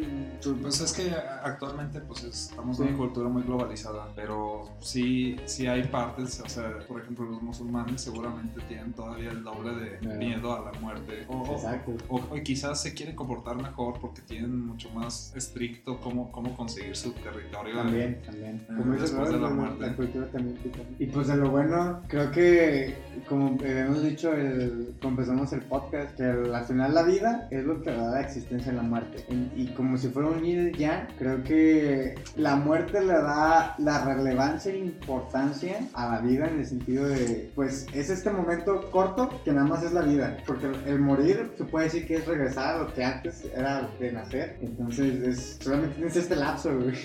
Pues 0.61 0.81
es 0.81 0.93
que 0.93 1.11
actualmente 1.43 1.99
pues 2.01 2.23
estamos 2.23 2.77
Sí. 2.77 2.83
en 2.83 2.89
una 2.89 2.97
cultura 2.97 3.29
muy 3.29 3.41
globalizada, 3.43 4.09
pero 4.15 4.63
sí, 4.79 5.37
sí 5.45 5.65
hay 5.67 5.83
partes, 5.83 6.39
o 6.45 6.49
sea, 6.49 6.66
por 6.87 7.01
ejemplo 7.01 7.25
los 7.25 7.41
musulmanes 7.41 8.01
seguramente 8.01 8.61
tienen 8.67 8.93
todavía 8.93 9.29
el 9.31 9.43
doble 9.43 9.75
de 9.75 9.97
Claro. 9.97 10.19
miedo 10.19 10.55
a 10.55 10.71
la 10.71 10.79
muerte. 10.79 11.25
O, 11.27 11.53
Exacto. 11.53 11.93
o- 12.09 12.15
o 12.17 12.43
quizás 12.43 12.81
se 12.81 12.93
quieren 12.93 13.15
comportar 13.15 13.55
mejor 13.57 13.99
porque 13.99 14.21
tienen 14.21 14.65
mucho 14.65 14.89
más 14.91 15.33
estricto 15.35 15.99
cómo, 15.99 16.31
cómo 16.31 16.55
conseguir 16.55 16.95
su 16.95 17.11
territorio. 17.13 17.75
También, 17.75 18.21
también. 18.25 18.55
Eh, 18.57 18.73
Como 18.77 18.93
después 18.95 19.29
de 19.31 19.39
la 19.39 19.49
muerte. 19.49 19.95
cultura 19.95 20.27
también. 20.27 20.57
Y 20.99 21.05
pues 21.07 21.27
de 21.27 21.37
lo 21.37 21.49
bueno, 21.49 22.01
creo 22.07 22.31
que, 22.31 22.95
como 23.27 23.57
hemos 23.63 24.03
dicho, 24.03 24.33
el, 24.33 24.95
empezamos 25.01 25.51
el 25.53 25.61
podcast, 25.61 26.15
que 26.15 26.23
al 26.23 26.65
final 26.65 26.93
la 26.93 27.03
vida 27.03 27.47
es 27.51 27.63
lo 27.65 27.81
que 27.81 27.91
da 27.91 28.11
la 28.11 28.21
existencia 28.21 28.71
a 28.71 28.75
la 28.75 28.81
muerte. 28.83 29.25
Y, 29.55 29.63
y 29.63 29.73
como 29.73 29.97
si 29.97 30.09
fuera 30.09 30.29
un 30.29 30.43
yin 30.43 30.71
y 30.73 30.77
yang, 30.77 31.07
creo 31.17 31.43
que 31.43 32.15
la 32.35 32.55
muerte 32.55 32.99
le 33.01 33.13
da 33.13 33.75
la 33.77 34.05
relevancia 34.05 34.71
e 34.73 34.77
importancia 34.79 35.87
a 35.93 36.11
la 36.13 36.19
vida 36.21 36.46
en 36.47 36.59
el 36.59 36.65
sentido 36.65 37.07
de, 37.07 37.51
pues 37.55 37.85
es 37.93 38.09
este 38.09 38.29
momento 38.31 38.89
corto 38.91 39.29
que 39.43 39.51
nada 39.51 39.67
más 39.67 39.83
es 39.83 39.93
la 39.93 40.01
vida. 40.01 40.37
Porque 40.45 40.67
el, 40.85 40.99
morir 40.99 41.51
se 41.57 41.63
puede 41.63 41.85
decir 41.85 42.07
que 42.07 42.15
es 42.15 42.25
regresar 42.25 42.75
a 42.75 42.83
lo 42.83 42.93
que 42.93 43.03
antes 43.03 43.43
era 43.55 43.89
de 43.99 44.11
nacer. 44.11 44.57
Entonces 44.61 45.23
es, 45.23 45.57
solamente 45.61 45.95
tienes 45.95 46.15
este 46.15 46.35
lapso, 46.35 46.77
güey. 46.77 46.95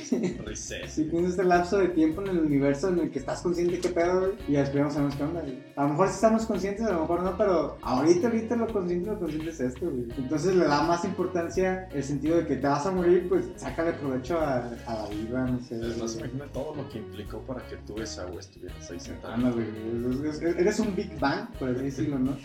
Si 0.88 1.04
tienes 1.04 1.30
este 1.30 1.44
lapso 1.44 1.78
de 1.78 1.88
tiempo 1.88 2.22
en 2.22 2.28
el 2.28 2.38
universo 2.40 2.88
en 2.88 3.00
el 3.00 3.10
que 3.10 3.18
estás 3.18 3.40
consciente 3.40 3.80
qué 3.80 3.88
pedo, 3.88 4.20
güey, 4.20 4.32
y 4.48 4.52
después 4.52 4.82
no 4.82 4.90
sabemos 4.90 5.16
qué 5.16 5.22
onda, 5.22 5.40
güey. 5.40 5.62
A 5.76 5.82
lo 5.84 5.88
mejor 5.90 6.08
sí 6.08 6.14
estamos 6.14 6.46
conscientes, 6.46 6.86
a 6.86 6.92
lo 6.92 7.00
mejor 7.00 7.22
no, 7.22 7.36
pero 7.36 7.78
ahorita, 7.82 8.28
ahorita 8.28 8.56
lo 8.56 8.66
consciente, 8.68 9.10
lo 9.10 9.18
consciente 9.18 9.50
es 9.50 9.60
esto, 9.60 9.90
güey. 9.90 10.06
Entonces 10.16 10.54
le 10.54 10.64
da 10.64 10.82
más 10.82 11.04
importancia 11.04 11.88
el 11.92 12.02
sentido 12.02 12.36
de 12.36 12.46
que 12.46 12.56
te 12.56 12.66
vas 12.66 12.86
a 12.86 12.90
morir, 12.90 13.28
pues 13.28 13.46
sácale 13.56 13.92
provecho 13.92 14.38
a, 14.38 14.70
a 14.86 14.94
la 14.94 15.08
vida, 15.08 15.46
no 15.46 15.60
sé. 15.60 15.76
Además, 15.76 16.16
imagina 16.16 16.44
todo 16.52 16.74
lo 16.74 16.88
que 16.88 16.98
implicó 16.98 17.38
para 17.40 17.66
que 17.66 17.76
tú 17.76 18.00
esa 18.00 18.24
güey 18.24 18.38
estuvieras 18.38 18.90
ahí 18.90 19.00
sentado. 19.00 19.31
Güey. 19.40 20.28
Es- 20.28 20.42
es- 20.42 20.56
Eres 20.56 20.78
un 20.80 20.94
Big 20.94 21.18
Bang, 21.18 21.48
por 21.58 21.68
así 21.70 21.82
decirlo, 21.84 22.18
¿no? 22.18 22.36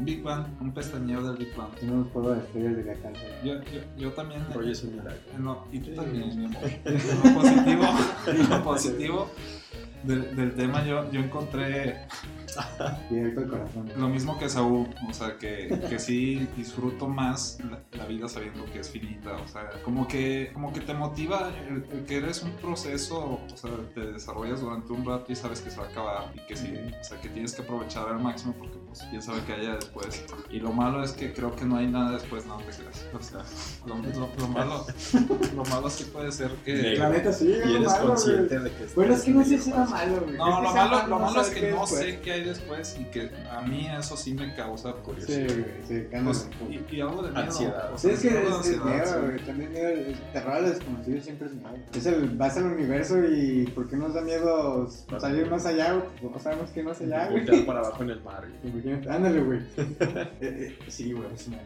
Big 0.00 0.22
Bang, 0.22 0.46
un 0.60 0.72
pestañeo 0.72 1.22
del 1.22 1.36
Big 1.36 1.54
Bang. 1.56 1.70
Tenemos 1.80 2.08
polvo 2.08 2.32
de 2.32 2.40
estrellas 2.40 2.76
de 2.76 2.84
la 2.84 2.94
casa. 2.94 3.20
Yo, 3.44 3.54
yo, 3.64 3.80
yo 3.96 4.12
también... 4.12 4.44
Roy 4.52 4.70
es 4.72 4.82
un 4.84 4.90
milagro. 4.92 5.12
En 5.36 5.44
lo- 5.44 5.66
y 5.72 5.78
tú 5.80 5.94
también, 5.94 6.28
mi 6.38 6.44
amor. 6.46 6.60
Lo 7.24 7.34
positivo, 7.34 7.84
lo 8.48 8.64
positivo 8.64 9.30
del, 10.02 10.36
del 10.36 10.54
tema, 10.54 10.84
yo, 10.84 11.10
yo 11.10 11.20
encontré 11.20 12.06
Directo 13.10 13.40
al 13.40 13.48
corazón. 13.48 13.90
lo 13.96 14.08
mismo 14.08 14.38
que 14.38 14.48
Saúl. 14.48 14.88
O 15.08 15.12
sea, 15.12 15.36
que, 15.38 15.80
que 15.88 15.98
sí 15.98 16.46
disfruto 16.56 17.08
más 17.08 17.58
la, 17.68 17.80
la 17.98 18.06
vida 18.06 18.28
sabiendo 18.28 18.64
que 18.66 18.80
es 18.80 18.90
finita. 18.90 19.32
O 19.36 19.48
sea, 19.48 19.70
como 19.82 20.06
que, 20.06 20.50
como 20.52 20.72
que 20.72 20.80
te 20.80 20.94
motiva 20.94 21.52
el, 21.68 21.84
el 21.90 22.04
que 22.04 22.18
eres 22.18 22.42
un 22.42 22.52
proceso, 22.52 23.40
o 23.52 23.56
sea, 23.56 23.70
te 23.94 24.12
desarrollas 24.12 24.60
durante 24.60 24.92
un 24.92 25.04
rato 25.04 25.32
y 25.32 25.36
sabes 25.36 25.60
que 25.60 25.70
se 25.70 25.78
va 25.78 25.86
a 25.86 25.88
acabar. 25.90 26.32
Y 26.34 26.40
que 26.46 26.56
sí, 26.56 26.74
o 27.00 27.04
sea, 27.04 27.20
que 27.20 27.28
tienes 27.28 27.54
que 27.54 27.62
aprovechar 27.62 28.08
al 28.08 28.20
máximo 28.20 28.54
porque, 28.58 28.78
pues, 28.96 29.08
quién 29.10 29.22
sabe 29.22 29.40
qué 29.46 29.52
haya 29.54 29.74
después. 29.74 30.24
Y 30.50 30.60
lo 30.60 30.72
malo 30.72 31.02
es 31.02 31.12
que 31.12 31.32
creo 31.32 31.54
que 31.54 31.64
no 31.64 31.76
hay 31.76 31.86
nada 31.86 32.12
después, 32.12 32.46
no 32.46 32.56
te 32.58 32.64
creas. 32.64 33.06
O 33.12 33.22
sea, 33.22 33.40
lo, 33.86 33.96
lo- 33.96 34.28
lo 34.38 34.48
malo, 34.48 34.86
lo 35.54 35.64
malo 35.64 35.90
sí 35.90 36.04
puede 36.04 36.30
ser 36.32 36.50
que. 36.64 36.96
La 36.96 37.08
neta 37.10 37.32
sí, 37.32 37.48
Y 37.48 37.52
es 37.52 37.66
eres 37.66 37.80
malo, 37.86 38.06
consciente 38.08 38.58
güey. 38.58 38.70
de 38.72 38.76
que 38.78 38.86
Bueno, 38.94 39.14
es 39.14 39.22
que 39.22 39.30
no 39.32 39.44
sé 39.44 39.58
si 39.58 39.70
era 39.70 39.84
malo, 39.84 40.20
güey. 40.22 40.36
No, 40.36 40.44
que 40.56 40.62
lo 40.62 40.72
sea 40.72 40.86
malo, 40.86 41.06
lo 41.08 41.18
malo 41.18 41.40
es 41.40 41.48
que 41.50 41.70
no 41.72 41.80
después. 41.80 41.88
sé 42.00 42.20
qué 42.20 42.32
hay 42.32 42.44
después 42.44 42.96
y 43.00 43.04
que 43.06 43.30
a 43.50 43.60
mí 43.62 43.88
eso 43.98 44.16
sí 44.16 44.34
me 44.34 44.54
causa 44.54 44.92
Sí, 44.92 44.98
Curiosidad. 45.04 45.46
güey, 45.54 45.64
sí, 45.86 46.06
que 46.10 46.16
anda 46.16 46.30
Pues, 46.32 46.48
y, 46.70 46.96
y 46.96 47.00
algo 47.00 47.22
de 47.22 47.30
miedo. 47.30 47.44
Ansiedad. 47.44 47.92
o 47.92 47.98
Sí, 47.98 48.02
sea, 48.08 48.14
es 48.14 48.20
que 48.20 48.28
es, 48.28 48.34
es 48.34 48.52
ansiedad, 48.52 48.84
miedo, 48.84 49.06
sí. 49.06 49.18
güey. 49.26 49.38
También 49.46 49.72
miedo, 49.72 49.88
el 49.88 50.18
terror 50.32 50.52
a 50.54 50.60
lo 50.60 50.68
desconocido 50.70 51.20
siempre 51.20 51.46
es 51.48 51.54
miedo. 51.54 51.76
Es 51.94 52.06
el, 52.06 52.28
vas 52.36 52.56
al 52.56 52.64
universo 52.66 53.18
y 53.24 53.66
¿por 53.74 53.88
qué 53.88 53.96
nos 53.96 54.14
da 54.14 54.20
miedo 54.20 54.88
salir 55.18 55.50
más 55.50 55.66
allá, 55.66 55.92
güey? 55.94 56.08
Pues 56.20 56.32
No 56.32 56.38
sabemos 56.38 56.70
qué 56.70 56.82
más 56.82 57.00
allá, 57.00 57.26
güey. 57.28 57.44
Voltear 57.44 57.66
para 57.66 57.80
abajo 57.80 58.02
en 58.02 58.10
el 58.10 58.22
mar. 58.22 58.44
güey. 58.62 58.83
Ándale, 59.08 59.40
güey. 59.42 59.60
Eh, 59.76 60.28
eh, 60.40 60.78
sí, 60.88 61.12
güey, 61.12 61.32
es 61.34 61.46
una 61.48 61.58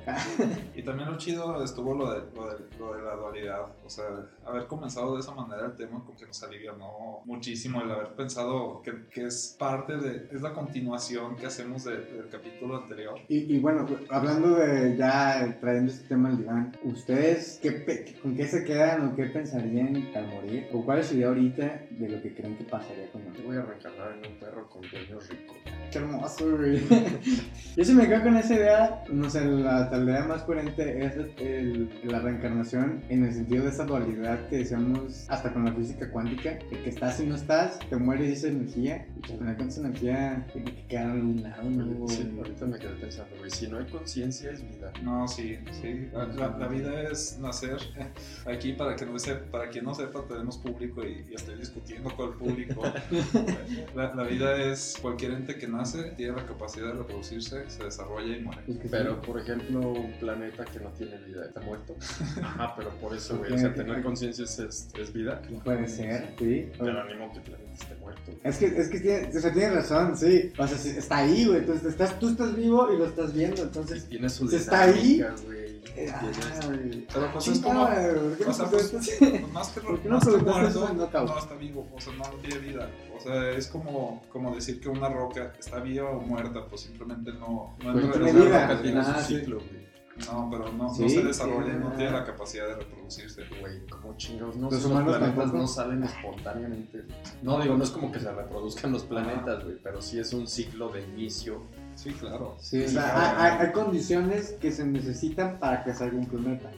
Y 0.75 0.83
también 0.83 1.11
lo 1.11 1.19
chido 1.19 1.63
estuvo 1.63 1.95
lo 1.95 2.13
de, 2.13 2.21
lo, 2.35 2.49
de, 2.51 2.59
lo 2.79 2.95
de 2.95 3.03
la 3.03 3.15
dualidad. 3.15 3.63
O 3.85 3.91
sea, 3.91 4.05
haber 4.47 4.67
comenzado 4.67 5.15
de 5.15 5.21
esa 5.21 5.35
manera 5.35 5.67
el 5.67 5.77
tema 5.77 6.03
como 6.05 6.17
que 6.17 6.27
nos 6.27 6.43
alivianó 6.43 7.21
muchísimo 7.25 7.81
el 7.83 7.91
haber 7.91 8.09
pensado 8.15 8.81
que, 8.83 9.07
que 9.11 9.27
es 9.27 9.57
parte 9.59 9.97
de, 9.97 10.29
es 10.33 10.41
la 10.43 10.53
continuación 10.53 11.37
que 11.37 11.47
hacemos 11.47 11.85
de- 11.85 11.99
del 11.99 12.29
capítulo 12.31 12.77
anterior. 12.77 13.19
Y, 13.29 13.55
y 13.55 13.59
bueno, 13.59 13.87
hablando 14.11 14.55
de 14.57 14.97
ya 14.97 15.59
trayendo 15.61 15.93
este 15.93 16.09
tema 16.09 16.29
al 16.29 16.39
diván, 16.39 16.77
¿ustedes 16.85 17.59
qué, 17.63 18.15
con 18.23 18.35
qué 18.37 18.47
se 18.47 18.65
quedan 18.65 19.09
o 19.09 19.17
qué 19.17 19.25
pensarían 19.27 20.09
al 20.15 20.29
morir? 20.29 20.69
¿O 20.73 20.85
cuál 20.85 21.01
es 21.01 21.07
su 21.09 21.15
idea 21.17 21.29
ahorita 21.29 21.83
de 21.91 22.09
lo 22.09 22.23
que 22.23 22.35
creen 22.35 22.57
que 22.57 22.65
pasaría 22.65 23.11
con 23.13 23.23
Te 23.23 23.29
nosotros? 23.29 23.47
voy 23.47 23.57
a 23.57 23.63
reencarnar 23.63 24.13
en 24.13 24.33
un 24.33 24.39
perro 24.39 24.69
con 24.69 24.83
dueños 24.83 25.29
ricos. 25.29 25.57
Qué 25.91 25.99
hermoso, 25.99 26.57
güey. 26.57 26.83
Yo 27.77 27.85
sí 27.85 27.95
me 27.95 28.07
quedo 28.09 28.23
con 28.25 28.37
esa 28.37 28.55
idea, 28.55 29.05
no 29.11 29.31
sé, 29.31 29.45
la, 29.45 29.89
la 29.89 29.99
idea 29.99 30.25
más 30.25 30.43
coherente 30.43 31.05
es 31.07 31.15
el- 31.39 31.89
la 32.05 32.19
reencarnación 32.19 33.01
en 33.09 33.25
el 33.25 33.33
sentido 33.33 33.63
de 33.65 33.71
esa 33.71 33.85
dualidad 33.85 34.49
que 34.49 34.57
decíamos 34.59 35.25
hasta 35.29 35.53
con 35.53 35.65
la 35.65 35.73
física 35.73 36.11
cuántica, 36.11 36.59
de 36.71 36.83
que 36.83 36.91
estás 36.91 37.21
y 37.21 37.27
no 37.27 37.37
estás, 37.37 37.79
te 37.89 37.97
mueres 37.97 38.29
y 38.29 38.33
esa 38.33 38.49
energía, 38.49 39.07
y 39.17 39.21
que 39.23 39.33
al 39.33 39.39
final 39.39 39.57
con 39.57 39.69
esa 39.69 39.81
energía 39.81 40.47
tiene 40.53 40.75
que 40.75 40.87
quedar 40.89 41.07
a 41.07 41.13
algún 41.13 41.43
lado, 41.43 41.71
¿no? 41.71 42.09
Sí, 42.09 42.35
ahorita 42.37 42.67
me 42.67 42.79
quedé 42.79 42.91
pensando, 42.97 43.37
güey, 43.39 43.51
si 43.51 43.69
no 43.69 43.79
hay 43.79 43.87
conciencia 43.87 44.51
es 44.51 44.61
vida. 44.63 44.93
No, 45.03 45.27
sí, 45.29 45.57
sí. 45.81 46.09
La, 46.13 46.27
la- 46.27 46.59
la 46.59 46.67
vida 46.69 47.01
es 47.03 47.39
nacer. 47.41 47.79
Aquí, 48.47 48.73
para 48.73 48.97
que 48.97 49.07
no 49.07 49.19
sepa, 49.19 49.51
para 49.53 49.71
quien 49.71 49.85
no 49.85 49.95
sepa, 49.95 50.23
tenemos 50.29 50.59
público 50.59 51.03
y, 51.05 51.25
y 51.31 51.35
estoy 51.35 51.57
discutiendo 51.57 52.11
con 52.15 52.31
el 52.33 52.35
público. 52.35 52.83
La, 53.95 54.15
la 54.15 54.23
vida 54.25 54.57
es 54.71 54.97
cualquier 55.01 55.33
ente 55.33 55.57
que 55.57 55.67
nace, 55.79 56.03
tiene 56.17 56.37
la 56.37 56.47
capacidad 56.47 56.89
de 56.89 56.93
reproducirse, 56.95 57.69
se 57.71 57.85
desarrolla 57.85 58.37
y 58.37 58.43
muere. 58.43 58.63
Es 58.69 58.79
que 58.79 58.89
Pero, 58.89 59.15
sí. 59.15 59.27
por 59.27 59.41
ejemplo, 59.41 59.93
un 59.93 60.13
planeta 60.19 60.65
que 60.65 60.81
no 60.81 60.91
tiene 60.91 61.19
vida 61.19 61.47
está 61.47 61.61
muerto. 61.61 61.97
Ajá, 62.43 62.75
pero 62.77 62.91
por 63.01 63.15
eso, 63.15 63.39
güey. 63.39 63.53
O 63.53 63.59
sea, 63.59 63.75
tener 63.75 64.03
conciencia 64.03 64.45
es, 64.45 64.59
es, 64.59 65.13
vida. 65.13 65.41
Puede 65.65 65.89
ser, 65.89 66.35
sí. 66.39 66.71
Pero 66.79 67.05
ni 67.05 67.15
modo 67.15 67.33
que 67.33 67.39
el 67.39 67.45
planeta 67.45 67.73
esté 67.73 67.95
muerto. 67.97 68.33
Es 68.45 68.59
que, 68.59 68.67
es 68.67 68.89
que 68.89 69.01
tiene, 69.01 69.29
o 69.29 69.41
sea, 69.41 69.53
tienes 69.53 69.75
razón, 69.75 70.17
sí. 70.17 70.53
O 70.59 70.67
sea, 70.67 70.93
está 70.99 71.17
ahí, 71.19 71.47
güey. 71.47 71.59
Entonces 71.59 71.87
estás, 71.87 72.19
tú 72.19 72.29
estás 72.29 72.55
vivo 72.57 72.93
y 72.93 72.99
lo 72.99 73.07
estás 73.07 73.33
viendo. 73.33 73.63
Y 73.63 73.65
Entonces, 73.65 74.09
tiene 74.09 74.29
su 74.29 74.49
si 74.49 74.57
está 74.57 74.83
ahí, 74.83 75.25
güey. 75.47 75.58
Eh, 75.97 76.13
ah, 76.15 76.21
Tienes- 76.21 76.67
güey. 76.67 77.07
Pero 77.13 77.33
pues 77.33 77.49
es 77.49 77.59
como. 77.61 77.87
Chingada, 77.87 78.13
güey, 78.13 78.29
¿por 78.29 78.37
qué 78.39 78.45
O 78.45 78.47
no 78.49 78.55
sea, 78.55 78.67
preguntas? 78.69 79.11
pues, 79.19 79.53
más 79.53 79.69
que, 79.71 79.81
¿Por 79.81 80.01
qué 80.01 80.09
no 80.09 80.15
más 80.17 80.25
que 80.25 80.31
preguntaste 80.33 80.79
muerto, 80.79 81.25
no 81.25 81.39
está 81.39 81.55
vivo, 81.55 81.89
o 81.95 82.01
sea, 82.01 82.13
no 82.15 82.25
tiene 82.41 82.59
vida. 82.59 82.91
O 83.17 83.21
sea, 83.21 83.51
es 83.51 83.67
como, 83.69 84.23
como 84.33 84.55
decir 84.55 84.81
que 84.81 84.89
una 84.89 85.09
roca 85.09 85.53
está 85.59 85.81
viva 85.81 86.11
o 86.11 86.21
muerta, 86.21 86.65
pues 86.67 86.83
simplemente 86.83 87.33
no, 87.33 87.75
no 87.83 87.93
entra 87.99 88.13
pero 88.13 88.27
en 88.29 88.37
vida. 88.37 88.67
roca 88.69 88.83
tiene 88.83 89.01
Ah, 89.01 89.19
su 89.21 89.27
sí. 89.27 89.39
ciclo, 89.41 89.57
güey. 89.57 89.89
No, 90.27 90.49
pero 90.51 90.73
no, 90.73 90.85
no 90.89 90.95
Sí, 90.95 91.09
se 91.09 91.23
desarrolla 91.23 91.61
y 91.61 91.65
tiene- 91.71 91.79
no 91.79 91.93
tiene 91.93 92.11
la 92.11 92.25
capacidad 92.25 92.67
de 92.67 92.75
reproducirse. 92.75 93.43
Güey, 93.61 93.87
como 93.87 94.17
chingados, 94.17 94.57
no 94.57 94.69
Los 94.69 94.85
humanos 94.85 95.17
planetas 95.17 95.37
tampoco. 95.37 95.59
no 95.59 95.67
salen 95.69 96.03
espontáneamente. 96.03 97.05
No, 97.43 97.61
digo, 97.61 97.77
no 97.77 97.85
es 97.85 97.91
como 97.91 98.11
que 98.11 98.19
se 98.19 98.33
reproduzcan 98.33 98.91
los 98.91 99.05
planetas, 99.05 99.63
güey, 99.63 99.77
pero 99.81 100.03
sí 100.03 100.19
es 100.19 100.33
un 100.33 100.49
ciclo 100.49 100.89
de 100.89 101.03
inicio. 101.03 101.63
Sí, 102.01 102.11
claro. 102.13 102.57
Sí, 102.61 102.85
o 102.85 102.89
sea, 102.89 103.41
hay, 103.45 103.51
hay- 103.59 103.67
hay 103.67 103.73
condiciones 103.73 104.53
que 104.61 104.71
se 104.71 104.85
necesitan 104.87 105.59
para 105.59 105.83
que 105.83 105.93
salga 105.93 106.17
un 106.17 106.27
planeta. 106.27 106.71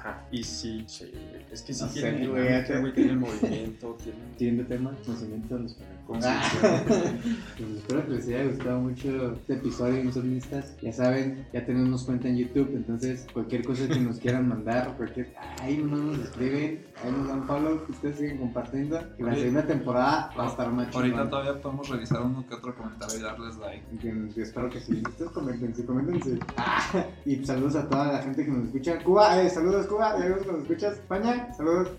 Ajá. 0.00 0.22
Y 0.30 0.42
sí, 0.42 0.84
sí. 0.86 1.12
Es 1.52 1.62
que 1.62 1.74
sí 1.74 1.82
No 1.82 1.88
sé, 1.88 2.00
tienen 2.00 2.30
güey, 2.30 2.42
dinámica, 2.42 2.80
güey, 2.80 2.92
tienen 2.94 3.18
movimiento, 3.18 3.96
tienen 4.02 4.20
Siguiente 4.38 4.64
tema, 4.64 4.94
conocimiento 5.04 5.54
de 5.56 5.62
los 5.62 5.76
conciencia. 6.06 6.84
Pues 6.86 7.70
espero 7.76 8.06
que 8.06 8.10
les 8.12 8.26
haya 8.28 8.44
gustado 8.44 8.80
mucho 8.80 9.32
este 9.34 9.52
episodio, 9.54 10.02
mis 10.04 10.16
omnistas. 10.16 10.74
Ya 10.80 10.92
saben, 10.92 11.46
ya 11.52 11.64
tenemos 11.64 12.04
cuenta 12.04 12.28
en 12.28 12.38
YouTube, 12.38 12.70
entonces 12.74 13.26
cualquier 13.32 13.64
cosa 13.64 13.86
que 13.86 14.00
nos 14.00 14.18
quieran 14.18 14.48
mandar, 14.48 14.96
cualquier. 14.96 15.32
Ahí 15.60 15.76
no 15.76 15.96
nos 15.96 16.18
escriben, 16.18 16.84
ahí 17.04 17.12
nos 17.12 17.28
dan 17.28 17.46
follow, 17.46 17.84
que 17.84 17.92
ustedes 17.92 18.16
siguen 18.16 18.38
compartiendo. 18.38 19.00
Y 19.18 19.22
la 19.22 19.34
segunda 19.34 19.66
temporada 19.66 20.30
va 20.36 20.46
a 20.46 20.48
estar 20.48 20.72
más 20.72 20.94
Ahorita 20.94 21.28
todavía 21.28 21.60
podemos 21.60 21.88
revisar 21.88 22.22
uno 22.22 22.44
que 22.46 22.54
otro 22.54 22.74
comentario 22.74 23.18
y 23.18 23.22
darles 23.22 23.56
like. 23.58 23.84
Que- 24.00 24.34
que 24.34 24.42
espero 24.42 24.70
que 24.70 24.80
sí. 24.80 25.02
Ustedes 25.06 25.30
coméntense, 25.30 25.84
coméntense. 25.84 26.38
Ah, 26.56 27.06
y 27.24 27.44
saludos 27.44 27.76
a 27.76 27.88
toda 27.88 28.12
la 28.12 28.22
gente 28.22 28.44
que 28.44 28.50
nos 28.50 28.66
escucha. 28.66 28.98
Cuba, 29.02 29.40
eh, 29.42 29.48
saludos 29.50 29.86
Cuba, 29.90 30.16
ya 30.16 30.24
vemos 30.24 30.42
que 30.42 30.52
nos 30.52 30.62
escuchas. 30.62 30.98
España, 30.98 31.52
saludos. 31.52 31.90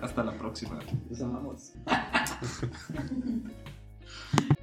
Hasta 0.00 0.22
la 0.22 0.32
próxima. 0.32 0.78
Los 1.10 1.20
amamos. 1.20 1.72